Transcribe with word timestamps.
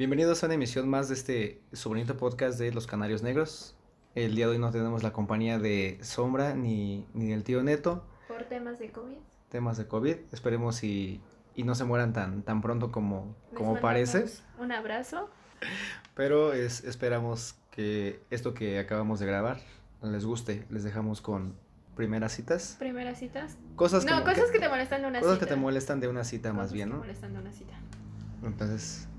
Bienvenidos 0.00 0.42
a 0.42 0.46
una 0.46 0.54
emisión 0.54 0.88
más 0.88 1.08
de 1.08 1.14
este 1.14 1.60
su 1.74 1.90
bonito 1.90 2.16
podcast 2.16 2.58
de 2.58 2.72
Los 2.72 2.86
Canarios 2.86 3.22
Negros. 3.22 3.76
El 4.14 4.34
día 4.34 4.46
de 4.46 4.52
hoy 4.52 4.58
no 4.58 4.70
tenemos 4.70 5.02
la 5.02 5.12
compañía 5.12 5.58
de 5.58 5.98
Sombra 6.00 6.54
ni, 6.54 7.04
ni 7.12 7.26
del 7.26 7.44
tío 7.44 7.62
Neto. 7.62 8.02
Por 8.26 8.44
temas 8.44 8.78
de 8.78 8.90
COVID. 8.90 9.18
Temas 9.50 9.76
de 9.76 9.86
COVID. 9.86 10.16
Esperemos 10.32 10.82
y, 10.84 11.20
y 11.54 11.64
no 11.64 11.74
se 11.74 11.84
mueran 11.84 12.14
tan, 12.14 12.44
tan 12.44 12.62
pronto 12.62 12.90
como, 12.90 13.36
Les 13.50 13.58
como 13.58 13.78
parece. 13.78 14.24
Un 14.58 14.72
abrazo. 14.72 15.28
Pero 16.14 16.54
es, 16.54 16.82
esperamos 16.84 17.56
que 17.70 18.22
esto 18.30 18.54
que 18.54 18.78
acabamos 18.78 19.20
de 19.20 19.26
grabar 19.26 19.60
les 20.02 20.24
guste. 20.24 20.64
Les 20.70 20.82
dejamos 20.82 21.20
con 21.20 21.54
primeras 21.94 22.32
citas. 22.32 22.76
Primeras 22.78 23.18
citas. 23.18 23.58
Cosas, 23.76 24.06
no, 24.06 24.24
cosas 24.24 24.50
que, 24.50 24.60
te 24.60 24.68
molestan 24.70 25.02
de 25.02 25.08
una 25.08 25.20
cosas 25.20 25.34
cita. 25.34 25.46
que 25.46 25.54
te 25.54 25.60
molestan 25.60 26.00
de 26.00 26.08
una 26.08 26.24
cita 26.24 26.54
más 26.54 26.68
Cosas 26.68 26.72
bien, 26.72 26.88
que 26.88 26.94
¿no? 26.94 27.00
molestan 27.00 27.34
de 27.34 27.38
una 27.38 27.52
cita. 27.52 27.78
Entonces, 28.42 29.09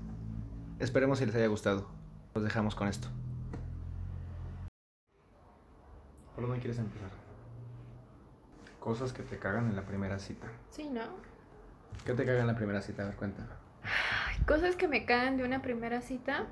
esperemos 0.82 1.18
si 1.18 1.26
les 1.26 1.34
haya 1.34 1.46
gustado. 1.46 1.86
Los 2.34 2.44
dejamos 2.44 2.74
con 2.74 2.88
esto. 2.88 3.08
¿Por 6.34 6.46
dónde 6.46 6.60
quieres 6.60 6.78
empezar? 6.78 7.10
Cosas 8.80 9.12
que 9.12 9.22
te 9.22 9.38
cagan 9.38 9.68
en 9.68 9.76
la 9.76 9.82
primera 9.82 10.18
cita. 10.18 10.48
Sí, 10.70 10.88
¿no? 10.88 11.02
¿Qué 12.04 12.14
te 12.14 12.24
caga 12.24 12.40
en 12.40 12.46
la 12.46 12.56
primera 12.56 12.80
cita? 12.82 13.02
A 13.02 13.06
ver, 13.06 13.16
cuenta. 13.16 13.46
Cosas 14.46 14.74
que 14.74 14.88
me 14.88 15.04
caen 15.04 15.36
de 15.36 15.44
una 15.44 15.62
primera 15.62 16.00
cita. 16.00 16.46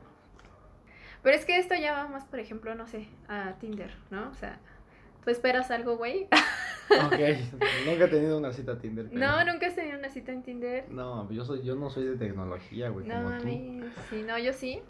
Pero 1.22 1.36
es 1.36 1.44
que 1.44 1.58
esto 1.58 1.74
ya 1.74 1.92
va 1.92 2.06
más, 2.08 2.24
por 2.24 2.38
ejemplo, 2.38 2.74
no 2.74 2.86
sé, 2.86 3.08
a 3.28 3.54
Tinder, 3.58 3.94
¿no? 4.10 4.28
O 4.30 4.34
sea, 4.34 4.60
tú 5.24 5.30
esperas 5.30 5.70
algo, 5.70 5.96
güey. 5.96 6.28
Ok, 6.90 7.18
nunca 7.86 8.04
he 8.04 8.08
tenido 8.08 8.38
una 8.38 8.52
cita 8.52 8.78
Tinder. 8.78 9.08
pero- 9.08 9.20
No, 9.20 9.44
nunca 9.44 9.66
has 9.66 9.74
tenido 9.74 9.98
una 9.98 10.08
cita 10.08 10.32
en 10.32 10.42
Tinder. 10.42 10.90
No, 10.90 11.30
yo, 11.30 11.44
soy, 11.44 11.62
yo 11.62 11.74
no 11.76 11.88
soy 11.90 12.04
de 12.06 12.16
tecnología, 12.16 12.88
güey, 12.88 13.06
No, 13.06 13.14
como 13.14 13.28
tú. 13.38 13.44
mami. 13.46 13.82
Sí, 14.10 14.22
no, 14.26 14.38
yo 14.38 14.52
sí. 14.52 14.80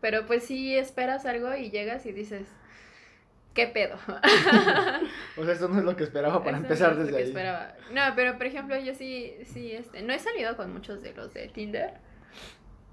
Pero 0.00 0.26
pues 0.26 0.44
sí 0.44 0.76
esperas 0.76 1.24
algo 1.26 1.54
y 1.54 1.70
llegas 1.70 2.04
y 2.06 2.12
dices, 2.12 2.46
¿qué 3.54 3.66
pedo? 3.66 3.96
O 5.36 5.44
sea, 5.44 5.54
eso 5.54 5.68
no 5.68 5.78
es 5.78 5.84
lo 5.84 5.96
que 5.96 6.04
esperaba 6.04 6.44
para 6.44 6.58
Eso 6.58 6.60
no 6.60 6.64
empezar 6.66 6.92
es 6.92 6.98
desde 6.98 7.16
ahí. 7.16 7.22
esperaba. 7.24 7.74
No, 7.92 8.02
pero 8.14 8.36
por 8.36 8.46
ejemplo, 8.46 8.78
yo 8.78 8.94
sí, 8.94 9.34
sí, 9.44 9.72
este, 9.72 10.02
no 10.02 10.12
he 10.12 10.18
salido 10.18 10.56
con 10.56 10.72
muchos 10.72 11.02
de 11.02 11.12
los 11.14 11.32
de 11.34 11.48
Tinder. 11.48 11.94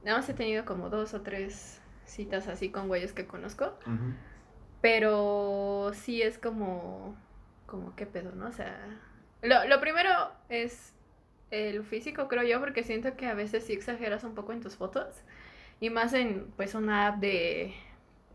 Nada 0.04 0.18
más 0.18 0.30
he 0.30 0.34
tenido 0.34 0.66
como 0.66 0.90
dos 0.90 1.14
o 1.14 1.22
tres 1.22 1.80
citas 2.06 2.48
así 2.48 2.70
con 2.70 2.88
güeyes 2.88 3.14
que 3.14 3.28
conozco. 3.28 3.78
Pero 4.82 5.92
sí 5.94 6.22
es 6.22 6.38
como, 6.40 7.16
como 7.72 7.96
qué 7.96 8.06
pedo, 8.06 8.34
¿no? 8.36 8.48
O 8.48 8.52
sea, 8.52 9.00
lo, 9.42 9.66
lo 9.66 9.80
primero 9.80 10.12
es 10.50 10.94
el 11.52 11.84
físico, 11.84 12.28
creo 12.28 12.44
yo, 12.44 12.60
porque 12.60 12.84
siento 12.84 13.16
que 13.16 13.28
a 13.28 13.34
veces 13.34 13.64
sí 13.64 13.72
exageras 13.72 14.26
un 14.26 14.36
poco 14.36 14.52
en 14.52 14.60
tus 14.60 14.76
fotos. 14.76 15.08
Y 15.80 15.90
más 15.90 16.14
en, 16.14 16.52
pues, 16.58 16.76
una 16.76 17.08
app 17.08 17.20
de, 17.20 17.74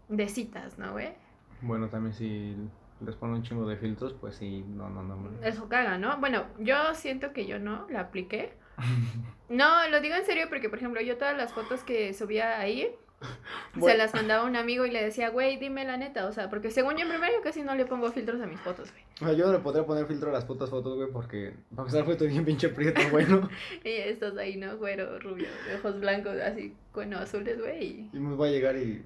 de 0.08 0.28
citas, 0.28 0.78
¿no, 0.78 0.92
güey? 0.92 1.12
Bueno, 1.60 1.88
también 1.90 2.14
si 2.14 2.56
les 3.04 3.14
pone 3.14 3.34
un 3.34 3.42
chingo 3.42 3.68
de 3.68 3.76
filtros, 3.76 4.14
pues 4.14 4.36
sí, 4.36 4.64
no, 4.66 4.88
no, 4.88 5.02
no. 5.02 5.16
no. 5.16 5.42
Eso 5.42 5.68
caga, 5.68 5.98
¿no? 5.98 6.16
Bueno, 6.16 6.46
yo 6.58 6.94
siento 6.94 7.34
que 7.34 7.46
yo 7.46 7.58
no 7.58 7.86
la 7.90 8.00
apliqué. 8.00 8.54
No, 9.48 9.88
lo 9.88 10.00
digo 10.00 10.16
en 10.16 10.24
serio 10.26 10.46
porque, 10.48 10.68
por 10.68 10.80
ejemplo, 10.80 11.00
yo 11.00 11.18
todas 11.18 11.36
las 11.36 11.52
fotos 11.52 11.84
que 11.84 12.12
subía 12.14 12.58
ahí 12.58 12.92
se 13.74 13.80
Bueno. 13.80 13.98
las 13.98 14.14
mandaba 14.14 14.44
un 14.44 14.56
amigo 14.56 14.84
y 14.86 14.90
le 14.90 15.02
decía, 15.02 15.30
güey, 15.30 15.56
dime 15.56 15.84
la 15.84 15.96
neta. 15.96 16.26
O 16.26 16.32
sea, 16.32 16.48
porque 16.50 16.70
según 16.70 16.94
yo 16.96 17.02
en 17.04 17.08
primero 17.08 17.32
yo 17.32 17.42
casi 17.42 17.62
no 17.62 17.74
le 17.74 17.86
pongo 17.86 18.10
filtros 18.12 18.40
a 18.40 18.46
mis 18.46 18.60
fotos, 18.60 18.90
güey. 18.92 19.04
O 19.22 19.24
sea, 19.26 19.32
yo 19.32 19.46
no 19.46 19.52
le 19.52 19.58
podría 19.60 19.84
poner 19.86 20.06
filtro 20.06 20.28
a 20.30 20.32
las 20.32 20.44
putas 20.44 20.68
fotos, 20.70 20.96
güey, 20.96 21.10
porque 21.10 21.54
para 21.70 21.82
empezar 21.86 22.04
fue 22.04 22.16
todo 22.16 22.28
bien 22.28 22.44
pinche 22.44 22.68
prieto, 22.68 23.00
güey, 23.10 23.26
¿no? 23.26 23.48
Y 23.84 23.88
estás 23.90 24.36
ahí, 24.36 24.56
¿no? 24.56 24.76
Güero, 24.76 25.18
rubio, 25.20 25.48
de 25.66 25.76
ojos 25.76 25.98
blancos, 26.00 26.36
así, 26.40 26.74
bueno, 26.92 27.18
azules, 27.18 27.58
güey. 27.60 27.84
y- 27.84 28.10
Y 28.12 28.18
me 28.20 28.36
va 28.36 28.46
a 28.46 28.50
llegar 28.50 28.76
y, 28.76 29.02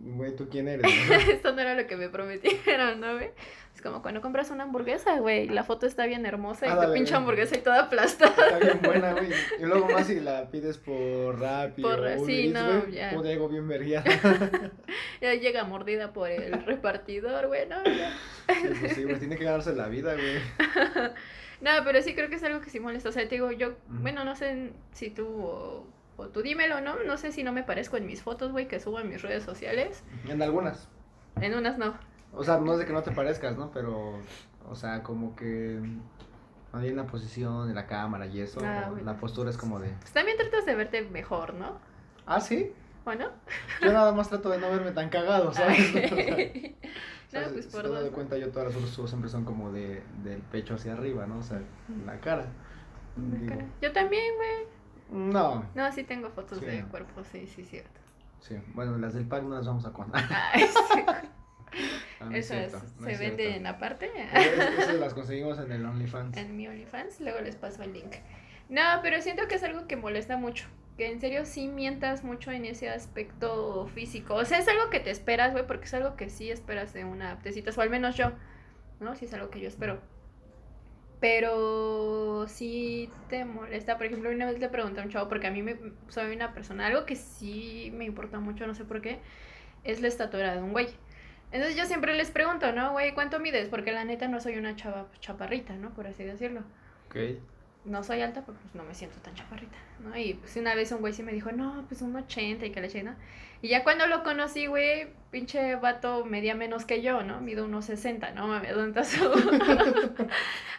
güey, 0.00 0.34
¿tú 0.36 0.48
quién 0.48 0.68
eres? 0.68 0.84
no? 1.08 1.14
Esto 1.14 1.52
no 1.52 1.60
era 1.60 1.74
lo 1.74 1.86
que 1.86 1.96
me 1.96 2.08
prometieron, 2.08 3.00
¿no, 3.00 3.12
güey? 3.14 3.30
Es 3.74 3.80
como 3.80 4.02
cuando 4.02 4.20
compras 4.20 4.50
una 4.50 4.64
hamburguesa, 4.64 5.18
güey. 5.20 5.48
La 5.48 5.64
foto 5.64 5.86
está 5.86 6.04
bien 6.06 6.26
hermosa 6.26 6.66
y 6.66 6.70
Ándale, 6.70 6.88
tu 6.88 6.92
pinche 6.92 7.14
hamburguesa 7.14 7.56
y 7.56 7.62
toda 7.62 7.84
aplastada. 7.84 8.34
Está 8.48 8.58
bien 8.58 8.80
buena, 8.84 9.12
güey. 9.12 9.30
Y 9.58 9.62
luego 9.64 9.88
más 9.88 10.06
si 10.06 10.20
la 10.20 10.50
pides 10.50 10.76
por 10.76 11.40
Rappi 11.40 11.80
Por 11.80 12.00
o 12.00 12.24
sí, 12.26 12.48
no, 12.48 12.80
güey, 12.82 12.92
ya. 12.92 13.12
llego 13.22 13.48
bien 13.48 13.66
vergueada. 13.68 14.04
Ya 15.20 15.34
llega 15.34 15.62
mordida 15.64 16.12
por 16.12 16.30
el 16.30 16.64
repartidor, 16.66 17.46
güey, 17.46 17.68
no, 17.68 17.82
ya. 17.84 18.10
Sí, 18.48 18.68
pues 18.80 18.92
sí, 18.94 19.04
güey, 19.04 19.18
tiene 19.20 19.36
que 19.36 19.44
ganarse 19.44 19.72
la 19.72 19.86
vida, 19.86 20.14
güey. 20.14 21.12
No, 21.60 21.70
pero 21.84 22.02
sí 22.02 22.12
creo 22.14 22.28
que 22.28 22.34
es 22.34 22.42
algo 22.42 22.60
que 22.60 22.70
sí 22.70 22.80
molesta. 22.80 23.08
O 23.08 23.12
sea, 23.12 23.22
te 23.28 23.36
digo, 23.36 23.52
yo, 23.52 23.68
Ujú. 23.68 23.76
bueno, 24.00 24.24
no 24.24 24.34
sé 24.34 24.72
si 24.92 25.10
tú 25.10 25.86
o, 26.16 26.28
tú 26.28 26.42
dímelo, 26.42 26.80
¿no? 26.80 27.02
No 27.04 27.16
sé 27.16 27.32
si 27.32 27.42
no 27.42 27.52
me 27.52 27.62
parezco 27.62 27.96
en 27.96 28.06
mis 28.06 28.22
fotos, 28.22 28.52
güey, 28.52 28.68
que 28.68 28.80
subo 28.80 29.00
en 29.00 29.08
mis 29.08 29.22
redes 29.22 29.42
sociales. 29.44 30.02
En 30.28 30.40
algunas. 30.42 30.88
En 31.40 31.54
unas 31.54 31.78
no. 31.78 31.94
O 32.34 32.44
sea, 32.44 32.58
no 32.58 32.72
es 32.74 32.78
de 32.78 32.86
que 32.86 32.92
no 32.92 33.02
te 33.02 33.10
parezcas, 33.12 33.56
¿no? 33.56 33.70
Pero, 33.72 34.18
o 34.68 34.74
sea, 34.74 35.02
como 35.02 35.34
que 35.36 35.80
ahí 36.72 36.88
en 36.88 36.96
la 36.96 37.06
posición 37.06 37.68
de 37.68 37.74
la 37.74 37.86
cámara 37.86 38.26
y 38.26 38.40
eso, 38.40 38.60
Ah, 38.64 38.86
bueno. 38.90 39.04
la 39.04 39.16
postura 39.18 39.50
es 39.50 39.56
como 39.58 39.78
de, 39.80 39.90
Pues 40.00 40.12
también 40.12 40.36
tratas 40.38 40.64
de 40.64 40.74
verte 40.74 41.02
mejor, 41.02 41.54
¿no? 41.54 41.78
ah, 42.26 42.40
sí, 42.40 42.72
¿O 43.04 43.12
no? 43.14 43.30
yo 43.82 43.92
nada 43.92 44.12
más 44.12 44.28
trato 44.28 44.48
de 44.50 44.58
no 44.58 44.70
verme 44.70 44.92
tan 44.92 45.08
cagado, 45.10 45.52
¿sabes? 45.52 45.78
Ay. 46.12 46.76
O 47.26 47.30
sea, 47.32 47.46
No, 47.46 47.52
pues 47.54 47.64
si 47.64 47.70
por 47.70 47.82
te 47.82 47.88
dos. 47.88 48.10
cuenta, 48.10 48.36
yo 48.36 48.50
todas 48.50 48.66
las 48.66 48.74
fotos 48.74 48.90
subo 48.90 49.06
siempre 49.08 49.30
son 49.30 49.44
como 49.46 49.72
de, 49.72 50.02
del 50.22 50.40
pecho 50.42 50.74
hacia 50.74 50.92
arriba, 50.92 51.26
¿no? 51.26 51.38
O 51.38 51.42
sea, 51.42 51.62
la 52.04 52.20
cara. 52.20 52.44
Yo 53.80 53.90
también, 53.92 54.34
güey. 54.36 54.66
No, 55.12 55.64
No, 55.74 55.92
sí 55.92 56.04
tengo 56.04 56.30
fotos 56.30 56.58
Sí. 56.58 56.64
de 56.66 56.82
cuerpo, 56.84 57.22
sí, 57.24 57.46
sí, 57.46 57.64
cierto. 57.64 58.00
sí, 58.40 58.56
bueno, 58.74 58.96
las 58.98 59.14
del 59.14 59.26
pack 59.26 59.42
no 59.44 59.54
las 59.56 59.66
vamos 59.66 59.84
a 59.86 59.92
contar. 59.92 60.24
Ay, 60.52 60.62
sí. 60.94 61.04
Ah, 62.20 62.24
no 62.26 62.32
es 62.36 62.50
Esas 62.50 62.70
cierto, 62.70 62.86
no 63.00 63.06
se 63.06 63.12
es 63.12 63.18
venden 63.18 63.66
aparte. 63.66 64.10
Esas- 64.32 64.78
Esas 64.78 64.94
las 64.96 65.14
conseguimos 65.14 65.58
en 65.58 65.72
el 65.72 65.84
OnlyFans. 65.86 66.36
en 66.36 66.56
mi 66.56 66.66
OnlyFans, 66.68 67.20
luego 67.20 67.40
les 67.40 67.56
paso 67.56 67.82
el 67.82 67.92
link. 67.92 68.14
No, 68.68 68.80
pero 69.02 69.20
siento 69.22 69.46
que 69.48 69.54
es 69.56 69.62
algo 69.62 69.86
que 69.86 69.96
molesta 69.96 70.36
mucho. 70.36 70.66
Que 70.96 71.10
en 71.10 71.20
serio 71.20 71.44
sí 71.46 71.68
mientas 71.68 72.22
mucho 72.22 72.50
en 72.50 72.64
ese 72.66 72.90
aspecto 72.90 73.86
físico. 73.94 74.34
O 74.34 74.44
sea, 74.44 74.58
es 74.58 74.68
algo 74.68 74.90
que 74.90 75.00
te 75.00 75.10
esperas, 75.10 75.52
güey, 75.52 75.66
porque 75.66 75.86
es 75.86 75.94
algo 75.94 76.16
que 76.16 76.28
sí 76.28 76.50
esperas 76.50 76.92
de 76.92 77.04
una 77.04 77.32
app 77.32 77.42
de 77.42 77.52
citas, 77.52 77.76
o 77.78 77.80
al 77.80 77.88
menos 77.90 78.14
yo, 78.16 78.32
¿no? 79.00 79.14
Sí 79.16 79.24
es 79.24 79.32
algo 79.34 79.48
que 79.50 79.60
yo 79.60 79.68
espero. 79.68 80.00
Pero 81.22 82.46
sí 82.48 83.08
te 83.28 83.44
molesta. 83.44 83.96
Por 83.96 84.06
ejemplo, 84.06 84.28
una 84.28 84.46
vez 84.46 84.58
le 84.58 84.68
pregunté 84.68 85.00
a 85.00 85.04
un 85.04 85.08
chavo, 85.08 85.28
porque 85.28 85.46
a 85.46 85.52
mí 85.52 85.62
me, 85.62 85.76
soy 86.08 86.34
una 86.34 86.52
persona, 86.52 86.88
algo 86.88 87.06
que 87.06 87.14
sí 87.14 87.92
me 87.94 88.04
importa 88.04 88.40
mucho, 88.40 88.66
no 88.66 88.74
sé 88.74 88.84
por 88.84 89.00
qué, 89.00 89.20
es 89.84 90.02
la 90.02 90.08
estatura 90.08 90.52
de 90.52 90.60
un 90.60 90.72
güey. 90.72 90.88
Entonces 91.52 91.76
yo 91.76 91.86
siempre 91.86 92.14
les 92.16 92.32
pregunto, 92.32 92.72
¿no, 92.72 92.90
güey, 92.90 93.14
cuánto 93.14 93.38
mides? 93.38 93.68
Porque 93.68 93.92
la 93.92 94.04
neta 94.04 94.26
no 94.26 94.40
soy 94.40 94.58
una 94.58 94.74
chava 94.74 95.06
chaparrita, 95.20 95.76
¿no? 95.76 95.94
Por 95.94 96.08
así 96.08 96.24
decirlo. 96.24 96.64
Ok. 97.06 97.16
No 97.84 98.04
soy 98.04 98.20
alta, 98.20 98.42
pero 98.46 98.56
pues 98.58 98.74
no 98.74 98.84
me 98.84 98.94
siento 98.94 99.18
tan 99.20 99.34
chaparrita, 99.34 99.76
¿no? 100.00 100.16
Y 100.16 100.34
pues 100.34 100.56
una 100.56 100.74
vez 100.74 100.92
un 100.92 101.00
güey 101.00 101.12
sí 101.12 101.22
me 101.24 101.32
dijo, 101.32 101.50
no, 101.50 101.84
pues 101.88 102.00
un 102.00 102.14
80 102.14 102.64
y 102.64 102.70
que 102.70 102.80
le 102.80 102.86
eché, 102.86 103.02
¿no? 103.02 103.16
Y 103.60 103.68
ya 103.68 103.84
cuando 103.84 104.08
lo 104.08 104.24
conocí, 104.24 104.66
güey, 104.66 105.08
pinche 105.30 105.76
vato 105.76 106.24
medía 106.24 106.54
menos 106.56 106.84
que 106.84 107.00
yo, 107.00 107.22
¿no? 107.22 107.40
Mido 107.40 107.64
unos 107.64 107.84
60, 107.86 108.32
¿no? 108.32 108.48
Mames, 108.48 108.74
¿dónde 108.74 109.00
estás 109.00 109.20
tú? 109.20 109.32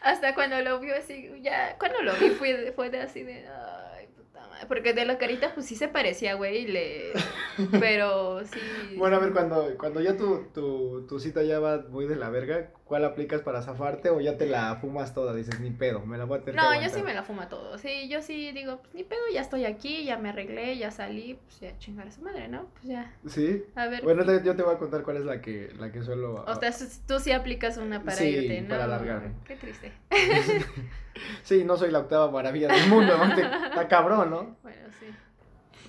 Hasta 0.01 0.35
cuando 0.35 0.59
lo 0.61 0.79
vio 0.81 0.93
así, 0.95 1.29
ya, 1.41 1.77
cuando 1.77 2.01
lo 2.01 2.13
vi 2.15 2.29
fue 2.31 2.53
de, 2.53 2.71
fue 2.73 2.89
de 2.89 2.99
así 2.99 3.23
de, 3.23 3.47
ay, 3.47 4.07
puta 4.07 4.41
madre. 4.47 4.65
Porque 4.67 4.93
de 4.93 5.05
la 5.05 5.17
carita, 5.17 5.53
pues 5.53 5.65
sí 5.65 5.75
se 5.77 5.87
parecía, 5.87 6.35
güey, 6.35 6.57
y 6.57 6.67
le... 6.67 7.13
Pero 7.79 8.43
sí... 8.45 8.59
Bueno, 8.97 9.15
a 9.15 9.19
ver, 9.19 9.31
cuando, 9.31 9.77
cuando 9.77 10.01
ya 10.01 10.17
tu, 10.17 10.47
tu, 10.53 11.07
tu 11.07 11.19
cita 11.21 11.41
ya 11.43 11.59
va 11.59 11.85
muy 11.89 12.05
de 12.05 12.17
la 12.17 12.29
verga, 12.29 12.71
¿cuál 12.93 13.05
aplicas 13.05 13.41
para 13.41 13.63
zafarte 13.63 14.11
o 14.11 14.21
ya 14.21 14.37
te 14.37 14.45
la 14.45 14.75
fumas 14.75 15.15
toda? 15.15 15.33
Dices, 15.33 15.59
ni 15.59 15.71
pedo, 15.71 16.05
me 16.05 16.15
la 16.15 16.25
voy 16.25 16.37
a 16.37 16.41
tener 16.41 16.53
que 16.53 16.61
No, 16.61 16.67
yo 16.67 16.77
aguantar"? 16.77 16.99
sí 16.99 17.03
me 17.03 17.13
la 17.15 17.23
fumo 17.23 17.47
todo. 17.47 17.79
Sí, 17.79 18.07
yo 18.07 18.21
sí 18.21 18.51
digo, 18.51 18.77
pues 18.83 18.93
ni 18.93 19.03
pedo, 19.03 19.19
ya 19.33 19.41
estoy 19.41 19.65
aquí, 19.65 20.05
ya 20.05 20.19
me 20.19 20.29
arreglé, 20.29 20.77
ya 20.77 20.91
salí, 20.91 21.39
pues 21.43 21.59
ya 21.59 21.75
chingar 21.79 22.07
a 22.07 22.11
su 22.11 22.21
madre, 22.21 22.47
¿no? 22.49 22.67
Pues 22.73 22.85
ya. 22.85 23.11
¿Sí? 23.25 23.63
A 23.75 23.87
ver. 23.87 24.03
Bueno, 24.03 24.23
te- 24.23 24.43
yo 24.43 24.55
te 24.55 24.61
voy 24.61 24.75
a 24.75 24.77
contar 24.77 25.01
cuál 25.01 25.17
es 25.17 25.25
la 25.25 25.41
que, 25.41 25.73
la 25.79 25.91
que 25.91 26.03
suelo... 26.03 26.45
o 26.47 26.55
sea, 26.59 26.69
s- 26.69 27.01
tú 27.07 27.19
sí 27.19 27.31
aplicas 27.31 27.77
una 27.77 28.03
para 28.03 28.17
Sí, 28.17 28.25
irte, 28.25 28.61
¿no? 28.61 28.69
para 28.69 28.83
alargarme. 28.83 29.31
Qué 29.47 29.55
triste. 29.55 29.91
sí, 31.43 31.63
no 31.63 31.75
soy 31.77 31.89
la 31.89 31.97
octava 31.99 32.29
maravilla 32.29 32.67
del 32.67 32.87
mundo, 32.89 33.17
¿no? 33.17 33.23
Está 33.33 33.87
cabrón, 33.87 34.29
¿no? 34.29 34.55
Bueno, 34.61 34.87
sí. 34.99 35.07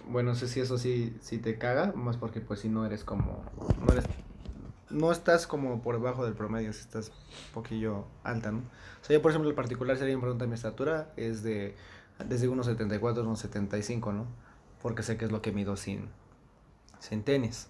Bueno, 0.09 0.31
no 0.31 0.35
sé 0.37 0.49
si 0.49 0.61
eso 0.61 0.79
sí, 0.79 1.15
sí 1.21 1.37
te 1.37 1.59
caga, 1.59 1.93
más 1.95 2.17
porque 2.17 2.41
pues 2.41 2.61
si 2.61 2.69
no 2.71 2.87
eres 2.87 3.05
como... 3.05 3.45
No 3.87 3.93
eres... 3.93 4.05
No 4.95 5.11
estás 5.13 5.47
como 5.47 5.83
por 5.83 5.97
debajo 5.97 6.25
del 6.25 6.35
promedio, 6.35 6.73
si 6.73 6.81
estás 6.81 7.09
un 7.09 7.53
poquillo 7.53 8.07
alta, 8.23 8.53
¿no? 8.53 8.59
O 8.59 9.05
sea, 9.05 9.15
yo 9.17 9.23
por 9.23 9.31
ejemplo 9.33 9.51
en 9.51 9.57
particular, 9.57 9.97
si 9.97 10.03
alguien 10.03 10.21
pregunta 10.21 10.47
mi 10.47 10.55
estatura, 10.55 11.13
es 11.17 11.43
de 11.43 11.75
desde 12.27 12.49
unos 12.49 12.67
74 12.67 13.23
a 13.23 13.27
unos 13.27 13.41
75, 13.41 14.13
¿no? 14.13 14.27
Porque 14.81 15.03
sé 15.03 15.17
que 15.17 15.25
es 15.25 15.33
lo 15.33 15.43
que 15.43 15.51
mido 15.53 15.77
sin, 15.77 16.09
sin 17.01 17.23
tenis, 17.25 17.69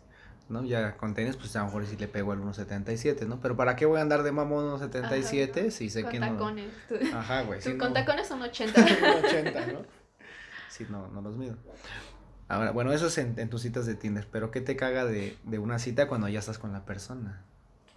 ¿no? 0.48 0.64
Ya 0.64 0.96
con 0.98 1.14
tenis, 1.14 1.36
pues 1.36 1.56
a 1.56 1.60
lo 1.60 1.66
mejor 1.66 1.86
sí 1.86 1.96
le 1.96 2.08
pego 2.08 2.32
el 2.34 2.40
1.77, 2.40 3.26
¿no? 3.26 3.40
Pero 3.40 3.56
¿para 3.56 3.74
qué 3.74 3.86
voy 3.86 3.98
a 3.98 4.02
andar 4.02 4.22
de 4.22 4.30
mamón 4.32 4.78
1.77 4.80 5.50
Ajá. 5.60 5.70
si 5.70 5.88
sé 5.90 6.02
con 6.02 6.10
que 6.12 6.20
no... 6.20 6.26
tacones. 6.32 6.70
Tú, 6.88 6.94
Ajá, 7.14 7.42
güey. 7.42 7.60
tú 7.60 7.70
sí, 7.70 7.78
con 7.78 7.88
no- 7.88 7.94
tacones 7.94 8.28
son 8.28 8.42
80. 8.42 8.84
80, 9.26 9.66
¿no? 9.72 9.82
Sí, 10.68 10.86
no, 10.90 11.08
no 11.08 11.22
los 11.22 11.36
mido. 11.36 11.56
Ahora, 12.48 12.72
bueno, 12.72 12.92
eso 12.92 13.06
es 13.06 13.16
en, 13.18 13.38
en 13.38 13.48
tus 13.48 13.62
citas 13.62 13.86
de 13.86 13.94
Tinder, 13.94 14.26
pero 14.30 14.50
¿qué 14.50 14.60
te 14.60 14.76
caga 14.76 15.04
de, 15.04 15.36
de 15.44 15.58
una 15.58 15.78
cita 15.78 16.08
cuando 16.08 16.28
ya 16.28 16.40
estás 16.40 16.58
con 16.58 16.72
la 16.72 16.84
persona? 16.84 17.42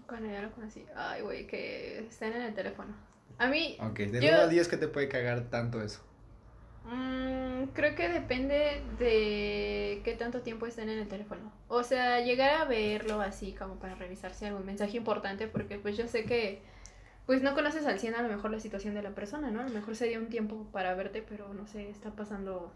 Cuando 0.07 0.29
ya 0.29 0.41
lo 0.41 0.51
conocí. 0.51 0.85
Ay, 0.95 1.21
güey, 1.21 1.47
que 1.47 1.99
estén 2.07 2.33
en 2.33 2.41
el 2.43 2.53
teléfono. 2.53 2.93
A 3.39 3.47
mí, 3.47 3.77
Ok, 3.81 3.97
de 3.99 4.21
Yo- 4.21 4.29
1 4.29 4.37
a 4.43 4.47
10, 4.47 4.67
¿qué 4.67 4.77
te 4.77 4.87
puede 4.87 5.09
cagar 5.09 5.49
tanto 5.49 5.81
eso? 5.81 6.01
mm, 6.85 7.65
creo 7.73 7.93
que 7.95 8.07
depende 8.07 8.81
de 8.97 10.01
qué 10.05 10.15
tanto 10.17 10.41
tiempo 10.41 10.65
estén 10.65 10.87
en 10.89 10.99
el 10.99 11.07
teléfono. 11.09 11.51
O 11.67 11.83
sea, 11.83 12.21
llegar 12.21 12.61
a 12.61 12.65
verlo 12.65 13.19
así 13.21 13.51
como 13.53 13.75
para 13.75 13.95
revisar 13.95 14.33
si 14.33 14.45
hay 14.45 14.51
algún 14.51 14.65
mensaje 14.65 14.95
importante, 14.95 15.47
porque 15.47 15.77
pues 15.77 15.97
yo 15.97 16.07
sé 16.07 16.23
que 16.23 16.61
pues 17.25 17.41
no 17.41 17.53
conoces 17.53 17.85
al 17.85 17.99
100 17.99 18.15
a 18.15 18.21
lo 18.21 18.29
mejor 18.29 18.51
la 18.51 18.61
situación 18.61 18.93
de 18.95 19.01
la 19.01 19.09
persona, 19.09 19.51
¿no? 19.51 19.59
A 19.59 19.63
lo 19.63 19.69
mejor 19.71 19.97
se 19.97 20.07
dio 20.07 20.17
un 20.17 20.29
tiempo 20.29 20.65
para 20.71 20.93
verte, 20.95 21.21
pero 21.27 21.53
no 21.53 21.67
sé, 21.67 21.89
está 21.89 22.11
pasando... 22.11 22.71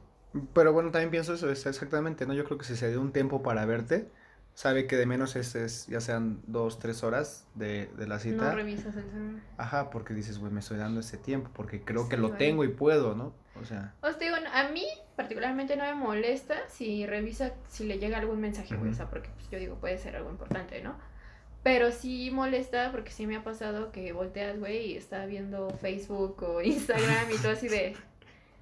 Pero 0.53 0.71
bueno, 0.73 0.91
también 0.91 1.11
pienso 1.11 1.33
eso, 1.33 1.49
es 1.49 1.65
exactamente, 1.65 2.25
¿no? 2.25 2.33
Yo 2.33 2.43
creo 2.45 2.57
que 2.57 2.65
si 2.65 2.75
se 2.75 2.89
dio 2.89 3.01
un 3.01 3.11
tiempo 3.11 3.43
para 3.43 3.65
verte, 3.65 4.07
sabe 4.53 4.87
que 4.87 4.95
de 4.95 5.05
menos 5.05 5.35
es, 5.35 5.55
es 5.55 5.87
ya 5.87 5.99
sean 5.99 6.41
dos, 6.47 6.79
tres 6.79 7.03
horas 7.03 7.47
de, 7.55 7.87
de 7.97 8.07
la 8.07 8.15
No 8.15 8.21
cita. 8.21 8.53
revisas 8.55 8.95
el 8.95 9.09
celular. 9.09 9.41
Ajá, 9.57 9.89
porque 9.89 10.13
dices, 10.13 10.39
güey, 10.39 10.51
me 10.51 10.61
estoy 10.61 10.77
dando 10.77 11.01
ese 11.01 11.17
tiempo, 11.17 11.49
porque 11.53 11.81
creo 11.83 12.07
que 12.07 12.15
Sí, 12.15 12.21
lo 12.21 12.29
vale. 12.29 12.39
tengo 12.39 12.63
y 12.63 12.69
puedo, 12.69 13.13
¿no? 13.15 13.33
O 13.61 13.65
sea, 13.65 13.93
Os 14.01 14.17
digo, 14.17 14.35
a 14.53 14.69
mí 14.69 14.85
particularmente 15.17 15.75
no 15.75 15.83
me 15.83 15.93
molesta 15.95 16.55
si 16.69 17.05
revisa, 17.05 17.53
si 17.67 17.83
le 17.85 17.99
llega 17.99 18.17
algún 18.17 18.39
mensaje, 18.39 18.75
güey, 18.75 18.87
Ujú. 18.89 18.93
o 18.93 18.95
sea, 18.95 19.09
porque 19.09 19.29
pues, 19.35 19.49
yo 19.49 19.59
digo, 19.59 19.75
puede 19.75 19.97
ser 19.97 20.15
algo 20.15 20.29
importante, 20.31 20.81
¿no? 20.81 20.95
Pero 21.63 21.91
sí 21.91 22.31
molesta 22.31 22.89
porque 22.91 23.11
sí 23.11 23.27
me 23.27 23.35
ha 23.35 23.43
pasado 23.43 23.91
que 23.91 24.13
volteas, 24.13 24.57
güey, 24.57 24.93
y 24.93 24.97
está 24.97 25.25
viendo 25.25 25.69
Facebook 25.81 26.41
o 26.41 26.61
Instagram 26.61 27.29
y 27.31 27.37
todo 27.37 27.51
así 27.51 27.67
de... 27.67 27.95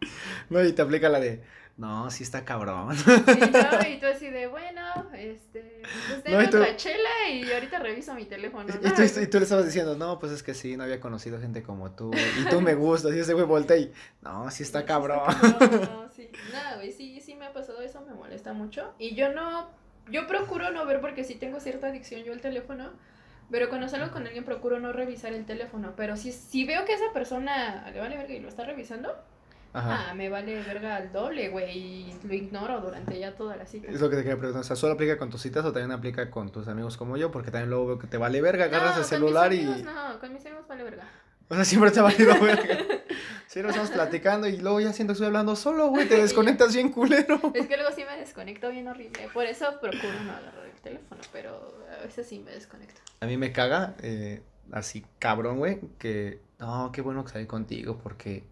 no, 0.49 0.63
y 0.63 0.71
te 0.73 0.81
aplica 0.81 1.09
la 1.09 1.19
de, 1.19 1.41
no, 1.77 2.09
sí 2.11 2.23
está 2.23 2.43
cabrón. 2.45 2.95
Y, 2.95 3.39
yo, 3.39 3.89
y 3.89 3.99
tú 3.99 4.05
así 4.07 4.29
de, 4.29 4.47
bueno, 4.47 4.81
este, 5.13 5.81
pues 5.83 6.17
No, 6.17 6.23
tengo 6.23 6.41
y 6.43 6.49
tú- 6.49 6.57
otra 6.57 6.75
chela 6.75 7.09
y 7.31 7.51
ahorita 7.51 7.79
reviso 7.79 8.13
mi 8.15 8.25
teléfono. 8.25 8.73
Y, 8.81 8.85
¿no? 8.85 8.93
tú, 8.93 9.01
y 9.21 9.27
tú 9.27 9.37
le 9.37 9.43
estabas 9.43 9.65
diciendo, 9.65 9.95
no, 9.95 10.19
pues 10.19 10.31
es 10.31 10.43
que 10.43 10.53
sí, 10.53 10.75
no 10.77 10.83
había 10.83 10.99
conocido 10.99 11.39
gente 11.39 11.63
como 11.63 11.91
tú, 11.91 12.11
y 12.41 12.49
tú 12.49 12.59
me 12.61 12.75
gustas, 12.75 13.13
y 13.13 13.19
ese 13.19 13.33
güey 13.33 13.45
voltea 13.45 13.77
y, 13.77 13.91
no, 14.21 14.49
sí 14.51 14.63
está 14.63 14.79
Sí, 14.81 14.85
cabrón. 14.85 15.19
cabrón, 15.25 15.81
no, 15.81 16.09
sí. 16.15 16.29
Nada, 16.51 16.75
güey, 16.75 16.91
sí, 16.91 17.19
sí 17.21 17.35
me 17.35 17.45
ha 17.45 17.53
pasado 17.53 17.81
eso, 17.81 18.01
me 18.01 18.13
molesta 18.13 18.53
mucho. 18.53 18.93
Y 18.99 19.15
yo 19.15 19.31
no, 19.33 19.69
yo 20.09 20.27
procuro 20.27 20.71
no 20.71 20.85
ver 20.85 20.99
porque 21.01 21.23
sí 21.23 21.35
tengo 21.35 21.59
cierta 21.59 21.87
adicción 21.87 22.23
yo 22.23 22.33
al 22.33 22.41
teléfono. 22.41 22.91
Pero 23.51 23.67
cuando 23.69 23.87
salgo 23.89 24.11
con 24.11 24.27
alguien 24.27 24.43
procuro 24.45 24.79
no 24.79 24.93
revisar 24.93 25.33
el 25.33 25.43
teléfono. 25.45 25.93
Pero 25.97 26.17
si, 26.17 26.31
si 26.31 26.65
veo 26.65 26.85
que 26.85 26.93
esa 26.93 27.11
persona 27.13 27.89
le 27.91 27.99
vale 27.99 28.15
verga 28.15 28.31
y 28.35 28.39
lo 28.39 28.47
está 28.47 28.63
revisando, 28.63 29.15
Ajá. 29.73 30.09
ah, 30.09 30.13
me 30.15 30.29
vale 30.29 30.61
verga 30.63 30.95
al 30.95 31.11
doble, 31.11 31.49
güey. 31.49 31.77
Y 31.77 32.13
lo 32.23 32.33
ignoro 32.33 32.81
durante 32.81 33.19
ya 33.19 33.35
toda 33.35 33.55
la 33.55 33.65
cita. 33.65 33.91
Es 33.91 34.01
lo 34.01 34.09
que 34.09 34.15
te 34.15 34.23
quería 34.23 34.37
preguntar, 34.37 34.61
o 34.61 34.63
sea, 34.63 34.75
¿solo 34.75 34.93
aplica 34.93 35.17
con 35.17 35.29
tus 35.29 35.41
citas 35.41 35.63
o 35.65 35.71
también 35.71 35.91
aplica 35.91 36.31
con 36.31 36.51
tus 36.51 36.67
amigos 36.67 36.97
como 36.97 37.17
yo? 37.17 37.31
Porque 37.31 37.51
también 37.51 37.69
luego 37.69 37.87
veo 37.87 37.99
que 37.99 38.07
te 38.07 38.17
vale 38.17 38.41
verga, 38.41 38.65
agarras 38.65 38.95
No, 38.95 39.01
el 39.01 39.05
celular 39.05 39.49
con 39.49 39.57
mis 39.57 39.77
y... 39.79 39.83
no, 39.83 40.19
con 40.19 40.33
mis 40.33 40.45
amigos 40.45 40.67
vale 40.67 40.83
verga. 40.83 41.03
O 41.49 41.55
sea, 41.55 41.65
siempre 41.65 41.91
te 41.91 41.99
ha 41.99 42.03
valido 42.03 42.39
verga. 42.41 42.77
Siempre 43.47 43.71
estamos 43.71 43.89
platicando 43.89 44.47
y 44.47 44.57
luego 44.57 44.79
ya 44.79 44.93
siento 44.93 45.11
que 45.11 45.15
estoy 45.15 45.27
hablando 45.27 45.55
solo, 45.55 45.87
güey, 45.87 46.07
te 46.07 46.21
desconectas 46.21 46.73
bien 46.73 46.91
culero. 46.91 47.39
Es 47.55 47.65
que 47.67 47.77
luego 47.77 47.91
sí 47.95 48.03
me 48.05 48.17
desconecto 48.19 48.69
bien 48.69 48.87
horrible. 48.87 49.27
Por 49.33 49.45
eso 49.45 49.65
procuro 49.81 50.13
no 50.23 50.31
agarrar 50.31 50.65
el 50.65 50.79
teléfono. 50.81 51.19
Pero 51.31 51.73
a 51.99 52.03
veces 52.03 52.27
sí 52.27 52.39
me 52.39 52.51
desconecto. 52.51 53.01
A 53.21 53.25
mí 53.25 53.37
me 53.37 53.51
caga, 53.51 53.95
eh, 54.03 54.43
así 54.71 55.03
cabrón, 55.17 55.57
güey, 55.57 55.79
que... 55.97 56.39
No, 56.59 56.91
qué 56.91 57.01
bueno 57.01 57.23
que 57.23 57.31
salí 57.31 57.47
contigo 57.47 57.97
porque 58.03 58.43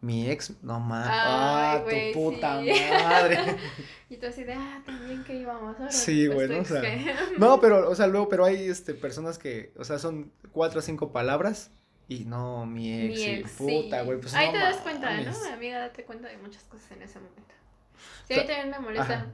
mi 0.00 0.30
ex, 0.30 0.54
no 0.62 0.80
mames. 0.80 1.08
Ah, 1.10 1.80
güey, 1.84 2.12
tu 2.12 2.18
puta 2.30 2.60
sí. 2.62 2.70
madre. 3.04 3.38
Y 4.10 4.16
tú 4.16 4.26
así 4.26 4.42
de, 4.42 4.54
ah, 4.54 4.82
también 4.84 5.22
que 5.22 5.36
íbamos 5.36 5.78
ahora. 5.78 5.92
Sí, 5.92 6.26
pues, 6.26 6.48
bueno, 6.48 6.62
o 6.62 6.64
sea, 6.64 6.80
que- 6.80 7.14
No, 7.38 7.60
pero, 7.60 7.88
o 7.88 7.94
sea, 7.94 8.08
luego, 8.08 8.28
pero 8.28 8.44
hay 8.44 8.68
este, 8.68 8.94
personas 8.94 9.38
que, 9.38 9.72
o 9.78 9.84
sea, 9.84 9.98
son 10.00 10.32
cuatro 10.52 10.80
o 10.80 10.82
cinco 10.82 11.12
palabras 11.12 11.70
y 12.08 12.24
no, 12.24 12.66
mi 12.66 12.92
ex, 13.04 13.14
Mi 13.14 13.20
y 13.22 13.24
ex, 13.26 13.50
puta, 13.52 14.00
sí. 14.00 14.06
güey, 14.06 14.18
pues 14.20 14.34
Ahí 14.34 14.46
no 14.48 14.52
te 14.54 14.58
das 14.58 14.76
cuenta, 14.78 15.10
mames. 15.10 15.38
¿no? 15.40 15.52
Amiga, 15.52 15.78
date 15.78 16.04
cuenta 16.04 16.26
de 16.28 16.38
muchas 16.38 16.64
cosas 16.64 16.90
en 16.90 17.02
ese 17.02 17.20
momento. 17.20 17.54
O 17.94 18.26
Sí, 18.26 18.34
sea, 18.34 18.40
ahí 18.42 18.46
también 18.48 18.70
me 18.70 18.78
molesta. 18.80 19.04
ajá. 19.14 19.26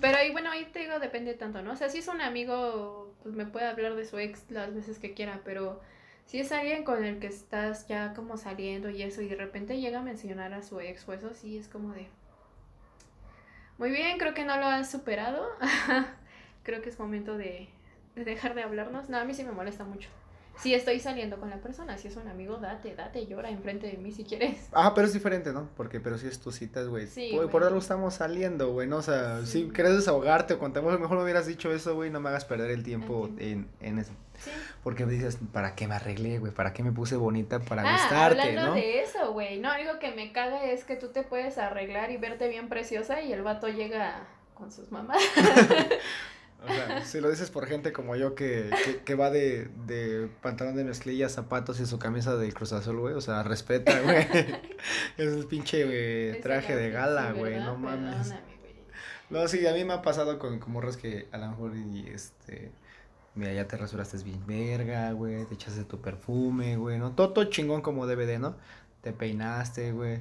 Pero 0.00 0.18
ahí, 0.18 0.32
bueno, 0.32 0.50
ahí 0.50 0.64
te 0.72 0.80
digo, 0.80 0.98
depende 0.98 1.34
tanto, 1.34 1.62
¿no? 1.62 1.72
O 1.72 1.76
sea, 1.76 1.88
si 1.88 1.98
es 1.98 2.08
un 2.08 2.20
amigo, 2.20 3.14
pues 3.22 3.36
me 3.36 3.46
puede 3.46 3.66
hablar 3.66 3.94
de 3.94 4.04
su 4.04 4.18
ex 4.18 4.50
las 4.50 4.74
veces 4.74 4.98
que 4.98 5.14
quiera, 5.14 5.42
pero 5.44 5.80
si 6.26 6.40
es 6.40 6.52
alguien 6.52 6.84
con 6.84 7.04
el 7.04 7.18
que 7.18 7.26
estás 7.26 7.86
ya 7.86 8.14
como 8.14 8.36
saliendo 8.36 8.90
y 8.90 9.02
eso, 9.02 9.22
y 9.22 9.28
de 9.28 9.36
repente 9.36 9.80
llega 9.80 10.00
a 10.00 10.02
mencionar 10.02 10.52
a 10.54 10.62
su 10.62 10.80
ex 10.80 11.08
o 11.08 11.12
eso, 11.12 11.34
sí 11.34 11.58
es 11.58 11.68
como 11.68 11.92
de... 11.92 12.08
Muy 13.78 13.90
bien, 13.90 14.18
creo 14.18 14.34
que 14.34 14.44
no 14.44 14.56
lo 14.56 14.66
has 14.66 14.90
superado. 14.90 15.48
creo 16.62 16.80
que 16.80 16.88
es 16.88 16.98
momento 16.98 17.36
de, 17.36 17.68
de 18.14 18.24
dejar 18.24 18.54
de 18.54 18.62
hablarnos. 18.62 19.08
No, 19.08 19.18
a 19.18 19.24
mí 19.24 19.34
sí 19.34 19.44
me 19.44 19.52
molesta 19.52 19.84
mucho. 19.84 20.08
Si 20.62 20.72
estoy 20.72 21.00
saliendo 21.00 21.38
con 21.38 21.50
la 21.50 21.56
persona, 21.56 21.98
si 21.98 22.08
es 22.08 22.16
un 22.16 22.28
amigo, 22.28 22.56
date, 22.58 22.94
date, 22.94 23.26
llora 23.26 23.50
enfrente 23.50 23.88
de 23.88 23.96
mí 23.96 24.12
si 24.12 24.24
quieres. 24.24 24.68
Ajá, 24.72 24.92
pero 24.94 25.06
es 25.06 25.12
diferente, 25.12 25.52
¿no? 25.52 25.68
Porque, 25.76 26.00
pero 26.00 26.16
si 26.16 26.26
es 26.28 26.38
tus 26.40 26.54
citas, 26.54 26.86
güey. 26.88 27.06
Sí, 27.08 27.30
por, 27.34 27.50
por 27.50 27.64
algo 27.64 27.78
estamos 27.78 28.14
saliendo, 28.14 28.72
güey, 28.72 28.86
¿no? 28.88 28.98
O 28.98 29.02
sea, 29.02 29.40
Sí. 29.44 29.64
si 29.64 29.70
querés 29.70 29.94
desahogarte 29.96 30.54
o 30.54 30.58
contamos, 30.58 30.98
mejor 31.00 31.18
me 31.18 31.24
hubieras 31.24 31.46
dicho 31.46 31.72
eso, 31.72 31.94
güey, 31.94 32.10
no 32.10 32.20
me 32.20 32.28
hagas 32.28 32.44
perder 32.44 32.70
el 32.70 32.82
tiempo 32.84 33.28
en, 33.38 33.68
en 33.80 33.98
eso. 33.98 34.12
Sí. 34.38 34.50
Porque 34.82 35.06
dices, 35.06 35.38
¿para 35.52 35.74
qué 35.74 35.86
me 35.88 35.94
arreglé, 35.94 36.38
güey? 36.38 36.52
¿Para 36.52 36.72
qué 36.72 36.82
me 36.82 36.92
puse 36.92 37.16
bonita 37.16 37.60
para 37.60 37.82
Ah, 37.82 37.92
gustarte, 37.92 38.42
hablando 38.42 38.70
no? 38.70 38.74
de 38.74 39.00
eso, 39.02 39.32
güey. 39.32 39.60
No, 39.60 39.70
algo 39.70 39.98
que 39.98 40.12
me 40.12 40.32
caga 40.32 40.64
es 40.64 40.84
que 40.84 40.96
tú 40.96 41.08
te 41.08 41.22
puedes 41.22 41.56
arreglar 41.58 42.10
y 42.10 42.16
verte 42.16 42.48
bien 42.48 42.68
preciosa 42.68 43.20
y 43.22 43.32
el 43.32 43.42
vato 43.42 43.68
llega 43.68 44.26
con 44.54 44.70
sus 44.72 44.90
mamás. 44.92 45.18
O 46.64 46.68
sea, 46.68 47.04
si 47.04 47.20
lo 47.20 47.30
dices 47.30 47.50
por 47.50 47.66
gente 47.66 47.92
como 47.92 48.16
yo 48.16 48.34
que, 48.34 48.70
que, 48.84 48.98
que 48.98 49.14
va 49.14 49.30
de, 49.30 49.68
de 49.86 50.28
pantalón 50.42 50.76
de 50.76 50.84
mezclilla, 50.84 51.28
zapatos 51.28 51.80
y 51.80 51.86
su 51.86 51.98
camisa 51.98 52.36
del 52.36 52.54
Cruz 52.54 52.72
Azul, 52.72 52.98
güey. 52.98 53.14
O 53.14 53.20
sea, 53.20 53.42
respeta, 53.42 54.00
güey. 54.02 54.26
es 55.18 55.32
el 55.32 55.46
pinche 55.46 56.34
traje 56.42 56.74
de 56.76 56.90
gala, 56.90 57.32
güey. 57.32 57.56
No 57.56 57.76
mames. 57.76 58.34
No, 59.30 59.46
sí, 59.48 59.66
a 59.66 59.72
mí 59.72 59.84
me 59.84 59.94
ha 59.94 60.02
pasado 60.02 60.38
con, 60.38 60.58
con 60.58 60.72
morras 60.72 60.96
que 60.96 61.28
a 61.32 61.38
lo 61.38 61.48
mejor 61.48 61.76
y 61.76 62.06
este. 62.08 62.72
Mira, 63.34 63.52
ya 63.52 63.66
te 63.66 63.76
rasuraste 63.76 64.18
bien 64.18 64.46
verga, 64.46 65.10
güey. 65.12 65.44
Te 65.46 65.54
echaste 65.54 65.84
tu 65.84 66.00
perfume, 66.00 66.76
güey, 66.76 66.98
¿no? 66.98 67.12
Todo, 67.12 67.32
todo 67.32 67.44
chingón 67.46 67.82
como 67.82 68.06
DVD, 68.06 68.38
¿no? 68.38 68.56
Te 69.00 69.12
peinaste, 69.12 69.92
güey. 69.92 70.20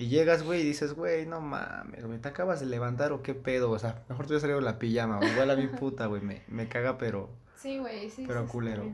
Y 0.00 0.08
llegas, 0.08 0.42
güey, 0.44 0.62
y 0.62 0.64
dices, 0.64 0.94
güey, 0.94 1.26
no 1.26 1.42
mames, 1.42 2.06
güey, 2.06 2.18
¿te 2.18 2.28
acabas 2.28 2.60
de 2.60 2.64
levantar 2.64 3.12
o 3.12 3.22
qué 3.22 3.34
pedo? 3.34 3.70
O 3.70 3.78
sea, 3.78 4.02
mejor 4.08 4.24
te 4.24 4.32
hubiera 4.32 4.40
salido 4.40 4.60
la 4.62 4.78
pijama, 4.78 5.18
güey. 5.18 5.30
Igual 5.30 5.50
a 5.50 5.56
mi 5.56 5.66
puta, 5.66 6.06
güey, 6.06 6.22
me, 6.22 6.42
me 6.48 6.68
caga, 6.68 6.96
pero. 6.96 7.28
Sí, 7.56 7.76
güey, 7.76 8.08
sí. 8.08 8.24
Pero 8.26 8.44
sí, 8.44 8.48
culero. 8.50 8.90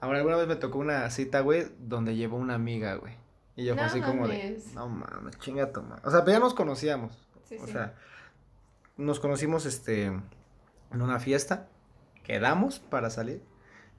Ahora, 0.00 0.16
alguna 0.16 0.36
vez 0.36 0.48
me 0.48 0.56
tocó 0.56 0.78
una 0.78 1.10
cita, 1.10 1.40
güey, 1.40 1.66
donde 1.78 2.16
llevó 2.16 2.38
una 2.38 2.54
amiga, 2.54 2.94
güey. 2.94 3.12
Y 3.54 3.66
yo 3.66 3.74
fue 3.74 3.82
No 3.82 3.88
así 3.90 4.00
como 4.00 4.28
de, 4.28 4.58
no 4.74 4.88
mames, 4.88 5.38
chinga 5.40 5.72
tu. 5.72 5.82
O 6.02 6.10
sea, 6.10 6.24
pero 6.24 6.38
ya 6.38 6.38
nos 6.38 6.54
conocíamos. 6.54 7.22
Sí, 7.44 7.58
O 7.60 7.66
sea, 7.66 7.94
nos 8.96 9.20
conocimos 9.20 9.66
este 9.66 10.04
en 10.04 10.22
una 11.02 11.20
fiesta, 11.20 11.68
quedamos 12.24 12.78
para 12.78 13.10
salir 13.10 13.42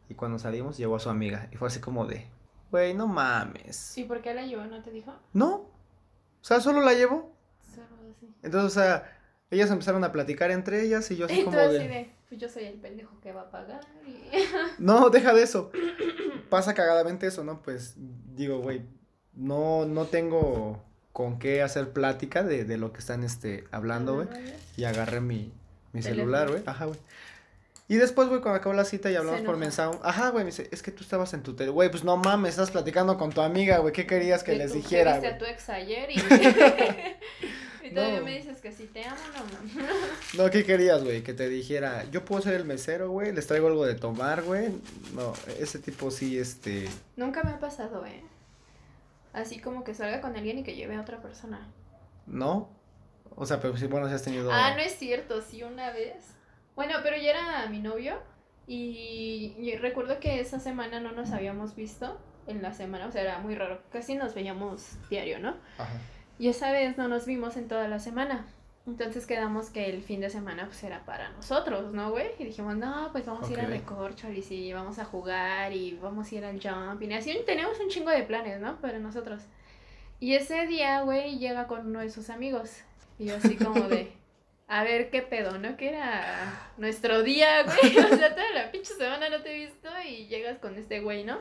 y 0.09 0.15
cuando 0.15 0.39
salimos 0.39 0.75
llegó 0.75 0.95
a 0.95 0.99
su 0.99 1.11
amiga 1.11 1.49
y 1.51 1.57
fue 1.57 1.67
así 1.67 1.79
como 1.79 2.07
de, 2.07 2.27
güey, 2.71 2.95
no 2.95 3.05
mames. 3.05 3.95
¿Y 3.95 4.05
por 4.05 4.23
qué 4.23 4.33
la 4.33 4.43
llevó? 4.43 4.65
¿No 4.65 4.81
te 4.81 4.89
dijo? 4.89 5.13
No, 5.33 5.76
o 6.41 6.45
sea, 6.45 6.59
solo 6.59 6.81
la 6.81 6.93
llevó. 6.93 7.35
Solo 7.73 7.87
así. 8.15 8.33
Entonces, 8.43 8.71
o 8.71 8.73
sea, 8.73 9.17
ellas 9.49 9.71
empezaron 9.71 10.03
a 10.03 10.11
platicar 10.11 10.51
entre 10.51 10.83
ellas 10.83 11.09
y 11.11 11.17
yo 11.17 11.25
así 11.25 11.43
como 11.43 11.57
de, 11.57 11.79
de, 11.79 12.11
pues 12.27 12.41
yo 12.41 12.49
soy 12.49 12.65
el 12.65 12.79
pendejo 12.79 13.19
que 13.21 13.31
va 13.31 13.41
a 13.41 13.51
pagar 13.51 13.81
y... 14.05 14.29
no, 14.81 15.09
deja 15.09 15.33
de 15.33 15.43
eso. 15.43 15.71
Pasa 16.49 16.73
cagadamente 16.73 17.27
eso, 17.27 17.43
¿no? 17.43 17.61
Pues 17.61 17.95
digo, 18.35 18.59
güey, 18.59 18.81
no, 19.33 19.85
no 19.85 20.05
tengo 20.05 20.83
con 21.13 21.39
qué 21.39 21.61
hacer 21.61 21.93
plática 21.93 22.43
de, 22.43 22.65
de 22.65 22.77
lo 22.77 22.91
que 22.91 22.99
están 22.99 23.23
este, 23.23 23.63
hablando, 23.71 24.15
güey. 24.15 24.27
Y 24.75 24.83
agarré 24.83 25.21
mi, 25.21 25.53
mi 25.93 26.01
celular, 26.01 26.49
güey. 26.49 26.63
Ajá, 26.65 26.85
güey. 26.85 26.99
Y 27.89 27.95
después, 27.95 28.27
güey, 28.27 28.41
cuando 28.41 28.59
acabó 28.59 28.75
la 28.75 28.83
cita 28.83 29.09
y 29.09 29.15
hablamos 29.15 29.41
por 29.41 29.55
mensaje. 29.55 29.97
Ajá, 30.03 30.29
güey, 30.29 30.43
me 30.43 30.51
dice, 30.51 30.67
es 30.71 30.83
que 30.83 30.91
tú 30.91 31.03
estabas 31.03 31.33
en 31.33 31.41
tu 31.41 31.55
teléfono. 31.55 31.75
Güey, 31.75 31.89
pues 31.89 32.03
no 32.03 32.17
mames, 32.17 32.51
estás 32.51 32.71
platicando 32.71 33.17
con 33.17 33.31
tu 33.31 33.39
amiga, 33.41 33.77
güey. 33.77 33.93
¿Qué 33.93 34.05
querías 34.05 34.43
que 34.43 34.55
les 34.55 34.71
tú 34.71 34.77
dijera, 34.79 35.19
güey? 35.19 35.31
a 35.31 35.37
tu 35.37 35.45
ex 35.45 35.69
ayer 35.69 36.09
y... 36.11 36.15
y 37.87 37.91
todavía 37.93 38.19
No. 38.19 38.25
me 38.25 38.35
dices 38.37 38.59
que 38.59 38.73
si 38.73 38.87
te 38.87 39.05
amo, 39.05 39.15
no 39.33 39.79
mames. 39.79 39.87
No, 40.35 40.49
¿qué 40.49 40.65
querías, 40.65 41.01
güey? 41.01 41.23
Que 41.23 41.33
te 41.33 41.47
dijera, 41.47 42.03
yo 42.11 42.25
puedo 42.25 42.41
ser 42.41 42.55
el 42.55 42.65
mesero, 42.65 43.09
güey, 43.09 43.31
les 43.31 43.47
traigo 43.47 43.67
algo 43.67 43.85
de 43.85 43.95
tomar, 43.95 44.43
güey. 44.43 44.67
No, 45.13 45.31
ese 45.57 45.79
tipo 45.79 46.11
sí, 46.11 46.37
este. 46.37 46.89
Nunca 47.15 47.41
me 47.43 47.51
ha 47.51 47.59
pasado, 47.59 48.05
¿eh? 48.05 48.21
Así 49.31 49.59
como 49.59 49.85
que 49.85 49.93
salga 49.93 50.19
con 50.19 50.35
alguien 50.35 50.57
y 50.57 50.63
que 50.63 50.75
lleve 50.75 50.95
a 50.95 51.01
otra 51.01 51.21
persona. 51.21 51.71
¿No? 52.25 52.69
O 53.35 53.45
sea, 53.45 53.61
pero 53.61 53.77
sí, 53.77 53.87
bueno, 53.87 54.09
si 54.09 54.13
has 54.15 54.23
tenido. 54.23 54.51
Ah, 54.51 54.73
no 54.75 54.81
es 54.81 54.97
cierto, 54.97 55.41
sí, 55.41 55.63
una 55.63 55.91
vez. 55.91 56.15
Bueno, 56.77 56.93
pero 57.03 57.17
ya 57.17 57.31
era 57.31 57.69
mi 57.69 57.79
novio 57.79 58.17
y, 58.67 59.53
y 59.59 59.75
recuerdo 59.75 60.21
que 60.21 60.39
esa 60.39 60.59
semana 60.59 61.01
no 61.01 61.11
nos 61.11 61.31
habíamos 61.31 61.75
visto 61.75 62.17
en 62.47 62.61
la 62.61 62.73
semana, 62.73 63.07
o 63.07 63.11
sea, 63.11 63.23
era 63.23 63.39
muy 63.39 63.55
raro, 63.55 63.81
casi 63.91 64.15
nos 64.15 64.33
veíamos 64.33 64.95
diario, 65.09 65.39
¿no? 65.39 65.57
Ajá. 65.77 65.91
Y 66.39 66.49
esa 66.49 66.71
vez 66.71 66.97
no 66.97 67.07
nos 67.07 67.25
vimos 67.25 67.57
en 67.57 67.67
toda 67.67 67.87
la 67.87 67.99
semana. 67.99 68.45
Entonces 68.85 69.25
quedamos 69.25 69.69
que 69.69 69.89
el 69.89 70.01
fin 70.01 70.21
de 70.21 70.29
semana 70.29 70.65
pues 70.67 70.81
era 70.83 71.03
para 71.03 71.29
nosotros, 71.31 71.91
¿no, 71.93 72.11
güey? 72.11 72.27
Y 72.39 72.45
dijimos, 72.45 72.77
no, 72.77 73.09
pues 73.11 73.25
vamos 73.25 73.49
a 73.49 73.51
ir 73.51 73.59
a 73.59 73.63
Ok. 73.63 73.69
Recorcholis 73.69 74.49
y 74.51 74.71
vamos 74.71 74.97
a 74.97 75.03
jugar 75.03 75.73
y 75.73 75.97
vamos 76.01 76.31
a 76.31 76.35
ir 76.35 76.45
al 76.45 76.61
jumping. 76.61 77.11
Y 77.11 77.13
así 77.15 77.37
tenemos 77.45 77.77
un 77.81 77.89
chingo 77.89 78.11
de 78.11 78.23
planes, 78.23 78.61
¿no? 78.61 78.79
Para 78.79 78.99
nosotros. 78.99 79.41
Y 80.21 80.35
ese 80.35 80.67
día, 80.67 81.01
güey, 81.01 81.37
llega 81.37 81.67
con 81.67 81.87
uno 81.87 81.99
de 81.99 82.09
sus 82.09 82.29
amigos. 82.29 82.77
Y 83.19 83.25
yo 83.25 83.35
así 83.35 83.57
como 83.57 83.89
de, 83.89 84.13
a 84.67 84.83
ver 84.83 85.09
qué 85.09 85.21
pedo, 85.21 85.57
¿no? 85.57 85.77
Que 85.77 85.89
era 85.89 86.71
nuestro 86.77 87.23
día, 87.23 87.63
güey. 87.63 87.97
O 88.13 88.15
sea, 88.15 88.35
toda 88.35 88.49
la 88.53 88.71
pinche 88.71 88.93
semana 88.93 89.29
no 89.29 89.41
te 89.41 89.55
he 89.55 89.65
visto 89.65 89.89
y 90.05 90.27
llegas 90.27 90.59
con 90.59 90.75
este 90.75 90.99
güey, 90.99 91.23
¿no? 91.23 91.39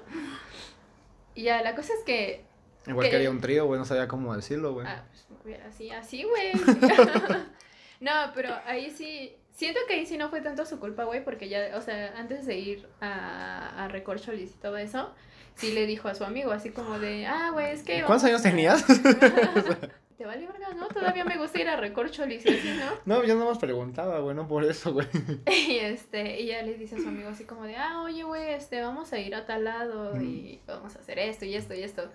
Y 1.35 1.43
ya, 1.43 1.63
la 1.63 1.75
cosa 1.75 1.93
es 1.93 2.05
que 2.05 2.45
Igual 2.87 3.07
¿Qué? 3.07 3.11
quería 3.11 3.31
un 3.31 3.41
trío, 3.41 3.67
güey, 3.67 3.79
no 3.79 3.85
sabía 3.85 4.07
cómo 4.07 4.35
decirlo, 4.35 4.73
güey. 4.75 4.87
Ah, 4.87 5.05
pues 5.43 5.59
así, 5.69 5.91
así, 5.91 6.23
güey. 6.23 6.53
no, 8.01 8.13
pero 8.35 8.51
ahí 8.65 8.91
sí, 8.91 9.37
siento 9.53 9.81
que 9.89 9.95
ahí 9.95 10.07
sí 10.07 10.17
no 10.17 10.29
fue 10.29 10.41
tanto 10.41 10.65
su 10.65 10.79
culpa, 10.79 11.05
güey, 11.05 11.25
porque 11.25 11.49
ya, 11.49 11.73
o 11.75 11.81
sea, 11.81 12.15
antes 12.17 12.47
de 12.47 12.57
ir 12.57 12.89
a, 13.01 13.85
a 13.85 13.89
Recorcholis 13.89 14.53
y 14.53 14.59
todo 14.59 14.77
eso, 14.77 15.13
sí 15.57 15.73
le 15.73 15.87
dijo 15.87 16.09
a 16.09 16.15
su 16.15 16.25
amigo, 16.25 16.53
así 16.53 16.71
como 16.71 17.01
de, 17.01 17.27
ah, 17.27 17.51
güey, 17.53 17.73
es 17.73 17.83
que... 17.83 18.05
¿Cuántos 18.05 18.29
años 18.29 18.43
tenías? 18.43 18.85
Te 20.17 20.25
vale 20.25 20.47
verga, 20.47 20.73
¿no? 20.75 20.89
Todavía 20.89 21.25
me 21.25 21.37
gusta 21.37 21.61
ir 21.61 21.69
a 21.69 21.77
Recorcholis 21.77 22.47
y 22.47 22.49
así, 22.49 22.69
¿no? 22.71 23.17
no, 23.17 23.25
yo 23.25 23.35
nada 23.35 23.51
más 23.51 23.59
preguntaba, 23.59 24.21
güey, 24.21 24.35
no 24.35 24.49
por 24.49 24.65
eso, 24.65 24.95
güey. 24.95 25.07
Y 25.47 25.77
este, 25.77 26.41
y 26.41 26.47
ya 26.47 26.63
le 26.63 26.75
dice 26.75 26.97
a 26.97 26.99
su 26.99 27.09
amigo 27.09 27.29
así 27.29 27.45
como 27.45 27.65
de, 27.65 27.77
ah, 27.77 28.03
oye, 28.03 28.23
güey, 28.23 28.55
este, 28.55 28.81
vamos 28.81 29.13
a 29.13 29.19
ir 29.19 29.35
a 29.35 29.45
tal 29.45 29.65
lado 29.65 30.21
y 30.21 30.61
vamos 30.67 30.97
a 30.97 31.01
hacer 31.01 31.19
esto 31.19 31.45
y 31.45 31.55
esto 31.55 31.75
y 31.75 31.83
esto, 31.83 32.11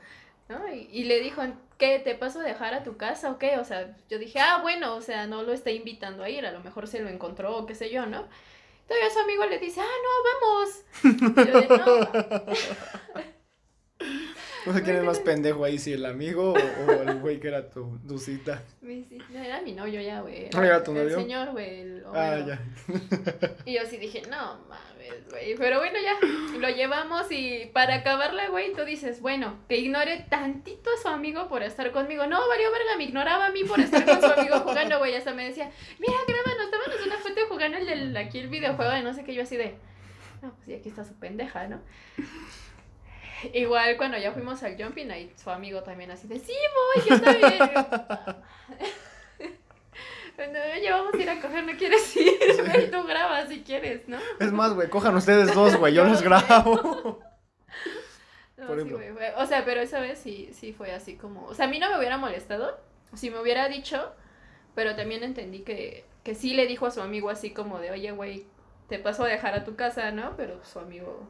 ¿no? 0.49 0.73
Y, 0.73 0.89
y 0.91 1.03
le 1.03 1.19
dijo, 1.19 1.43
¿qué, 1.77 1.99
te 1.99 2.15
paso 2.15 2.39
a 2.39 2.43
dejar 2.43 2.73
a 2.73 2.83
tu 2.83 2.97
casa 2.97 3.29
o 3.29 3.37
qué? 3.37 3.59
O 3.59 3.65
sea, 3.65 3.95
yo 4.09 4.17
dije, 4.17 4.39
ah, 4.39 4.59
bueno, 4.63 4.95
o 4.95 5.01
sea, 5.01 5.27
no 5.27 5.43
lo 5.43 5.53
está 5.53 5.69
invitando 5.69 6.23
a 6.23 6.29
ir, 6.29 6.43
a 6.47 6.51
lo 6.51 6.61
mejor 6.61 6.87
se 6.87 7.01
lo 7.01 7.09
encontró 7.09 7.55
o 7.55 7.65
qué 7.67 7.75
sé 7.75 7.91
yo, 7.91 8.07
¿no? 8.07 8.25
Entonces 8.89 9.13
su 9.13 9.19
amigo 9.19 9.45
le 9.45 9.59
dice, 9.59 9.79
ah, 9.79 9.85
no, 10.03 10.39
vamos. 10.49 10.83
Y 11.03 11.51
yo 11.51 11.61
de, 11.61 11.67
no, 11.77 13.23
No 14.65 14.73
sé 14.75 14.83
quién 14.83 14.97
es 14.97 15.03
más 15.03 15.19
pendejo 15.19 15.63
ahí, 15.63 15.77
si 15.79 15.93
el 15.93 16.05
amigo 16.05 16.53
o, 16.53 16.55
o 16.55 16.91
el 17.01 17.19
güey 17.19 17.39
que 17.39 17.47
era 17.47 17.69
tu, 17.69 17.97
tu 18.07 18.17
cita. 18.19 18.63
mi- 18.81 19.03
sí, 19.05 19.17
no, 19.29 19.39
era 19.43 19.61
mi 19.61 19.73
novio 19.73 20.01
ya, 20.01 20.21
güey. 20.21 20.47
Ah, 20.55 20.65
¿era 20.65 20.83
tu 20.83 20.91
El 20.91 21.03
novio? 21.03 21.17
señor, 21.19 21.51
güey. 21.51 21.79
el 21.81 22.03
Ah, 22.13 22.37
ya. 22.45 22.59
Y 23.65 23.73
yo 23.75 23.81
sí 23.89 23.97
dije, 23.97 24.21
no 24.29 24.59
mames, 24.67 25.29
güey. 25.29 25.55
Pero 25.55 25.77
bueno, 25.79 25.97
ya 26.03 26.17
lo 26.59 26.69
llevamos 26.69 27.27
y 27.31 27.69
para 27.73 27.95
acabarla, 27.95 28.49
güey, 28.49 28.73
tú 28.73 28.83
dices, 28.85 29.21
bueno, 29.21 29.55
que 29.69 29.77
ignore 29.77 30.25
tantito 30.29 30.89
a 30.97 31.01
su 31.01 31.07
amigo 31.07 31.47
por 31.47 31.63
estar 31.63 31.91
conmigo. 31.91 32.27
No, 32.27 32.47
valió 32.47 32.71
verga, 32.71 32.97
me 32.97 33.05
ignoraba 33.05 33.47
a 33.47 33.51
mí 33.51 33.63
por 33.63 33.79
estar 33.79 34.05
con 34.05 34.19
su 34.19 34.27
amigo 34.39 34.59
jugando, 34.59 34.99
güey. 34.99 35.15
Hasta 35.15 35.33
me 35.33 35.45
decía, 35.45 35.71
mira, 35.99 36.13
grábanos, 36.27 36.69
tómanos 36.71 37.05
una 37.05 37.17
foto 37.17 37.41
jugando 37.49 37.77
el 37.77 37.85
del, 37.87 38.17
aquí 38.17 38.39
el 38.39 38.49
videojuego 38.49 38.91
de 38.91 39.01
no 39.03 39.13
sé 39.13 39.23
qué. 39.23 39.33
Yo 39.33 39.43
así 39.43 39.57
de, 39.57 39.75
no, 40.41 40.53
pues 40.55 40.67
y 40.69 40.73
aquí 40.73 40.89
está 40.89 41.03
su 41.05 41.13
pendeja, 41.15 41.67
¿no? 41.67 41.81
Igual 43.53 43.97
cuando 43.97 44.17
ya 44.17 44.31
fuimos 44.31 44.61
al 44.63 44.81
jumping, 44.81 45.09
ahí 45.11 45.31
su 45.35 45.49
amigo 45.49 45.81
también 45.83 46.11
así 46.11 46.27
de, 46.27 46.39
sí, 46.39 46.53
voy, 46.95 47.09
yo 47.09 47.21
también. 47.21 47.59
Bueno, 50.37 50.59
ya 50.81 50.95
vamos 50.95 51.13
a 51.13 51.17
ir 51.17 51.29
a 51.29 51.39
coger, 51.41 51.63
¿no 51.65 51.77
quieres 51.77 52.15
ir? 52.17 52.31
Güey, 52.65 52.89
tú 52.89 53.03
grabas 53.05 53.47
si 53.49 53.61
quieres, 53.61 54.07
¿no? 54.07 54.17
Es 54.39 54.51
más, 54.51 54.73
güey, 54.73 54.89
cojan 54.89 55.15
ustedes 55.15 55.53
dos, 55.53 55.75
güey, 55.75 55.93
yo 55.93 56.03
los 56.03 56.21
grabo. 56.21 57.19
No, 58.57 58.67
Por 58.67 58.75
sí, 58.75 58.81
ejemplo. 58.87 58.97
güey, 58.97 59.11
fue- 59.13 59.33
O 59.43 59.45
sea, 59.47 59.65
pero 59.65 59.81
esa 59.81 59.99
vez 59.99 60.19
sí, 60.19 60.51
sí 60.53 60.71
fue 60.71 60.91
así 60.91 61.15
como... 61.15 61.45
O 61.47 61.55
sea, 61.55 61.65
a 61.65 61.67
mí 61.67 61.79
no 61.79 61.89
me 61.89 61.97
hubiera 61.97 62.17
molestado 62.17 62.79
si 63.15 63.31
me 63.31 63.39
hubiera 63.39 63.67
dicho, 63.69 64.13
pero 64.75 64.95
también 64.95 65.23
entendí 65.23 65.61
que, 65.61 66.05
que 66.23 66.35
sí 66.35 66.53
le 66.53 66.67
dijo 66.67 66.85
a 66.85 66.91
su 66.91 67.01
amigo 67.01 67.31
así 67.31 67.51
como 67.51 67.79
de, 67.79 67.89
oye, 67.89 68.11
güey, 68.11 68.45
te 68.87 68.99
paso 68.99 69.23
a 69.23 69.27
dejar 69.27 69.55
a 69.55 69.63
tu 69.63 69.75
casa, 69.75 70.11
¿no? 70.11 70.35
Pero 70.37 70.63
su 70.63 70.77
amigo... 70.79 71.27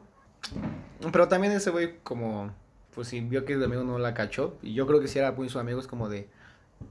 Pero 1.12 1.28
también 1.28 1.52
ese 1.52 1.70
güey, 1.70 1.98
como, 2.02 2.52
pues 2.94 3.08
si 3.08 3.20
vio 3.20 3.44
que 3.44 3.54
el 3.54 3.64
amigo 3.64 3.84
no 3.84 3.98
la 3.98 4.14
cachó, 4.14 4.56
y 4.62 4.74
yo 4.74 4.86
creo 4.86 5.00
que 5.00 5.08
si 5.08 5.18
era 5.18 5.32
muy 5.32 5.48
su 5.48 5.58
amigo, 5.58 5.80
es 5.80 5.86
como 5.86 6.08
de, 6.08 6.28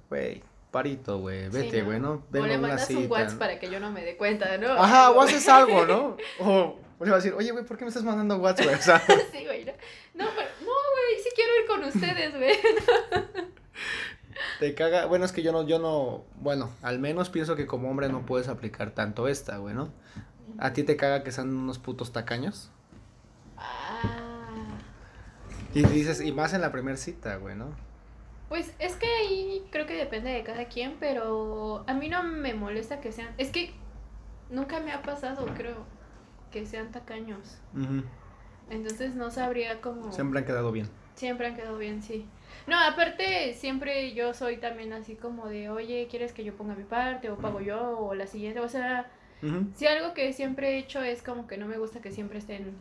güey, 0.10 0.44
parito, 0.72 1.20
güey, 1.20 1.50
vete, 1.50 1.82
güey, 1.84 2.00
¿no? 2.00 2.14
o 2.14 2.24
Vengo 2.30 2.48
le 2.48 2.56
a 2.56 2.58
una 2.60 2.68
mandas 2.70 2.90
un. 2.90 3.10
WhatsApp 3.10 3.40
para 3.40 3.60
que 3.60 3.70
yo 3.70 3.80
no 3.80 3.92
me 3.92 4.04
dé 4.04 4.18
cuenta, 4.18 4.58
¿no? 4.58 4.72
Ajá, 4.72 5.12
o 5.12 5.22
haces 5.22 5.48
algo, 5.48 5.86
¿no? 5.86 6.18
O, 6.40 6.80
o 7.00 7.06
le 7.06 7.12
va 7.12 7.18
a 7.18 7.20
decir, 7.20 7.34
oye, 7.34 7.52
güey, 7.52 7.66
¿por 7.66 7.78
qué 7.78 7.86
me 7.86 7.90
estás 7.90 8.04
mandando 8.04 8.38
WhatsApp, 8.38 8.66
güey? 8.66 8.78
O 8.78 8.82
sea, 8.82 9.00
sí, 9.32 9.46
güey. 9.46 9.66
No, 9.66 9.72
no, 10.26 10.30
pero, 10.36 10.50
no, 10.62 10.66
güey, 10.66 11.24
sí 11.24 11.30
quiero 11.36 11.52
ir 11.60 11.68
con 11.68 11.84
ustedes, 11.84 12.36
güey. 12.36 12.54
te 14.60 14.74
caga, 14.76 15.06
bueno, 15.06 15.26
es 15.26 15.32
que 15.32 15.42
yo 15.42 15.52
no, 15.52 15.68
yo 15.68 15.80
no, 15.80 16.24
bueno, 16.40 16.72
al 16.82 17.00
menos 17.00 17.30
pienso 17.30 17.56
que 17.56 17.68
como 17.68 17.90
hombre 17.90 18.10
no 18.10 18.26
puedes 18.26 18.48
aplicar 18.48 18.92
tanto 18.92 19.28
esta, 19.28 19.58
güey, 19.58 19.76
¿no? 19.76 19.92
¿A 20.58 20.74
ti 20.74 20.84
te 20.84 20.96
caga 20.96 21.24
que 21.24 21.32
sean 21.32 21.56
unos 21.56 21.80
putos 21.80 22.12
tacaños? 22.12 22.72
Ah... 23.92 24.78
Y 25.74 25.84
dices, 25.84 26.22
y 26.22 26.32
más 26.32 26.54
en 26.54 26.62
la 26.62 26.72
primera 26.72 26.98
cita, 26.98 27.38
güey, 27.38 27.56
¿no? 27.56 27.74
Pues 28.50 28.74
es 28.80 28.96
que 28.96 29.08
ahí 29.08 29.66
creo 29.72 29.86
que 29.86 29.96
depende 29.96 30.30
de 30.30 30.44
cada 30.44 30.66
quien, 30.66 30.98
pero 31.00 31.86
a 31.88 31.94
mí 31.94 32.10
no 32.10 32.24
me 32.24 32.54
molesta 32.54 33.00
que 33.00 33.14
sean. 33.14 33.30
Es 33.38 33.50
que 33.50 33.72
nunca 34.50 34.82
me 34.82 34.92
ha 34.92 35.02
pasado, 35.02 35.46
creo, 35.56 35.86
que 36.52 36.66
sean 36.66 36.92
tacaños. 36.92 37.60
Entonces 38.70 39.16
no 39.16 39.32
sabría 39.32 39.80
cómo. 39.80 40.12
Siempre 40.12 40.40
han 40.40 40.46
quedado 40.46 40.74
bien. 40.74 40.90
Siempre 41.16 41.48
han 41.48 41.56
quedado 41.56 41.78
bien, 41.78 42.04
sí. 42.04 42.26
No, 42.68 42.78
aparte, 42.78 43.54
siempre 43.54 44.14
yo 44.14 44.34
soy 44.34 44.58
también 44.58 44.92
así 44.92 45.16
como 45.16 45.48
de, 45.48 45.70
oye, 45.70 46.08
¿quieres 46.12 46.34
que 46.34 46.44
yo 46.44 46.54
ponga 46.54 46.76
mi 46.76 46.84
parte? 46.84 47.30
O 47.30 47.38
pago 47.38 47.62
yo, 47.62 47.98
o 48.00 48.14
la 48.14 48.28
siguiente. 48.28 48.60
O 48.60 48.68
sea, 48.68 49.10
si 49.76 49.88
algo 49.88 50.14
que 50.14 50.34
siempre 50.34 50.72
he 50.72 50.78
hecho 50.80 51.02
es 51.02 51.24
como 51.24 51.48
que 51.48 51.58
no 51.58 51.68
me 51.68 51.78
gusta 51.78 52.02
que 52.02 52.12
siempre 52.12 52.40
estén 52.40 52.76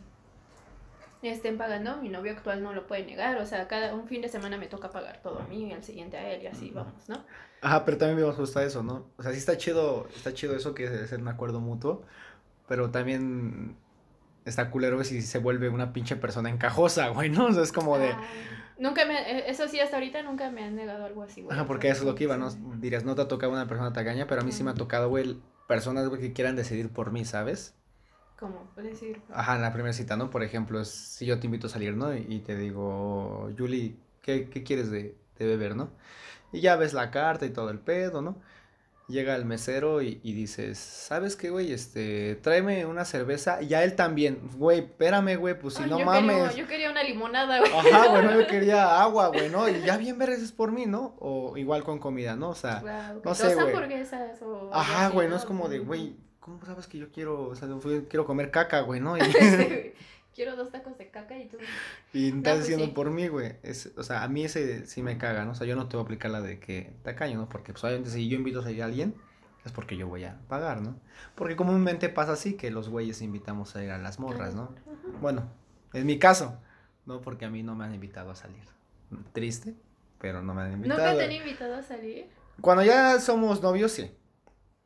estén 1.29 1.57
pagando, 1.57 1.97
mi 1.97 2.09
novio 2.09 2.31
actual 2.31 2.63
no 2.63 2.73
lo 2.73 2.87
puede 2.87 3.05
negar, 3.05 3.37
o 3.37 3.45
sea, 3.45 3.67
cada 3.67 3.93
un 3.93 4.07
fin 4.07 4.21
de 4.21 4.29
semana 4.29 4.57
me 4.57 4.67
toca 4.67 4.89
pagar 4.89 5.21
todo 5.21 5.39
a 5.39 5.47
mí 5.47 5.67
y 5.67 5.71
al 5.71 5.83
siguiente 5.83 6.17
a 6.17 6.31
él 6.31 6.41
y 6.43 6.47
así 6.47 6.71
vamos, 6.71 7.07
¿no? 7.07 7.23
Ajá, 7.61 7.85
pero 7.85 7.97
también 7.97 8.17
me 8.19 8.33
gusta 8.33 8.63
eso, 8.63 8.81
¿no? 8.81 9.05
O 9.17 9.23
sea, 9.23 9.31
sí 9.31 9.37
está 9.37 9.57
chido, 9.57 10.07
está 10.15 10.33
chido 10.33 10.55
eso 10.55 10.73
que 10.73 10.85
es 10.85 11.11
un 11.11 11.27
acuerdo 11.27 11.59
mutuo, 11.59 12.03
pero 12.67 12.89
también 12.89 13.75
está 14.45 14.71
culero 14.71 15.03
si 15.03 15.21
se 15.21 15.37
vuelve 15.37 15.69
una 15.69 15.93
pinche 15.93 16.15
persona 16.15 16.49
encajosa, 16.49 17.09
güey, 17.09 17.29
¿no? 17.29 17.45
O 17.45 17.53
sea, 17.53 17.63
es 17.63 17.71
como 17.71 17.99
de... 17.99 18.07
Ay, 18.07 18.15
nunca 18.79 19.05
me, 19.05 19.19
eh, 19.19 19.43
eso 19.47 19.67
sí, 19.67 19.79
hasta 19.79 19.97
ahorita 19.97 20.23
nunca 20.23 20.49
me 20.49 20.63
han 20.63 20.75
negado 20.75 21.05
algo 21.05 21.23
así, 21.23 21.41
güey. 21.41 21.55
Ajá, 21.55 21.67
porque 21.67 21.89
eso 21.89 22.01
es 22.01 22.07
lo 22.07 22.15
que 22.15 22.23
iba, 22.23 22.37
¿no? 22.37 22.49
Dirías, 22.79 23.03
no 23.03 23.13
te 23.13 23.21
ha 23.21 23.27
tocado 23.27 23.51
una 23.51 23.67
persona 23.67 23.93
tacaña, 23.93 24.25
pero 24.25 24.41
a 24.41 24.43
mí 24.43 24.51
sí 24.51 24.63
me 24.63 24.71
ha 24.71 24.75
tocado, 24.75 25.09
güey, 25.09 25.39
personas, 25.67 26.09
güey, 26.09 26.19
que 26.19 26.33
quieran 26.33 26.55
decidir 26.55 26.89
por 26.89 27.11
mí, 27.11 27.25
¿sabes? 27.25 27.75
¿Cómo? 28.41 28.67
Decir. 28.75 29.21
Ajá, 29.31 29.55
en 29.55 29.61
la 29.61 29.71
primera 29.71 29.93
cita, 29.93 30.17
¿no? 30.17 30.31
Por 30.31 30.41
ejemplo, 30.41 30.81
es 30.81 30.89
si 30.89 31.27
yo 31.27 31.39
te 31.39 31.45
invito 31.45 31.67
a 31.67 31.69
salir, 31.69 31.95
¿no? 31.95 32.11
Y, 32.15 32.39
te 32.39 32.57
digo, 32.57 33.51
Julie, 33.55 33.95
¿qué, 34.23 34.49
qué 34.49 34.63
quieres 34.63 34.89
de, 34.89 35.15
de 35.37 35.45
beber, 35.45 35.75
no? 35.75 35.91
Y 36.51 36.59
ya 36.59 36.75
ves 36.75 36.93
la 36.93 37.11
carta 37.11 37.45
y 37.45 37.51
todo 37.51 37.69
el 37.69 37.77
pedo, 37.77 38.23
¿no? 38.23 38.41
Llega 39.07 39.35
el 39.35 39.45
mesero 39.45 40.01
y, 40.01 40.19
y 40.23 40.33
dices, 40.33 40.79
¿sabes 40.79 41.35
qué, 41.35 41.51
güey? 41.51 41.71
Este, 41.71 42.35
tráeme 42.41 42.87
una 42.87 43.05
cerveza. 43.05 43.61
Y 43.61 43.67
ya 43.67 43.83
él 43.83 43.95
también, 43.95 44.39
güey, 44.55 44.79
espérame, 44.79 45.35
güey, 45.37 45.59
pues 45.59 45.75
si 45.75 45.83
Ay, 45.83 45.89
no 45.91 45.99
yo 45.99 46.05
mames. 46.05 46.35
Quería, 46.49 46.63
yo 46.63 46.67
quería 46.67 46.89
una 46.89 47.03
limonada, 47.03 47.59
güey. 47.59 47.71
Ajá, 47.71 48.07
güey, 48.07 48.23
no, 48.23 48.41
yo 48.41 48.47
quería 48.47 49.03
agua, 49.03 49.27
güey, 49.27 49.49
¿no? 49.49 49.69
Y 49.69 49.81
ya 49.81 49.97
bien 49.97 50.17
vergas 50.17 50.39
es 50.39 50.51
por 50.51 50.71
mí, 50.71 50.87
¿no? 50.87 51.15
O 51.19 51.57
igual 51.57 51.83
con 51.83 51.99
comida, 51.99 52.35
¿no? 52.35 52.49
O 52.49 52.55
sea, 52.55 52.79
Wow, 52.79 53.21
no 53.23 53.35
sé, 53.35 53.53
güey. 53.53 53.67
hamburguesas 53.67 54.41
o. 54.41 54.71
ajá, 54.73 55.09
güey, 55.09 55.29
no 55.29 55.35
es 55.35 55.45
como 55.45 55.69
de, 55.69 55.77
güey, 55.77 56.15
¿cómo 56.51 56.65
sabes 56.65 56.87
que 56.87 56.97
yo 56.97 57.11
quiero, 57.11 57.47
o 57.49 57.55
sea, 57.55 57.67
quiero 58.09 58.25
comer 58.25 58.51
caca, 58.51 58.81
güey, 58.81 58.99
¿no? 58.99 59.15
Y. 59.17 59.93
Quiero 60.33 60.55
dos 60.55 60.71
tacos 60.71 60.97
de 60.97 61.09
caca 61.09 61.37
y 61.37 61.49
tú. 61.49 61.57
y 62.13 62.29
estás 62.29 62.53
pues 62.53 62.59
diciendo 62.59 62.85
sí. 62.85 62.91
por 62.91 63.11
mí, 63.11 63.27
güey. 63.27 63.57
Es, 63.63 63.91
o 63.97 64.03
sea, 64.03 64.23
a 64.23 64.29
mí 64.29 64.45
ese 64.45 64.85
sí 64.87 65.03
me 65.03 65.17
caga, 65.17 65.43
¿no? 65.43 65.51
O 65.51 65.55
sea, 65.55 65.67
yo 65.67 65.75
no 65.75 65.89
te 65.89 65.97
voy 65.97 66.03
a 66.03 66.05
aplicar 66.05 66.31
la 66.31 66.39
de 66.39 66.57
que 66.57 66.93
tacaño, 67.03 67.37
¿no? 67.37 67.49
Porque, 67.49 67.73
pues, 67.73 67.83
obviamente, 67.83 68.11
si 68.11 68.29
yo 68.29 68.37
invito 68.37 68.61
a 68.61 68.63
salir 68.63 68.81
a 68.81 68.85
alguien, 68.85 69.13
es 69.65 69.73
porque 69.73 69.97
yo 69.97 70.07
voy 70.07 70.23
a 70.23 70.39
pagar, 70.47 70.81
¿no? 70.81 70.95
Porque 71.35 71.57
comúnmente 71.57 72.07
pasa 72.07 72.31
así, 72.31 72.55
que 72.55 72.71
los 72.71 72.87
güeyes 72.87 73.21
invitamos 73.21 73.75
a 73.75 73.83
ir 73.83 73.91
a 73.91 73.97
las 73.97 74.19
morras, 74.19 74.55
¿no? 74.55 74.73
Bueno, 75.19 75.49
es 75.91 76.05
mi 76.05 76.17
caso, 76.17 76.57
¿no? 77.05 77.19
Porque 77.19 77.43
a 77.43 77.49
mí 77.49 77.61
no 77.61 77.75
me 77.75 77.83
han 77.83 77.93
invitado 77.93 78.31
a 78.31 78.35
salir. 78.35 78.63
Triste, 79.33 79.75
pero 80.17 80.41
no 80.41 80.53
me 80.53 80.61
han 80.61 80.71
invitado. 80.71 81.01
Nunca 81.01 81.17
te 81.17 81.25
han 81.25 81.31
invitado 81.33 81.75
a 81.75 81.83
salir, 81.83 82.27
Cuando 82.61 82.83
ya 82.83 83.19
somos 83.19 83.61
novios, 83.61 83.91
sí. 83.91 84.09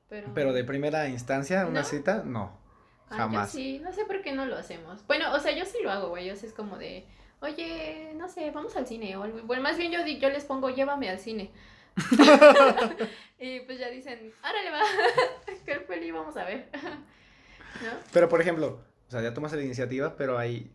Pero. 0.09 0.31
Pero 0.33 0.53
de 0.53 0.63
primera 0.63 1.07
instancia, 1.07 1.65
una 1.65 1.81
¿No? 1.81 1.85
cita, 1.85 2.24
no. 2.25 2.57
Ah, 3.09 3.17
Jamás. 3.17 3.53
Yo 3.53 3.59
sí, 3.59 3.79
no 3.79 3.91
sé 3.93 4.05
por 4.05 4.21
qué 4.21 4.31
no 4.31 4.45
lo 4.45 4.57
hacemos. 4.57 5.05
Bueno, 5.07 5.33
o 5.33 5.39
sea, 5.39 5.55
yo 5.55 5.65
sí 5.65 5.77
lo 5.83 5.91
hago, 5.91 6.09
güey. 6.09 6.25
Yo 6.27 6.35
sí 6.35 6.45
es 6.45 6.53
como 6.53 6.77
de, 6.77 7.05
oye, 7.39 8.13
no 8.15 8.27
sé, 8.29 8.51
vamos 8.51 8.75
al 8.75 8.88
cine 8.88 9.15
o 9.17 9.24
algo. 9.24 9.41
Bueno, 9.43 9.63
más 9.63 9.77
bien 9.77 9.91
yo, 9.91 10.05
yo 10.05 10.29
les 10.29 10.45
pongo, 10.45 10.69
llévame 10.69 11.09
al 11.09 11.19
cine. 11.19 11.51
y 13.39 13.62
pues 13.62 13.79
ya 13.79 13.89
dicen, 13.89 14.31
árale, 14.41 14.71
va. 14.71 14.81
¿Qué 15.65 15.75
peli 15.81 16.12
vamos 16.12 16.35
a 16.38 16.45
ver? 16.45 16.69
¿No? 17.83 17.91
Pero 18.12 18.29
por 18.29 18.41
ejemplo, 18.41 18.79
o 19.07 19.12
sea, 19.12 19.21
ya 19.21 19.33
tomaste 19.33 19.57
la 19.57 19.63
iniciativa, 19.63 20.15
pero 20.15 20.38
ahí 20.38 20.71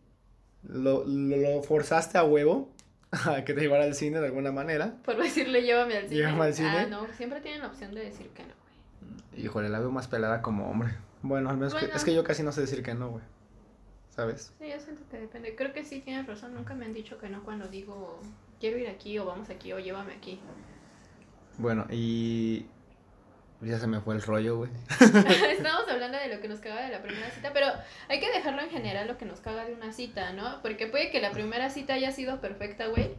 lo, 0.62 1.04
lo, 1.04 1.36
lo 1.36 1.62
forzaste 1.62 2.18
a 2.18 2.24
huevo 2.24 2.72
a 3.10 3.44
que 3.44 3.54
te 3.54 3.60
llevara 3.60 3.84
al 3.84 3.94
cine 3.94 4.20
de 4.20 4.26
alguna 4.26 4.52
manera. 4.52 4.94
Por 5.04 5.16
decirle, 5.16 5.62
llévame 5.62 5.96
al 5.96 6.08
cine. 6.08 6.16
Llévame 6.16 6.44
al 6.44 6.54
cine. 6.54 6.68
Ah, 6.68 6.86
no, 6.86 7.06
siempre 7.16 7.40
tienen 7.40 7.60
la 7.62 7.68
opción 7.68 7.94
de 7.94 8.04
decir 8.04 8.28
que 8.28 8.42
no. 8.44 8.59
Híjole, 9.42 9.68
la 9.68 9.78
veo 9.80 9.90
más 9.90 10.08
pelada 10.08 10.42
como 10.42 10.70
hombre. 10.70 10.94
Bueno, 11.22 11.50
al 11.50 11.56
menos 11.56 11.74
que- 11.74 11.86
es 11.86 12.04
que 12.04 12.14
yo 12.14 12.24
casi 12.24 12.42
no 12.42 12.52
sé 12.52 12.62
decir 12.62 12.82
que 12.82 12.94
no, 12.94 13.10
güey. 13.10 13.24
¿Sabes? 14.10 14.52
Sí, 14.58 14.68
yo 14.68 14.80
siento 14.80 15.02
que 15.10 15.18
depende. 15.20 15.54
Creo 15.54 15.72
que 15.72 15.84
sí 15.84 16.00
tienes 16.00 16.26
razón. 16.26 16.54
Nunca 16.54 16.74
me 16.74 16.84
han 16.84 16.92
dicho 16.94 17.18
que 17.18 17.28
no 17.28 17.42
cuando 17.44 17.68
digo 17.68 18.20
quiero 18.58 18.76
ir 18.78 18.88
aquí 18.88 19.18
o 19.18 19.24
vamos 19.24 19.48
aquí 19.50 19.72
o 19.72 19.78
llévame 19.78 20.12
aquí. 20.14 20.40
Bueno, 21.58 21.86
y 21.90 22.66
ya 23.60 23.78
se 23.78 23.86
me 23.86 24.00
fue 24.00 24.14
el 24.14 24.22
rollo, 24.22 24.56
güey. 24.58 24.70
Estamos 25.00 25.82
hablando 25.88 26.18
de 26.18 26.34
lo 26.34 26.40
que 26.40 26.48
nos 26.48 26.60
caga 26.60 26.82
de 26.82 26.90
la 26.90 27.02
primera 27.02 27.30
cita, 27.30 27.52
pero 27.52 27.66
hay 28.08 28.20
que 28.20 28.30
dejarlo 28.30 28.62
en 28.62 28.70
general 28.70 29.06
lo 29.06 29.16
que 29.18 29.24
nos 29.26 29.40
caga 29.40 29.64
de 29.64 29.74
una 29.74 29.92
cita, 29.92 30.32
¿no? 30.32 30.60
Porque 30.62 30.86
puede 30.86 31.10
que 31.10 31.20
la 31.20 31.30
primera 31.30 31.70
cita 31.70 31.94
haya 31.94 32.10
sido 32.12 32.40
perfecta, 32.40 32.86
güey. 32.88 33.14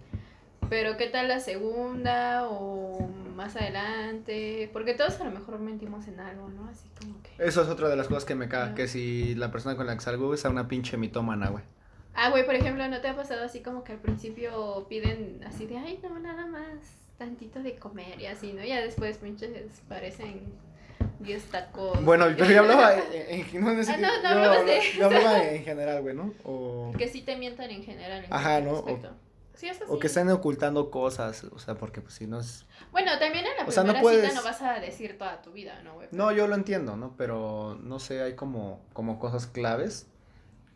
Pero 0.69 0.97
¿qué 0.97 1.07
tal 1.07 1.27
la 1.27 1.39
segunda 1.39 2.47
o 2.49 3.09
más 3.35 3.55
adelante? 3.55 4.69
Porque 4.73 4.93
todos 4.93 5.19
a 5.21 5.23
lo 5.25 5.31
mejor 5.31 5.59
mentimos 5.59 6.07
en 6.07 6.19
algo, 6.19 6.49
¿no? 6.49 6.67
Así 6.69 6.87
como 6.99 7.15
que... 7.23 7.29
Eso 7.45 7.61
es 7.63 7.67
otra 7.69 7.89
de 7.89 7.95
las 7.95 8.07
cosas 8.07 8.25
que 8.25 8.35
me 8.35 8.47
caga, 8.47 8.75
que 8.75 8.87
si 8.87 9.35
la 9.35 9.51
persona 9.51 9.75
con 9.75 9.87
la 9.87 9.95
que 9.95 10.01
salgo 10.01 10.33
es 10.33 10.43
una 10.45 10.67
pinche 10.67 10.97
mitómana, 10.97 11.49
güey. 11.49 11.63
Ah, 12.13 12.29
güey, 12.29 12.45
por 12.45 12.55
ejemplo, 12.55 12.87
¿no 12.87 12.99
te 13.01 13.07
ha 13.07 13.15
pasado 13.15 13.43
así 13.43 13.61
como 13.61 13.83
que 13.83 13.93
al 13.93 13.99
principio 13.99 14.85
piden 14.89 15.41
así 15.47 15.65
de, 15.65 15.77
ay, 15.77 15.99
no, 16.03 16.19
nada 16.19 16.45
más, 16.45 16.67
tantito 17.17 17.61
de 17.63 17.75
comer 17.77 18.19
y 18.19 18.25
así, 18.25 18.51
¿no? 18.53 18.63
Ya 18.63 18.81
después 18.81 19.17
pinches 19.17 19.81
parecen 19.87 20.41
10 21.19 21.43
tacos. 21.45 22.03
Bueno, 22.03 22.25
pero 22.37 22.51
yo 22.51 22.59
hablaba 22.61 22.95
en, 22.95 23.63
no, 23.63 23.69
Ah, 23.69 23.73
no, 23.73 23.77
no 23.77 24.21
yo 24.21 24.27
hablabas 24.27 24.59
habla- 24.59 24.71
de 24.73 24.81
yo 24.97 25.05
hablaba 25.05 25.43
en 25.47 25.63
general, 25.63 26.01
güey, 26.01 26.15
¿no? 26.15 26.33
O, 26.43 26.91
Que 26.97 27.07
sí 27.07 27.21
te 27.21 27.37
mientan 27.37 27.69
en 27.71 27.83
general. 27.83 28.25
En 28.25 28.33
Ajá, 28.33 28.59
¿no? 28.59 28.71
O-. 28.79 28.99
Sí, 29.61 29.67
eso 29.69 29.85
sí. 29.85 29.91
o 29.93 29.99
que 29.99 30.07
estén 30.07 30.27
ocultando 30.31 30.89
cosas, 30.89 31.43
o 31.43 31.59
sea, 31.59 31.75
porque 31.75 32.01
pues 32.01 32.15
si 32.15 32.25
no 32.25 32.39
es... 32.39 32.65
Bueno, 32.91 33.11
también 33.19 33.45
en 33.45 33.55
la 33.57 33.65
O 33.67 33.71
sea, 33.71 33.83
no 33.83 33.89
primera 33.93 34.01
puedes- 34.01 34.21
cita 34.31 34.33
no 34.33 34.43
vas 34.43 34.59
a 34.63 34.79
decir 34.79 35.19
toda 35.19 35.39
tu 35.43 35.51
vida, 35.51 35.79
¿no, 35.83 35.93
güey? 35.93 36.07
No, 36.11 36.31
yo 36.31 36.47
lo 36.47 36.55
entiendo, 36.55 36.97
¿no? 36.97 37.13
Pero 37.15 37.77
no 37.83 37.99
sé, 37.99 38.23
hay 38.23 38.35
como, 38.35 38.81
como 38.93 39.19
cosas 39.19 39.45
claves 39.45 40.07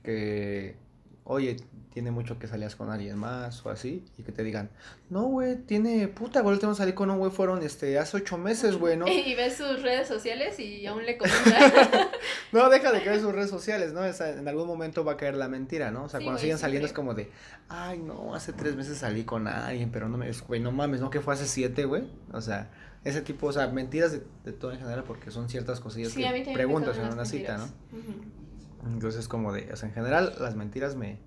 que, 0.04 0.78
oye, 1.26 1.58
tiene 1.92 2.12
mucho 2.12 2.38
que 2.38 2.48
salías 2.48 2.76
con 2.76 2.90
alguien 2.92 3.18
más 3.18 3.66
o 3.66 3.70
así, 3.70 4.04
y 4.18 4.24
que 4.24 4.32
te 4.32 4.44
digan, 4.44 4.70
no, 5.10 5.24
güey, 5.24 5.56
tiene 5.56 6.08
puta, 6.08 6.42
güey, 6.42 6.60
tengo 6.60 6.74
que 6.74 6.78
salir 6.78 6.94
con 6.94 7.10
un 7.10 7.18
güey, 7.20 7.32
fueron 7.32 7.64
este, 7.64 7.98
hace 7.98 8.18
ocho 8.18 8.38
meses, 8.38 8.78
güey, 8.78 8.96
¿no? 8.98 9.06
Y 9.10 9.34
ves 9.36 9.56
sus 9.58 9.82
redes 9.82 10.08
sociales 10.08 10.60
y 10.60 10.86
aún 10.86 11.06
le 11.06 11.18
comentan. 11.18 11.72
No, 12.52 12.70
deja 12.70 12.92
de 12.92 13.02
creer 13.02 13.20
sus 13.22 13.34
redes 13.34 13.50
sociales, 13.50 13.92
¿no? 13.94 14.12
Sea, 14.14 14.30
en 14.30 14.48
algún 14.48 14.68
momento 14.68 15.04
va 15.04 15.14
a 15.14 15.18
caer 15.18 15.36
la 15.36 15.48
mentira, 15.50 15.92
¿no? 15.92 16.04
O 16.06 16.10
sea, 16.10 16.20
Sí, 16.20 16.26
cuando 16.26 16.38
güey, 16.38 16.42
siguen 16.44 16.58
saliendo 16.58 16.86
es 16.88 16.94
como 16.94 17.14
de, 17.14 17.30
ay, 17.70 17.98
no, 18.00 18.34
hace 18.36 18.54
tres 18.54 18.76
meses 18.76 18.98
salí 19.00 19.24
con 19.26 19.48
alguien, 19.48 19.90
pero 19.92 20.08
no 20.10 20.18
me, 20.18 20.30
es- 20.30 20.42
güey, 20.46 20.60
no 20.62 20.72
mames, 20.72 21.02
¿no? 21.02 21.10
Que 21.10 21.22
fue 21.22 21.34
hace 21.34 21.48
siete, 21.48 21.86
güey. 21.86 22.04
O 22.34 22.40
sea, 22.42 22.72
ese 23.04 23.22
tipo, 23.22 23.48
o 23.48 23.52
sea, 23.54 23.68
mentiras 23.68 24.12
de, 24.12 24.22
de 24.44 24.52
todo 24.52 24.72
en 24.72 24.80
general, 24.80 25.04
porque 25.06 25.32
son 25.32 25.50
ciertas 25.50 25.80
cosillas 25.80 26.12
Sí, 26.12 26.24
que 26.24 26.52
preguntas 26.54 26.98
en 26.98 27.08
una 27.08 27.26
cita, 27.26 27.58
¿no? 27.58 27.66
mentiras. 27.66 27.74
Ujú. 27.94 28.45
Entonces, 28.86 29.28
como 29.28 29.52
de, 29.52 29.72
o 29.74 29.76
sea, 29.76 29.90
en 29.90 29.96
general, 29.96 30.36
las 30.40 30.56
mentiras 30.56 30.96
me, 30.96 31.18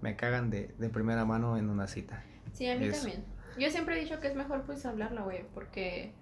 me 0.00 0.16
cagan 0.16 0.50
de, 0.50 0.74
de 0.78 0.88
primera 0.88 1.24
mano 1.24 1.56
en 1.56 1.70
una 1.70 1.86
cita. 1.86 2.22
Sí, 2.52 2.68
a 2.68 2.76
mí 2.76 2.86
Eso. 2.86 3.02
también. 3.02 3.24
Yo 3.58 3.70
siempre 3.70 3.96
he 3.96 4.02
dicho 4.02 4.20
que 4.20 4.28
es 4.28 4.34
mejor 4.34 4.62
pues 4.62 4.84
hablarlo, 4.84 5.24
güey, 5.24 5.44
porque 5.54 6.12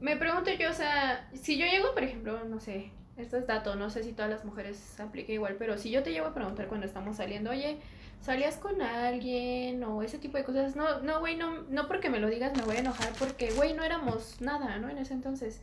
me 0.00 0.16
pregunto 0.16 0.50
yo, 0.52 0.70
o 0.70 0.74
sea, 0.74 1.28
si 1.34 1.58
yo 1.58 1.66
llego, 1.66 1.92
por 1.92 2.04
ejemplo, 2.04 2.44
no 2.44 2.60
sé, 2.60 2.92
esto 3.16 3.36
es 3.36 3.46
dato, 3.46 3.76
no 3.76 3.90
sé 3.90 4.04
si 4.04 4.12
todas 4.12 4.30
las 4.30 4.44
mujeres 4.44 5.00
aplica 5.00 5.32
igual, 5.32 5.56
pero 5.58 5.78
si 5.78 5.90
yo 5.90 6.02
te 6.02 6.12
llego 6.12 6.26
a 6.26 6.34
preguntar 6.34 6.68
cuando 6.68 6.86
estamos 6.86 7.16
saliendo, 7.16 7.50
oye, 7.50 7.78
¿salías 8.20 8.56
con 8.56 8.82
alguien 8.82 9.82
o 9.84 10.02
ese 10.02 10.18
tipo 10.18 10.36
de 10.36 10.44
cosas? 10.44 10.76
No, 10.76 11.00
no, 11.00 11.20
güey, 11.20 11.36
no, 11.36 11.62
no 11.62 11.88
porque 11.88 12.10
me 12.10 12.20
lo 12.20 12.28
digas 12.28 12.56
me 12.56 12.62
voy 12.62 12.76
a 12.76 12.80
enojar 12.80 13.12
porque, 13.18 13.50
güey, 13.52 13.74
no 13.74 13.82
éramos 13.82 14.40
nada, 14.40 14.78
¿no? 14.78 14.88
En 14.88 14.98
ese 14.98 15.14
entonces. 15.14 15.62